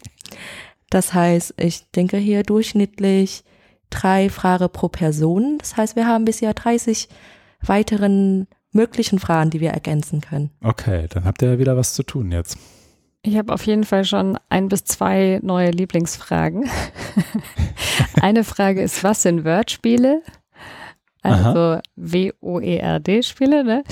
Das 0.89 1.13
heißt, 1.13 1.53
ich 1.57 1.89
denke 1.91 2.17
hier 2.17 2.43
durchschnittlich 2.43 3.43
drei 3.89 4.29
Fragen 4.29 4.69
pro 4.69 4.89
Person. 4.89 5.57
Das 5.59 5.77
heißt, 5.77 5.95
wir 5.95 6.07
haben 6.07 6.25
bisher 6.25 6.53
30 6.53 7.09
weiteren 7.61 8.47
möglichen 8.71 9.19
Fragen, 9.19 9.49
die 9.49 9.59
wir 9.59 9.71
ergänzen 9.71 10.21
können. 10.21 10.51
Okay, 10.63 11.07
dann 11.09 11.25
habt 11.25 11.41
ihr 11.41 11.53
ja 11.53 11.59
wieder 11.59 11.77
was 11.77 11.93
zu 11.93 12.03
tun 12.03 12.31
jetzt. 12.31 12.57
Ich 13.21 13.37
habe 13.37 13.53
auf 13.53 13.65
jeden 13.65 13.83
Fall 13.83 14.05
schon 14.05 14.37
ein 14.47 14.69
bis 14.69 14.85
zwei 14.85 15.39
neue 15.43 15.71
Lieblingsfragen. 15.71 16.69
Eine 18.21 18.43
Frage 18.45 18.81
ist, 18.81 19.03
was 19.03 19.23
sind 19.23 19.43
Word-Spiele? 19.43 20.21
Also 21.21 21.81
W-O-E-R-D-Spiele, 21.97 23.63
ne? 23.63 23.83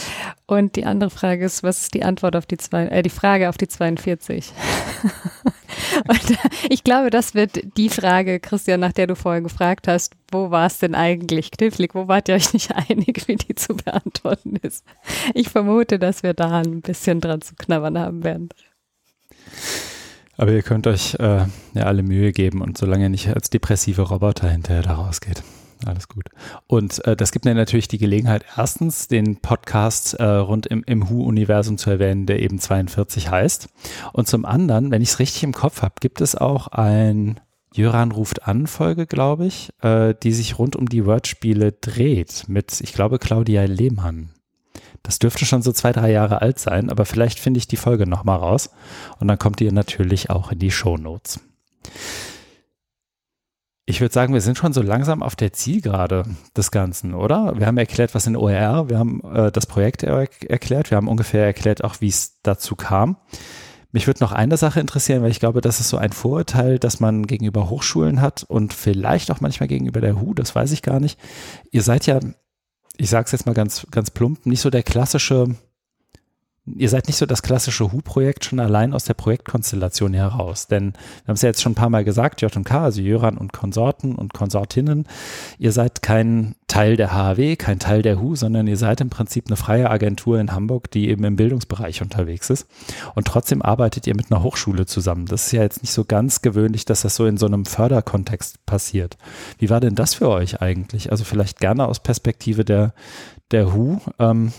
Und 0.46 0.76
die 0.78 0.86
andere 0.86 1.10
Frage 1.10 1.46
ist, 1.46 1.62
was 1.62 1.82
ist 1.82 1.94
die 1.94 2.04
Antwort 2.04 2.36
auf 2.36 2.46
die 2.46 2.58
zwei, 2.58 2.88
äh, 2.88 3.04
die 3.04 3.10
Frage 3.10 3.50
auf 3.50 3.58
die 3.58 3.68
42? 3.68 4.54
Und 6.08 6.32
äh, 6.32 6.38
ich 6.70 6.84
glaube, 6.84 7.10
das 7.10 7.34
wird 7.34 7.60
die 7.78 7.90
Frage, 7.90 8.40
Christian, 8.40 8.80
nach 8.80 8.94
der 8.94 9.08
du 9.08 9.16
vorher 9.16 9.42
gefragt 9.42 9.88
hast, 9.88 10.14
wo 10.32 10.52
war 10.52 10.68
es 10.68 10.80
denn 10.80 10.96
eigentlich 10.96 11.52
knifflig? 11.52 11.96
Wo 11.96 12.08
wart 12.08 12.30
ihr 12.30 12.36
euch 12.36 12.54
nicht 12.54 12.74
einig, 12.90 13.28
wie 13.28 13.36
die 13.36 13.56
zu 13.56 13.76
beantworten 13.76 14.56
ist? 14.62 14.86
Ich 15.34 15.50
vermute, 15.50 16.00
dass 16.00 16.24
wir 16.24 16.34
da 16.34 16.62
ein 16.62 16.82
bisschen 16.82 17.20
dran 17.20 17.42
zu 17.42 17.56
knabbern 17.56 17.98
haben 17.98 18.24
werden. 18.24 18.50
Aber 20.38 20.52
ihr 20.52 20.62
könnt 20.62 20.88
euch 20.88 21.16
äh, 21.16 21.46
ja 21.74 21.84
alle 21.84 22.04
Mühe 22.04 22.32
geben 22.32 22.62
und 22.62 22.78
solange 22.78 23.06
ihr 23.06 23.10
nicht 23.10 23.28
als 23.28 23.50
depressive 23.50 24.04
Roboter 24.04 24.50
hinterher 24.50 24.84
da 24.84 24.94
rausgeht. 24.94 25.44
Alles 25.86 26.08
gut. 26.08 26.26
Und 26.66 27.06
äh, 27.06 27.16
das 27.16 27.32
gibt 27.32 27.46
mir 27.46 27.54
natürlich 27.54 27.88
die 27.88 27.98
Gelegenheit, 27.98 28.44
erstens 28.58 29.08
den 29.08 29.38
Podcast 29.38 30.16
äh, 30.16 30.24
rund 30.24 30.66
im, 30.66 30.84
im 30.86 31.10
Who-Universum 31.10 31.78
zu 31.78 31.90
erwähnen, 31.90 32.26
der 32.26 32.42
eben 32.42 32.60
42 32.60 33.30
heißt. 33.30 33.70
Und 34.14 34.28
zum 34.28 34.46
anderen, 34.46 34.92
wenn 34.92 35.02
ich 35.02 35.10
es 35.10 35.20
richtig 35.20 35.44
im 35.44 35.54
Kopf 35.54 35.82
habe, 35.82 35.96
gibt 36.00 36.22
es 36.22 36.36
auch 36.36 36.68
ein 36.68 37.40
Jöran 37.74 38.12
ruft 38.12 38.48
an 38.48 38.66
Folge, 38.66 39.06
glaube 39.06 39.46
ich, 39.46 39.70
äh, 39.84 40.16
die 40.24 40.32
sich 40.32 40.58
rund 40.58 40.76
um 40.76 40.90
die 40.90 41.06
Wordspiele 41.06 41.74
dreht 41.74 42.46
mit, 42.48 42.82
ich 42.82 42.94
glaube, 42.94 43.20
Claudia 43.20 43.66
Lehmann. 43.66 44.30
Das 45.04 45.20
dürfte 45.20 45.46
schon 45.46 45.62
so 45.62 45.72
zwei, 45.72 45.92
drei 45.92 46.12
Jahre 46.12 46.42
alt 46.42 46.60
sein, 46.60 46.90
aber 46.90 47.06
vielleicht 47.06 47.40
finde 47.40 47.60
ich 47.60 47.68
die 47.68 47.78
Folge 47.78 48.08
nochmal 48.08 48.40
raus 48.40 48.72
und 49.20 49.28
dann 49.28 49.38
kommt 49.38 49.62
ihr 49.62 49.72
natürlich 49.72 50.30
auch 50.32 50.52
in 50.52 50.60
die 50.60 50.72
Show 50.72 50.98
Notes. 50.98 51.40
Ich 53.90 54.02
würde 54.02 54.14
sagen, 54.14 54.34
wir 54.34 54.42
sind 54.42 54.58
schon 54.58 54.74
so 54.74 54.82
langsam 54.82 55.24
auf 55.24 55.38
der 55.38 55.54
Zielgerade 55.54 56.26
des 56.58 56.72
Ganzen, 56.72 57.14
oder? 57.14 57.58
Wir 57.58 57.68
haben 57.68 57.78
erklärt, 57.78 58.14
was 58.14 58.28
in 58.28 58.36
OER, 58.36 58.90
wir 58.90 59.00
haben 59.00 59.22
äh, 59.24 59.50
das 59.50 59.66
Projekt 59.66 60.04
er 60.04 60.28
erklärt, 60.50 60.92
wir 60.92 60.98
haben 60.98 61.08
ungefähr 61.08 61.46
erklärt 61.46 61.86
auch, 61.86 62.02
wie 62.02 62.10
es 62.10 62.42
dazu 62.44 62.76
kam. 62.76 63.16
Mich 63.94 64.06
würde 64.06 64.22
noch 64.22 64.34
eine 64.34 64.58
Sache 64.58 64.82
interessieren, 64.82 65.24
weil 65.24 65.32
ich 65.32 65.40
glaube, 65.40 65.62
das 65.62 65.80
ist 65.80 65.88
so 65.88 65.96
ein 65.96 66.12
Vorurteil, 66.12 66.80
das 66.80 67.00
man 67.00 67.28
gegenüber 67.28 67.70
Hochschulen 67.70 68.20
hat 68.20 68.44
und 68.44 68.74
vielleicht 68.74 69.32
auch 69.32 69.40
manchmal 69.40 69.70
gegenüber 69.70 70.02
der 70.02 70.20
HU, 70.20 70.34
das 70.34 70.54
weiß 70.54 70.74
ich 70.74 70.82
gar 70.82 71.00
nicht. 71.00 71.18
Ihr 71.72 71.82
seid 71.82 72.08
ja, 72.08 72.20
ich 72.98 73.10
sage 73.10 73.24
es 73.28 73.32
jetzt 73.32 73.46
mal 73.46 73.54
ganz, 73.54 73.88
ganz 73.90 74.12
plump, 74.12 74.46
nicht 74.46 74.60
so 74.60 74.70
der 74.70 74.84
klassische 74.84 75.56
ihr 76.76 76.90
seid 76.90 77.08
nicht 77.08 77.18
so 77.18 77.26
das 77.26 77.42
klassische 77.42 77.92
Hu-Projekt 77.92 78.46
schon 78.46 78.60
allein 78.60 78.94
aus 78.94 79.06
der 79.06 79.14
Projektkonstellation 79.14 80.14
heraus. 80.14 80.68
Denn 80.68 80.94
wir 80.94 81.28
haben 81.30 81.36
es 81.36 81.42
ja 81.42 81.50
jetzt 81.50 81.62
schon 81.62 81.72
ein 81.72 81.76
paar 81.76 81.90
Mal 81.90 82.04
gesagt, 82.04 82.42
J&K, 82.42 82.84
also 82.84 83.02
Jöran 83.02 83.38
und 83.38 83.54
Konsorten 83.54 84.16
und 84.16 84.34
Konsortinnen, 84.34 85.06
ihr 85.60 85.72
seid 85.72 86.02
kein 86.02 86.56
Teil 86.68 86.98
der 86.98 87.14
HAW, 87.14 87.56
kein 87.56 87.80
Teil 87.80 88.02
der 88.02 88.20
HU, 88.20 88.36
sondern 88.36 88.68
ihr 88.68 88.76
seid 88.76 89.00
im 89.00 89.10
Prinzip 89.10 89.48
eine 89.48 89.56
freie 89.56 89.90
Agentur 89.90 90.40
in 90.40 90.52
Hamburg, 90.52 90.92
die 90.92 91.10
eben 91.10 91.24
im 91.24 91.38
Bildungsbereich 91.38 92.02
unterwegs 92.02 92.50
ist. 92.50 92.68
Und 93.16 93.26
trotzdem 93.26 93.62
arbeitet 93.62 94.06
ihr 94.06 94.16
mit 94.16 94.32
einer 94.32 94.44
Hochschule 94.44 94.86
zusammen. 94.86 95.26
Das 95.26 95.46
ist 95.46 95.54
ja 95.54 95.62
jetzt 95.62 95.82
nicht 95.82 95.94
so 95.94 96.04
ganz 96.04 96.42
gewöhnlich, 96.42 96.84
dass 96.84 97.02
das 97.02 97.16
so 97.16 97.26
in 97.26 97.38
so 97.38 97.46
einem 97.46 97.66
Förderkontext 97.66 98.66
passiert. 98.66 99.18
Wie 99.58 99.70
war 99.70 99.80
denn 99.80 99.96
das 99.96 100.16
für 100.16 100.30
euch 100.30 100.62
eigentlich? 100.62 101.12
Also 101.12 101.24
vielleicht 101.24 101.60
gerne 101.60 101.88
aus 101.88 102.02
Perspektive 102.02 102.66
der, 102.66 102.94
der 103.52 103.74
HU. 103.74 104.00
Ähm, 104.20 104.52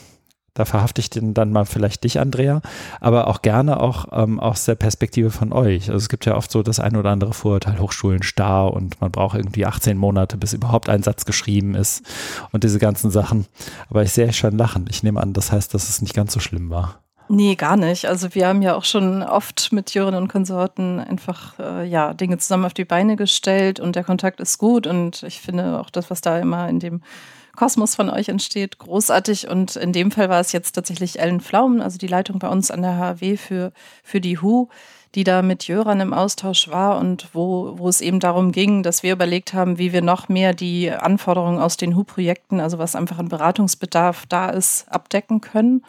da 0.59 0.65
verhafte 0.65 1.01
ich 1.01 1.11
dann 1.13 1.53
mal 1.53 1.67
vielleicht 1.67 2.03
dich, 2.03 2.19
Andrea, 2.19 2.61
aber 3.01 3.29
auch 3.29 3.43
gerne 3.43 3.81
auch 3.81 4.07
ähm, 4.11 4.41
aus 4.41 4.65
der 4.65 4.75
Perspektive 4.75 5.31
von 5.31 5.53
euch. 5.53 5.89
Also 5.89 5.99
es 5.99 6.09
gibt 6.09 6.27
ja 6.27 6.37
oft 6.37 6.51
so 6.51 6.65
das 6.65 6.81
ein 6.81 6.97
oder 6.97 7.11
andere 7.11 7.33
Vorurteil, 7.33 7.79
Hochschulen 7.79 8.25
starr 8.25 8.73
und 8.73 9.01
man 9.01 9.13
braucht 9.13 9.37
irgendwie 9.37 9.67
18 9.67 9.97
Monate, 9.97 10.37
bis 10.37 10.55
überhaupt 10.55 10.89
ein 10.89 11.05
Satz 11.05 11.25
geschrieben 11.25 11.77
ist 11.77 12.03
und 12.51 12.65
diese 12.65 12.81
ganzen 12.81 13.13
Sachen. 13.13 13.47
Aber 13.89 14.03
ich 14.03 14.11
sehe 14.11 14.33
schon 14.33 14.59
lachen. 14.59 14.87
Ich 14.91 15.05
nehme 15.05 15.21
an, 15.21 15.33
das 15.33 15.53
heißt, 15.53 15.73
dass 15.75 15.89
es 15.89 16.03
nicht 16.03 16.15
ganz 16.15 16.33
so 16.33 16.41
schlimm 16.41 16.71
war. 16.71 16.99
Nee, 17.29 17.55
gar 17.55 17.77
nicht. 17.77 18.07
Also 18.07 18.35
wir 18.35 18.49
haben 18.49 18.63
ja 18.63 18.75
auch 18.75 18.85
schon 18.85 19.23
oft 19.23 19.71
mit 19.71 19.95
Jürgen 19.95 20.17
und 20.17 20.27
Konsorten 20.27 20.99
einfach 20.99 21.57
äh, 21.61 21.87
ja 21.87 22.15
Dinge 22.15 22.39
zusammen 22.39 22.65
auf 22.65 22.75
die 22.75 22.87
Beine 22.87 23.15
gestellt 23.15 23.79
und 23.79 23.95
der 23.95 24.03
Kontakt 24.03 24.41
ist 24.41 24.59
gut 24.59 24.89
und 24.89 25.23
ich 25.23 25.41
finde 25.41 25.79
auch 25.79 25.91
das, 25.91 26.11
was 26.11 26.21
da 26.21 26.39
immer 26.41 26.69
in 26.69 26.81
dem 26.81 27.03
Kosmos 27.59 27.97
von 27.97 28.09
euch 28.09 28.29
entsteht, 28.29 28.79
großartig. 28.79 29.49
Und 29.49 29.75
in 29.75 29.93
dem 29.93 30.13
Fall 30.13 30.29
war 30.29 30.39
es 30.39 30.53
jetzt 30.53 30.77
tatsächlich 30.77 31.19
Ellen 31.19 31.41
Pflaumen, 31.41 31.81
also 31.81 31.99
die 31.99 32.07
Leitung 32.07 32.39
bei 32.39 32.47
uns 32.47 32.71
an 32.71 32.83
der 32.83 32.97
HW 32.99 33.37
für, 33.37 33.73
für 34.05 34.21
die 34.21 34.41
HU, 34.41 34.69
die 35.17 35.25
da 35.25 35.43
mit 35.43 35.67
Jöran 35.67 35.99
im 35.99 36.15
Austausch 36.15 36.69
war 36.69 36.99
und 36.99 37.31
wo, 37.33 37.77
wo 37.77 37.89
es 37.89 38.01
eben 38.01 38.21
darum 38.21 38.53
ging, 38.53 38.85
dass 38.85 39.03
wir 39.03 39.13
überlegt 39.13 39.55
haben, 39.55 39.77
wie 39.77 39.93
wir 39.93 40.03
noch 40.03 40.29
mehr 40.29 40.55
die 40.55 40.89
Anforderungen 40.89 41.59
aus 41.59 41.77
den 41.77 41.97
HU-Projekten, 41.97 42.61
also 42.61 42.79
was 42.79 42.95
einfach 42.95 43.19
ein 43.19 43.29
Beratungsbedarf 43.29 44.27
da 44.29 44.51
ist, 44.51 44.87
abdecken 44.89 45.41
können. 45.41 45.85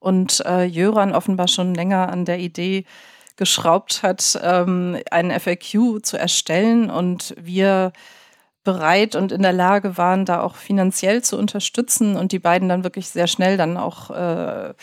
Und 0.00 0.44
äh, 0.44 0.64
Jöran 0.64 1.14
offenbar 1.14 1.46
schon 1.46 1.76
länger 1.76 2.08
an 2.08 2.24
der 2.24 2.40
Idee 2.40 2.86
geschraubt 3.36 4.02
hat, 4.02 4.36
ähm, 4.42 4.98
einen 5.12 5.30
FAQ 5.38 6.02
zu 6.02 6.16
erstellen 6.16 6.90
und 6.90 7.36
wir 7.40 7.92
bereit 8.64 9.14
und 9.14 9.30
in 9.30 9.42
der 9.42 9.52
Lage 9.52 9.96
waren, 9.96 10.24
da 10.24 10.42
auch 10.42 10.56
finanziell 10.56 11.22
zu 11.22 11.38
unterstützen 11.38 12.16
und 12.16 12.32
die 12.32 12.38
beiden 12.38 12.68
dann 12.68 12.82
wirklich 12.84 13.08
sehr 13.08 13.26
schnell 13.26 13.56
dann 13.56 13.76
auch 13.76 14.10
äh, 14.10 14.74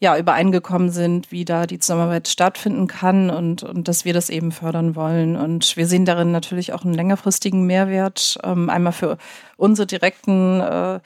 ja, 0.00 0.16
übereingekommen 0.16 0.90
sind, 0.90 1.32
wie 1.32 1.44
da 1.44 1.66
die 1.66 1.78
Zusammenarbeit 1.78 2.28
stattfinden 2.28 2.86
kann 2.86 3.30
und, 3.30 3.64
und 3.64 3.88
dass 3.88 4.04
wir 4.04 4.12
das 4.12 4.30
eben 4.30 4.52
fördern 4.52 4.94
wollen. 4.94 5.36
Und 5.36 5.76
wir 5.76 5.86
sehen 5.86 6.04
darin 6.04 6.30
natürlich 6.30 6.72
auch 6.72 6.84
einen 6.84 6.94
längerfristigen 6.94 7.64
Mehrwert, 7.66 8.38
ähm, 8.44 8.70
einmal 8.70 8.92
für 8.92 9.18
unsere 9.56 9.86
direkten 9.86 10.60
äh, 10.60 11.00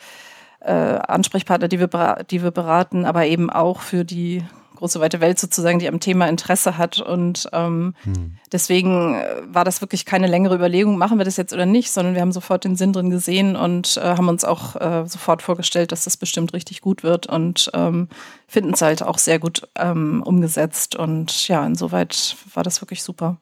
äh, 0.60 0.98
Ansprechpartner, 1.08 1.68
die 1.68 1.80
wir, 1.80 2.24
die 2.30 2.42
wir 2.42 2.50
beraten, 2.50 3.06
aber 3.06 3.24
eben 3.26 3.48
auch 3.48 3.80
für 3.80 4.04
die 4.04 4.42
große 4.82 4.98
weite 4.98 5.20
Welt 5.20 5.38
sozusagen, 5.38 5.78
die 5.78 5.86
am 5.86 6.00
Thema 6.00 6.28
Interesse 6.28 6.76
hat. 6.76 6.98
Und 6.98 7.48
ähm, 7.52 7.94
hm. 8.02 8.36
deswegen 8.50 9.14
äh, 9.14 9.42
war 9.46 9.64
das 9.64 9.80
wirklich 9.80 10.04
keine 10.04 10.26
längere 10.26 10.56
Überlegung, 10.56 10.98
machen 10.98 11.18
wir 11.18 11.24
das 11.24 11.36
jetzt 11.36 11.52
oder 11.52 11.66
nicht, 11.66 11.92
sondern 11.92 12.14
wir 12.14 12.20
haben 12.20 12.32
sofort 12.32 12.64
den 12.64 12.74
Sinn 12.74 12.92
drin 12.92 13.08
gesehen 13.08 13.54
und 13.54 13.96
äh, 13.96 14.00
haben 14.00 14.28
uns 14.28 14.44
auch 14.44 14.74
äh, 14.74 15.06
sofort 15.06 15.40
vorgestellt, 15.40 15.92
dass 15.92 16.02
das 16.02 16.16
bestimmt 16.16 16.52
richtig 16.52 16.80
gut 16.80 17.04
wird 17.04 17.28
und 17.28 17.70
ähm, 17.74 18.08
finden 18.48 18.74
es 18.74 18.82
halt 18.82 19.04
auch 19.04 19.18
sehr 19.18 19.38
gut 19.38 19.68
ähm, 19.76 20.20
umgesetzt. 20.26 20.96
Und 20.96 21.46
ja, 21.46 21.64
insoweit 21.64 22.36
war 22.52 22.64
das 22.64 22.82
wirklich 22.82 23.04
super. 23.04 23.36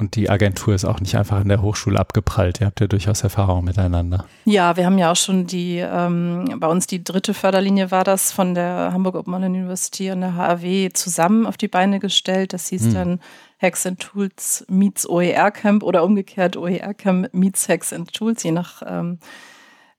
Und 0.00 0.16
die 0.16 0.28
Agentur 0.28 0.74
ist 0.74 0.84
auch 0.84 0.98
nicht 0.98 1.14
einfach 1.14 1.36
an 1.36 1.48
der 1.48 1.62
Hochschule 1.62 2.00
abgeprallt. 2.00 2.60
Ihr 2.60 2.66
habt 2.66 2.80
ja 2.80 2.88
durchaus 2.88 3.22
Erfahrung 3.22 3.64
miteinander. 3.64 4.24
Ja, 4.44 4.76
wir 4.76 4.86
haben 4.86 4.98
ja 4.98 5.12
auch 5.12 5.16
schon 5.16 5.46
die, 5.46 5.78
ähm, 5.78 6.56
bei 6.58 6.66
uns 6.66 6.88
die 6.88 7.04
dritte 7.04 7.32
Förderlinie 7.32 7.92
war 7.92 8.02
das 8.02 8.32
von 8.32 8.56
der 8.56 8.90
Hamburg 8.92 9.14
Open 9.14 9.34
Online 9.34 9.56
University 9.56 10.10
und 10.10 10.22
der 10.22 10.34
HAW 10.34 10.90
zusammen 10.92 11.46
auf 11.46 11.56
die 11.56 11.68
Beine 11.68 12.00
gestellt. 12.00 12.52
Das 12.52 12.68
hieß 12.68 12.86
hm. 12.86 12.94
dann 12.94 13.20
Hacks 13.62 13.86
and 13.86 14.00
Tools 14.00 14.66
meets 14.68 15.08
OER 15.08 15.52
Camp 15.52 15.84
oder 15.84 16.02
umgekehrt 16.02 16.56
OER 16.56 16.92
Camp 16.94 17.32
meets 17.32 17.68
Hacks 17.68 17.92
and 17.92 18.12
Tools, 18.12 18.42
je 18.42 18.50
nach 18.50 18.82
ähm, 18.84 19.20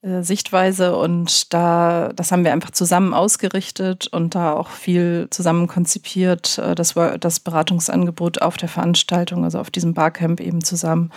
äh, 0.06 0.24
Sichtweise 0.24 0.96
und 0.96 1.52
da, 1.54 2.12
das 2.16 2.32
haben 2.32 2.44
wir 2.44 2.54
einfach 2.54 2.72
zusammen 2.72 3.14
ausgerichtet 3.16 4.06
und 4.08 4.36
da 4.36 4.54
auch 4.54 4.70
viel 4.70 5.28
zusammen 5.32 5.68
konzipiert, 5.68 6.60
äh, 6.60 6.76
das, 6.76 6.96
war 6.96 7.18
das 7.18 7.40
Beratungsangebot 7.40 8.42
auf 8.42 8.56
der 8.58 8.70
Veranstaltung, 8.70 9.44
also 9.44 9.60
auf 9.60 9.72
diesem 9.72 9.96
Barcamp 9.96 10.40
eben 10.42 10.64
zusammen 10.64 11.12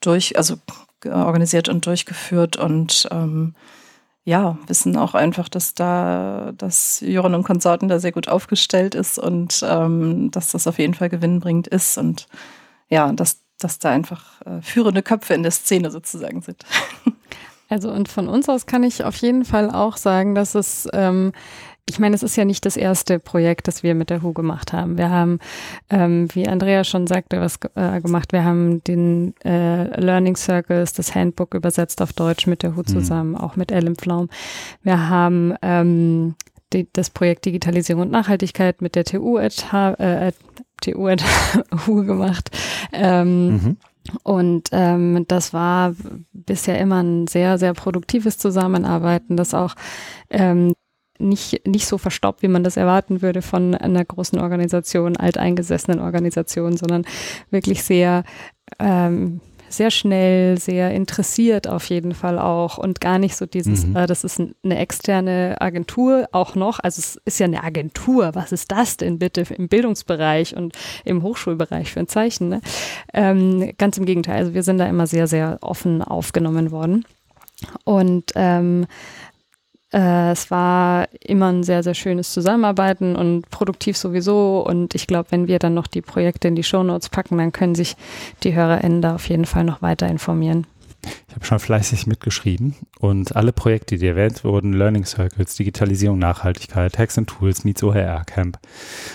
durch, 0.00 0.36
also 0.36 0.54
organisiert 1.04 1.68
und 1.68 1.84
durchgeführt 1.86 2.56
und 2.56 3.08
ähm, 3.10 3.54
ja, 4.24 4.58
wissen 4.66 4.96
auch 4.96 5.14
einfach, 5.14 5.48
dass 5.48 5.74
da, 5.74 6.52
dass 6.56 7.00
Joran 7.00 7.34
und 7.34 7.44
Konsorten 7.44 7.88
da 7.88 7.98
sehr 7.98 8.12
gut 8.12 8.28
aufgestellt 8.28 8.94
ist 8.94 9.18
und 9.18 9.64
ähm, 9.66 10.30
dass 10.30 10.52
das 10.52 10.66
auf 10.66 10.78
jeden 10.78 10.94
Fall 10.94 11.08
gewinnbringend 11.08 11.66
ist 11.66 11.98
und 11.98 12.28
ja, 12.88 13.10
dass, 13.12 13.40
dass 13.58 13.78
da 13.80 13.90
einfach 13.90 14.40
äh, 14.42 14.62
führende 14.62 15.02
Köpfe 15.02 15.34
in 15.34 15.42
der 15.42 15.52
Szene 15.52 15.90
sozusagen 15.90 16.42
sind. 16.42 16.64
Also 17.68 17.90
und 17.90 18.08
von 18.08 18.28
uns 18.28 18.48
aus 18.48 18.66
kann 18.66 18.82
ich 18.82 19.04
auf 19.04 19.16
jeden 19.16 19.44
Fall 19.44 19.70
auch 19.70 19.96
sagen, 19.96 20.34
dass 20.34 20.54
es 20.54 20.88
ähm, 20.92 21.32
ich 21.88 21.98
meine, 21.98 22.14
es 22.14 22.22
ist 22.22 22.36
ja 22.36 22.44
nicht 22.44 22.66
das 22.66 22.76
erste 22.76 23.18
Projekt, 23.18 23.66
das 23.66 23.82
wir 23.82 23.94
mit 23.94 24.10
der 24.10 24.22
HU 24.22 24.32
gemacht 24.32 24.72
haben. 24.72 24.98
Wir 24.98 25.10
haben, 25.10 25.38
ähm, 25.88 26.28
wie 26.34 26.46
Andrea 26.46 26.84
schon 26.84 27.06
sagte, 27.06 27.40
was 27.40 27.58
äh, 27.74 28.00
gemacht. 28.00 28.32
Wir 28.32 28.44
haben 28.44 28.84
den 28.84 29.34
äh, 29.44 29.98
Learning 29.98 30.36
Circles, 30.36 30.92
das 30.92 31.14
Handbook 31.14 31.54
übersetzt 31.54 32.02
auf 32.02 32.12
Deutsch 32.12 32.46
mit 32.46 32.62
der 32.62 32.76
HU 32.76 32.80
mhm. 32.80 32.86
zusammen, 32.86 33.36
auch 33.36 33.56
mit 33.56 33.72
Ellen 33.72 33.96
Pflaum. 33.96 34.28
Wir 34.82 35.08
haben 35.08 35.54
ähm, 35.62 36.34
die, 36.72 36.88
das 36.92 37.10
Projekt 37.10 37.46
Digitalisierung 37.46 38.02
und 38.02 38.10
Nachhaltigkeit 38.10 38.82
mit 38.82 38.94
der 38.94 39.04
TU 39.04 39.38
at, 39.38 39.64
äh, 39.98 40.32
TU 40.82 41.06
at 41.06 41.24
HU 41.86 42.04
gemacht. 42.04 42.50
Ähm, 42.92 43.48
mhm. 43.48 43.76
Und 44.22 44.68
ähm, 44.72 45.24
das 45.28 45.52
war 45.52 45.94
bisher 46.32 46.78
immer 46.78 47.02
ein 47.02 47.26
sehr, 47.26 47.58
sehr 47.58 47.74
produktives 47.74 48.38
Zusammenarbeiten, 48.38 49.36
das 49.36 49.54
auch 49.54 49.74
ähm, 50.30 50.72
nicht, 51.18 51.66
nicht 51.66 51.86
so 51.86 51.98
verstaubt, 51.98 52.42
wie 52.42 52.48
man 52.48 52.64
das 52.64 52.76
erwarten 52.76 53.22
würde 53.22 53.42
von 53.42 53.74
einer 53.74 54.04
großen 54.04 54.38
Organisation, 54.38 55.16
alteingesessenen 55.16 56.00
Organisation, 56.00 56.76
sondern 56.76 57.04
wirklich 57.50 57.82
sehr 57.82 58.24
ähm, 58.78 59.40
sehr 59.68 59.90
schnell, 59.90 60.58
sehr 60.58 60.90
interessiert 60.92 61.68
auf 61.68 61.88
jeden 61.88 62.14
Fall 62.14 62.38
auch 62.38 62.78
und 62.78 63.00
gar 63.00 63.18
nicht 63.18 63.36
so 63.36 63.46
dieses, 63.46 63.86
mhm. 63.86 63.96
äh, 63.96 64.06
das 64.06 64.24
ist 64.24 64.40
eine 64.40 64.78
externe 64.78 65.56
Agentur 65.60 66.28
auch 66.32 66.54
noch. 66.54 66.80
Also 66.80 67.00
es 67.00 67.20
ist 67.24 67.38
ja 67.38 67.46
eine 67.46 67.62
Agentur. 67.64 68.34
Was 68.34 68.52
ist 68.52 68.70
das 68.72 68.96
denn 68.96 69.18
bitte 69.18 69.42
im 69.54 69.68
Bildungsbereich 69.68 70.56
und 70.56 70.76
im 71.04 71.22
Hochschulbereich 71.22 71.92
für 71.92 72.00
ein 72.00 72.08
Zeichen? 72.08 72.48
Ne? 72.48 72.60
Ähm, 73.12 73.72
ganz 73.78 73.98
im 73.98 74.06
Gegenteil. 74.06 74.38
Also 74.38 74.54
wir 74.54 74.62
sind 74.62 74.78
da 74.78 74.86
immer 74.86 75.06
sehr, 75.06 75.26
sehr 75.26 75.58
offen 75.60 76.02
aufgenommen 76.02 76.70
worden. 76.70 77.04
Und 77.84 78.32
ähm, 78.36 78.86
äh, 79.92 80.30
es 80.32 80.50
war 80.50 81.08
immer 81.20 81.52
ein 81.52 81.62
sehr, 81.62 81.82
sehr 81.82 81.94
schönes 81.94 82.32
Zusammenarbeiten 82.32 83.16
und 83.16 83.48
produktiv 83.50 83.96
sowieso. 83.96 84.64
Und 84.66 84.94
ich 84.94 85.06
glaube, 85.06 85.30
wenn 85.30 85.48
wir 85.48 85.58
dann 85.58 85.74
noch 85.74 85.86
die 85.86 86.02
Projekte 86.02 86.48
in 86.48 86.56
die 86.56 86.62
Shownotes 86.62 87.08
packen, 87.08 87.38
dann 87.38 87.52
können 87.52 87.74
sich 87.74 87.96
die 88.42 88.54
HörerInnen 88.54 89.02
da 89.02 89.14
auf 89.14 89.28
jeden 89.28 89.46
Fall 89.46 89.64
noch 89.64 89.82
weiter 89.82 90.06
informieren. 90.06 90.66
Ich 91.28 91.34
habe 91.34 91.44
schon 91.44 91.58
fleißig 91.58 92.06
mitgeschrieben 92.06 92.74
und 92.98 93.36
alle 93.36 93.52
Projekte, 93.52 93.98
die 93.98 94.06
erwähnt 94.06 94.44
wurden, 94.44 94.72
Learning 94.72 95.04
Circles, 95.04 95.54
Digitalisierung, 95.54 96.18
Nachhaltigkeit, 96.18 96.98
Hacks 96.98 97.18
and 97.18 97.28
Tools 97.28 97.64
meets 97.64 97.82
OER 97.82 98.24
Camp, 98.24 98.58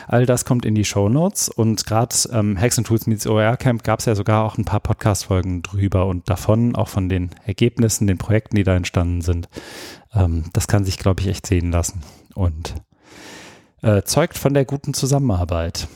all 0.07 0.25
das 0.25 0.45
kommt 0.45 0.65
in 0.65 0.75
die 0.75 0.85
Show 0.85 1.09
Notes 1.09 1.49
und 1.49 1.85
gerade 1.85 2.15
ähm, 2.31 2.59
Hacks 2.59 2.77
and 2.77 2.87
Tools 2.87 3.07
meets 3.07 3.27
OER 3.27 3.57
Camp 3.57 3.83
gab 3.83 3.99
es 3.99 4.05
ja 4.05 4.15
sogar 4.15 4.45
auch 4.45 4.57
ein 4.57 4.65
paar 4.65 4.79
Podcast-Folgen 4.79 5.61
drüber 5.61 6.05
und 6.05 6.29
davon 6.29 6.75
auch 6.75 6.87
von 6.87 7.09
den 7.09 7.31
Ergebnissen, 7.45 8.07
den 8.07 8.17
Projekten, 8.17 8.55
die 8.55 8.63
da 8.63 8.75
entstanden 8.75 9.21
sind. 9.21 9.49
Ähm, 10.13 10.45
das 10.53 10.67
kann 10.67 10.85
sich, 10.85 10.97
glaube 10.97 11.21
ich, 11.21 11.27
echt 11.27 11.45
sehen 11.45 11.71
lassen 11.71 12.01
und 12.35 12.75
äh, 13.81 14.03
zeugt 14.03 14.37
von 14.37 14.53
der 14.53 14.65
guten 14.65 14.93
Zusammenarbeit. 14.93 15.87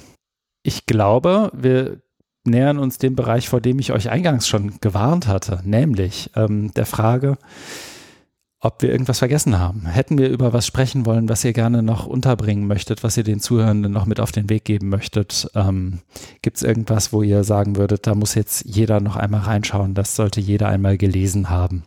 Ich 0.61 0.85
glaube, 0.85 1.51
wir 1.53 2.01
nähern 2.47 2.79
uns 2.79 2.97
dem 2.97 3.15
Bereich, 3.15 3.49
vor 3.49 3.61
dem 3.61 3.79
ich 3.79 3.91
euch 3.91 4.09
eingangs 4.09 4.47
schon 4.47 4.79
gewarnt 4.81 5.27
hatte, 5.27 5.61
nämlich 5.63 6.31
ähm, 6.35 6.71
der 6.73 6.85
Frage, 6.85 7.37
ob 8.59 8.81
wir 8.81 8.91
irgendwas 8.91 9.19
vergessen 9.19 9.59
haben. 9.59 9.85
Hätten 9.85 10.17
wir 10.17 10.29
über 10.29 10.51
was 10.51 10.65
sprechen 10.65 11.05
wollen, 11.05 11.29
was 11.29 11.43
ihr 11.45 11.53
gerne 11.53 11.83
noch 11.83 12.07
unterbringen 12.07 12.65
möchtet, 12.65 13.03
was 13.03 13.15
ihr 13.15 13.23
den 13.23 13.39
Zuhörenden 13.39 13.91
noch 13.91 14.07
mit 14.07 14.19
auf 14.19 14.31
den 14.31 14.49
Weg 14.49 14.65
geben 14.65 14.89
möchtet? 14.89 15.49
Ähm, 15.53 15.99
Gibt 16.41 16.57
es 16.57 16.63
irgendwas, 16.63 17.13
wo 17.13 17.21
ihr 17.21 17.43
sagen 17.43 17.75
würdet, 17.75 18.07
da 18.07 18.15
muss 18.15 18.33
jetzt 18.33 18.65
jeder 18.65 18.99
noch 18.99 19.15
einmal 19.15 19.41
reinschauen, 19.41 19.93
das 19.93 20.15
sollte 20.15 20.41
jeder 20.41 20.69
einmal 20.69 20.97
gelesen 20.97 21.49
haben? 21.49 21.83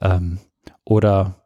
Ähm, 0.00 0.38
oder 0.84 1.36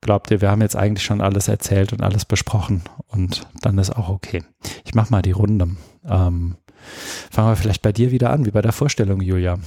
glaubt 0.00 0.30
ihr, 0.32 0.40
wir 0.40 0.50
haben 0.50 0.62
jetzt 0.62 0.76
eigentlich 0.76 1.04
schon 1.04 1.20
alles 1.20 1.46
erzählt 1.46 1.92
und 1.92 2.02
alles 2.02 2.24
besprochen 2.24 2.82
und 3.06 3.46
dann 3.62 3.78
ist 3.78 3.90
auch 3.90 4.08
okay. 4.08 4.42
Ich 4.84 4.94
mache 4.94 5.12
mal 5.12 5.22
die 5.22 5.30
Runde. 5.30 5.68
Ähm, 6.04 6.56
fangen 7.30 7.48
wir 7.48 7.56
vielleicht 7.56 7.82
bei 7.82 7.92
dir 7.92 8.10
wieder 8.10 8.30
an, 8.30 8.46
wie 8.46 8.50
bei 8.50 8.62
der 8.62 8.72
Vorstellung, 8.72 9.20
Julia. 9.20 9.58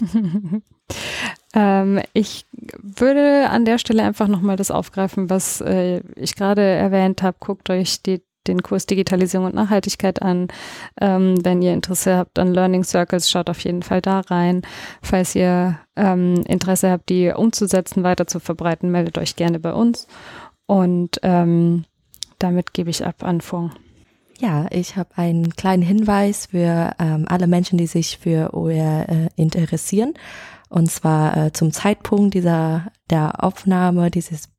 ähm, 1.54 2.00
ich 2.14 2.46
würde 2.82 3.50
an 3.50 3.66
der 3.66 3.78
Stelle 3.78 4.04
einfach 4.04 4.28
nochmal 4.28 4.56
das 4.56 4.72
aufgreifen, 4.72 5.30
was 5.30 5.62
äh, 5.62 6.02
ich 6.16 6.36
gerade 6.36 6.62
erwähnt 6.62 7.24
habe. 7.24 7.38
Guckt 7.40 7.70
euch 7.70 8.02
die 8.02 8.22
den 8.46 8.62
Kurs 8.62 8.86
Digitalisierung 8.86 9.46
und 9.46 9.56
Nachhaltigkeit 9.56 10.22
an. 10.22 10.50
Ähm, 11.00 11.36
wenn 11.46 11.62
ihr 11.62 11.72
Interesse 11.72 12.18
habt 12.18 12.38
an 12.38 12.54
Learning 12.54 12.84
Circles, 12.84 13.30
schaut 13.30 13.50
auf 13.50 13.60
jeden 13.60 13.84
Fall 13.84 14.02
da 14.02 14.20
rein. 14.20 14.64
Falls 15.02 15.34
ihr 15.34 15.80
ähm, 15.96 16.44
Interesse 16.46 16.92
habt, 16.92 17.08
die 17.08 17.30
umzusetzen, 17.30 18.04
weiter 18.04 18.28
zu 18.28 18.42
verbreiten, 18.42 18.92
meldet 18.92 19.18
euch 19.18 19.38
gerne 19.38 19.62
bei 19.62 19.72
uns. 19.72 20.08
Und 20.66 21.22
damit 21.24 22.74
gebe 22.74 22.90
ich 22.90 23.06
ab 23.06 23.24
an 23.24 23.40
Fung. 23.40 23.72
Ja, 24.44 24.66
ich 24.72 24.98
habe 24.98 25.10
einen 25.16 25.56
kleinen 25.56 25.84
Hinweis 25.84 26.48
für 26.48 26.94
ähm, 27.00 27.24
alle 27.30 27.48
Menschen, 27.48 27.78
die 27.78 27.88
sich 27.88 28.18
für 28.18 28.54
OER 28.54 29.08
äh, 29.08 29.30
interessieren. 29.38 30.16
Und 30.68 30.92
zwar 30.92 31.38
äh, 31.38 31.54
zum 31.54 31.72
Zeitpunkt 31.72 32.34
dieser 32.34 32.88
der 33.10 33.42
Aufnahme 33.42 34.12
dieses 34.12 34.50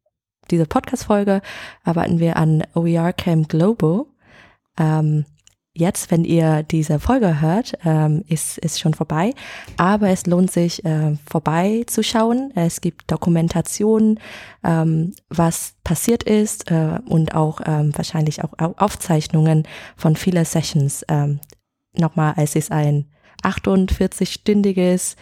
diese 0.50 0.64
Podcast-Folge 0.64 1.42
arbeiten 1.82 2.18
wir 2.18 2.38
an 2.38 2.62
OER 2.74 3.12
Camp 3.12 3.50
Global. 3.50 4.06
Ähm, 4.78 5.26
jetzt, 5.74 6.10
wenn 6.10 6.24
ihr 6.24 6.62
diese 6.62 7.00
Folge 7.00 7.40
hört, 7.40 7.74
ähm, 7.84 8.24
ist, 8.28 8.58
ist 8.58 8.80
schon 8.80 8.94
vorbei. 8.94 9.34
Aber 9.76 10.08
es 10.08 10.26
lohnt 10.26 10.50
sich, 10.50 10.84
äh, 10.84 11.16
vorbeizuschauen. 11.26 12.52
Es 12.54 12.80
gibt 12.80 13.10
Dokumentationen, 13.10 14.20
ähm, 14.62 15.14
was 15.28 15.74
passiert 15.82 16.22
ist 16.22 16.70
äh, 16.70 17.00
und 17.06 17.34
auch 17.34 17.60
ähm, 17.66 17.92
wahrscheinlich 17.96 18.42
auch 18.44 18.52
Aufzeichnungen 18.58 19.66
von 19.96 20.16
vielen 20.16 20.44
Sessions. 20.44 21.04
Ähm, 21.08 21.40
nochmal, 21.92 22.34
es 22.36 22.54
ist 22.54 22.70
ein 22.70 23.06
48-stündiges 23.42 25.16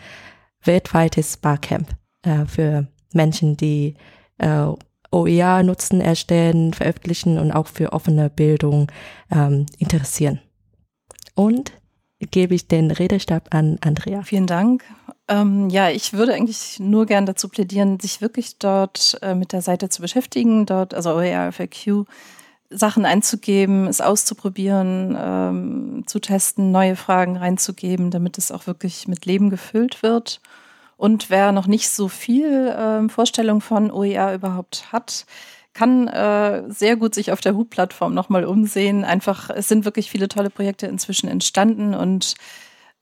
weltweites 0.64 1.38
Barcamp 1.38 1.88
äh, 2.22 2.44
für 2.46 2.86
Menschen, 3.12 3.56
die 3.56 3.96
äh, 4.38 4.66
OER-Nutzen 5.12 6.00
erstellen, 6.00 6.74
veröffentlichen 6.74 7.38
und 7.38 7.52
auch 7.52 7.66
für 7.66 7.92
offene 7.92 8.30
Bildung 8.30 8.90
ähm, 9.30 9.66
interessieren. 9.78 10.40
Und 11.34 11.72
gebe 12.30 12.54
ich 12.54 12.68
den 12.68 12.90
Redestab 12.90 13.48
an 13.54 13.78
Andrea. 13.80 14.22
Vielen 14.22 14.46
Dank. 14.46 14.84
Ähm, 15.28 15.68
ja, 15.70 15.90
ich 15.90 16.12
würde 16.12 16.34
eigentlich 16.34 16.78
nur 16.78 17.06
gern 17.06 17.26
dazu 17.26 17.48
plädieren, 17.48 17.98
sich 18.00 18.20
wirklich 18.20 18.58
dort 18.58 19.18
äh, 19.22 19.34
mit 19.34 19.52
der 19.52 19.62
Seite 19.62 19.88
zu 19.88 20.02
beschäftigen, 20.02 20.66
dort, 20.66 20.94
also 20.94 21.14
OER-FAQ, 21.14 22.06
Sachen 22.70 23.04
einzugeben, 23.04 23.86
es 23.86 24.00
auszuprobieren, 24.00 25.16
ähm, 25.18 26.04
zu 26.06 26.20
testen, 26.20 26.70
neue 26.70 26.96
Fragen 26.96 27.36
reinzugeben, 27.36 28.10
damit 28.10 28.38
es 28.38 28.50
auch 28.50 28.66
wirklich 28.66 29.08
mit 29.08 29.26
Leben 29.26 29.50
gefüllt 29.50 30.02
wird. 30.02 30.40
Und 31.02 31.30
wer 31.30 31.50
noch 31.50 31.66
nicht 31.66 31.90
so 31.90 32.06
viel 32.06 32.68
äh, 32.68 33.08
Vorstellung 33.08 33.60
von 33.60 33.90
OER 33.90 34.34
überhaupt 34.34 34.92
hat, 34.92 35.26
kann 35.74 36.06
äh, 36.06 36.62
sehr 36.68 36.94
gut 36.94 37.12
sich 37.12 37.32
auf 37.32 37.40
der 37.40 37.56
Hub-Plattform 37.56 38.14
nochmal 38.14 38.44
umsehen. 38.44 39.04
Einfach, 39.04 39.50
es 39.50 39.66
sind 39.66 39.84
wirklich 39.84 40.12
viele 40.12 40.28
tolle 40.28 40.48
Projekte 40.48 40.86
inzwischen 40.86 41.26
entstanden 41.26 41.92
und 41.96 42.36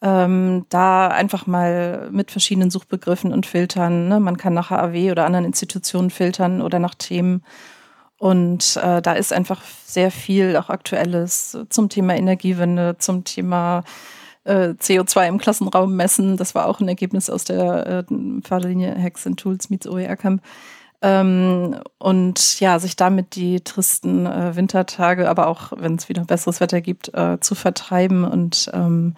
ähm, 0.00 0.64
da 0.70 1.08
einfach 1.08 1.46
mal 1.46 2.08
mit 2.10 2.30
verschiedenen 2.30 2.70
Suchbegriffen 2.70 3.34
und 3.34 3.44
Filtern. 3.44 4.08
Ne? 4.08 4.18
Man 4.18 4.38
kann 4.38 4.54
nach 4.54 4.70
HAW 4.70 5.10
oder 5.10 5.26
anderen 5.26 5.44
Institutionen 5.44 6.08
filtern 6.08 6.62
oder 6.62 6.78
nach 6.78 6.94
Themen. 6.94 7.44
Und 8.16 8.80
äh, 8.82 9.02
da 9.02 9.12
ist 9.12 9.30
einfach 9.30 9.60
sehr 9.84 10.10
viel 10.10 10.56
auch 10.56 10.70
Aktuelles 10.70 11.58
zum 11.68 11.90
Thema 11.90 12.16
Energiewende, 12.16 12.96
zum 12.98 13.24
Thema 13.24 13.84
äh, 14.50 14.74
CO2 14.78 15.28
im 15.28 15.38
Klassenraum 15.38 15.94
messen. 15.94 16.36
Das 16.36 16.54
war 16.54 16.66
auch 16.66 16.80
ein 16.80 16.88
Ergebnis 16.88 17.30
aus 17.30 17.44
der 17.44 17.86
äh, 17.86 18.14
Förderlinie 18.42 19.00
Hacks 19.00 19.26
and 19.26 19.38
Tools 19.38 19.70
meets 19.70 19.86
OER 19.86 20.16
Camp. 20.16 20.42
Ähm, 21.02 21.76
und 21.98 22.60
ja, 22.60 22.78
sich 22.78 22.96
damit 22.96 23.34
die 23.34 23.60
tristen 23.60 24.26
äh, 24.26 24.54
Wintertage, 24.54 25.30
aber 25.30 25.46
auch 25.46 25.72
wenn 25.76 25.94
es 25.94 26.08
wieder 26.08 26.24
besseres 26.24 26.60
Wetter 26.60 26.80
gibt, 26.80 27.14
äh, 27.14 27.38
zu 27.40 27.54
vertreiben 27.54 28.24
und 28.24 28.70
ähm, 28.74 29.14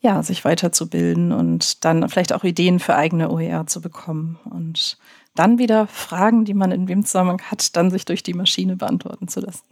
ja, 0.00 0.22
sich 0.22 0.44
weiterzubilden 0.44 1.32
und 1.32 1.84
dann 1.86 2.06
vielleicht 2.10 2.34
auch 2.34 2.44
Ideen 2.44 2.78
für 2.78 2.94
eigene 2.94 3.30
OER 3.30 3.66
zu 3.66 3.80
bekommen 3.80 4.38
und 4.50 4.98
dann 5.34 5.58
wieder 5.58 5.86
Fragen, 5.86 6.44
die 6.44 6.52
man 6.52 6.72
in 6.72 6.86
dem 6.86 7.06
Zusammenhang 7.06 7.40
hat, 7.50 7.74
dann 7.74 7.90
sich 7.90 8.04
durch 8.04 8.22
die 8.22 8.34
Maschine 8.34 8.76
beantworten 8.76 9.28
zu 9.28 9.40
lassen. 9.40 9.62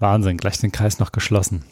Wahnsinn, 0.00 0.38
gleich 0.38 0.58
den 0.58 0.72
Kreis 0.72 0.98
noch 0.98 1.12
geschlossen. 1.12 1.64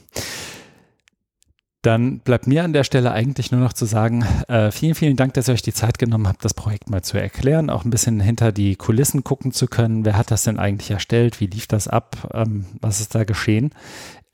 Dann 1.83 2.19
bleibt 2.21 2.47
mir 2.47 2.63
an 2.63 2.75
der 2.75 2.85
Stelle 2.85 3.13
eigentlich 3.13 3.53
nur 3.53 3.61
noch 3.63 3.73
zu 3.73 3.87
sagen, 3.87 4.23
äh, 4.49 4.71
vielen, 4.71 4.95
vielen 4.95 5.17
Dank, 5.17 5.33
dass 5.33 5.49
ihr 5.49 5.55
euch 5.55 5.63
die 5.63 5.73
Zeit 5.73 5.99
genommen 5.99 6.29
habt, 6.29 6.45
das 6.45 6.53
Projekt 6.53 6.91
mal 6.91 7.01
zu 7.03 7.19
erklären, 7.19 7.71
auch 7.71 7.87
ein 7.87 7.91
bisschen 7.91 8.21
hinter 8.21 8.53
die 8.53 8.77
Kulissen 8.77 9.25
gucken 9.25 9.51
zu 9.53 9.67
können. 9.67 10.05
Wer 10.05 10.19
hat 10.19 10.31
das 10.31 10.43
denn 10.43 10.59
eigentlich 10.59 10.91
erstellt? 10.91 11.41
Wie 11.41 11.47
lief 11.47 11.67
das 11.67 11.89
ab? 11.89 12.29
Ähm, 12.35 12.67
was 12.83 13.01
ist 13.01 13.15
da 13.15 13.25
geschehen? 13.25 13.71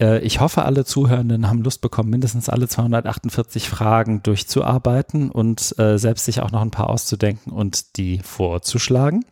Äh, 0.00 0.18
ich 0.20 0.40
hoffe, 0.40 0.64
alle 0.64 0.84
Zuhörenden 0.84 1.48
haben 1.48 1.62
Lust 1.62 1.82
bekommen, 1.82 2.10
mindestens 2.10 2.48
alle 2.48 2.66
248 2.66 3.68
Fragen 3.68 4.24
durchzuarbeiten 4.24 5.30
und 5.30 5.78
äh, 5.78 5.98
selbst 5.98 6.24
sich 6.24 6.40
auch 6.40 6.50
noch 6.50 6.62
ein 6.62 6.72
paar 6.72 6.90
auszudenken 6.90 7.52
und 7.52 7.96
die 7.96 8.18
vorzuschlagen. 8.24 9.24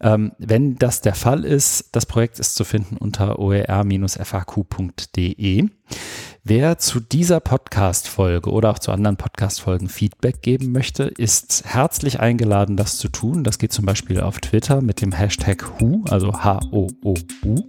Ähm, 0.00 0.32
wenn 0.38 0.76
das 0.76 1.00
der 1.00 1.14
Fall 1.14 1.44
ist, 1.44 1.90
das 1.92 2.06
Projekt 2.06 2.40
ist 2.40 2.54
zu 2.56 2.64
finden 2.64 2.96
unter 2.96 3.38
oer-faq.de. 3.38 3.68
Wer 6.44 6.76
zu 6.76 6.98
dieser 6.98 7.38
Podcast-Folge 7.38 8.50
oder 8.50 8.70
auch 8.70 8.80
zu 8.80 8.90
anderen 8.90 9.16
Podcast-Folgen 9.16 9.88
Feedback 9.88 10.42
geben 10.42 10.72
möchte, 10.72 11.04
ist 11.04 11.62
herzlich 11.64 12.18
eingeladen, 12.18 12.76
das 12.76 12.98
zu 12.98 13.08
tun. 13.08 13.44
Das 13.44 13.58
geht 13.58 13.72
zum 13.72 13.86
Beispiel 13.86 14.20
auf 14.20 14.40
Twitter 14.40 14.82
mit 14.82 15.02
dem 15.02 15.12
Hashtag 15.12 15.78
Hu, 15.78 16.02
also 16.10 16.32
H-O-O-U. 16.32 17.68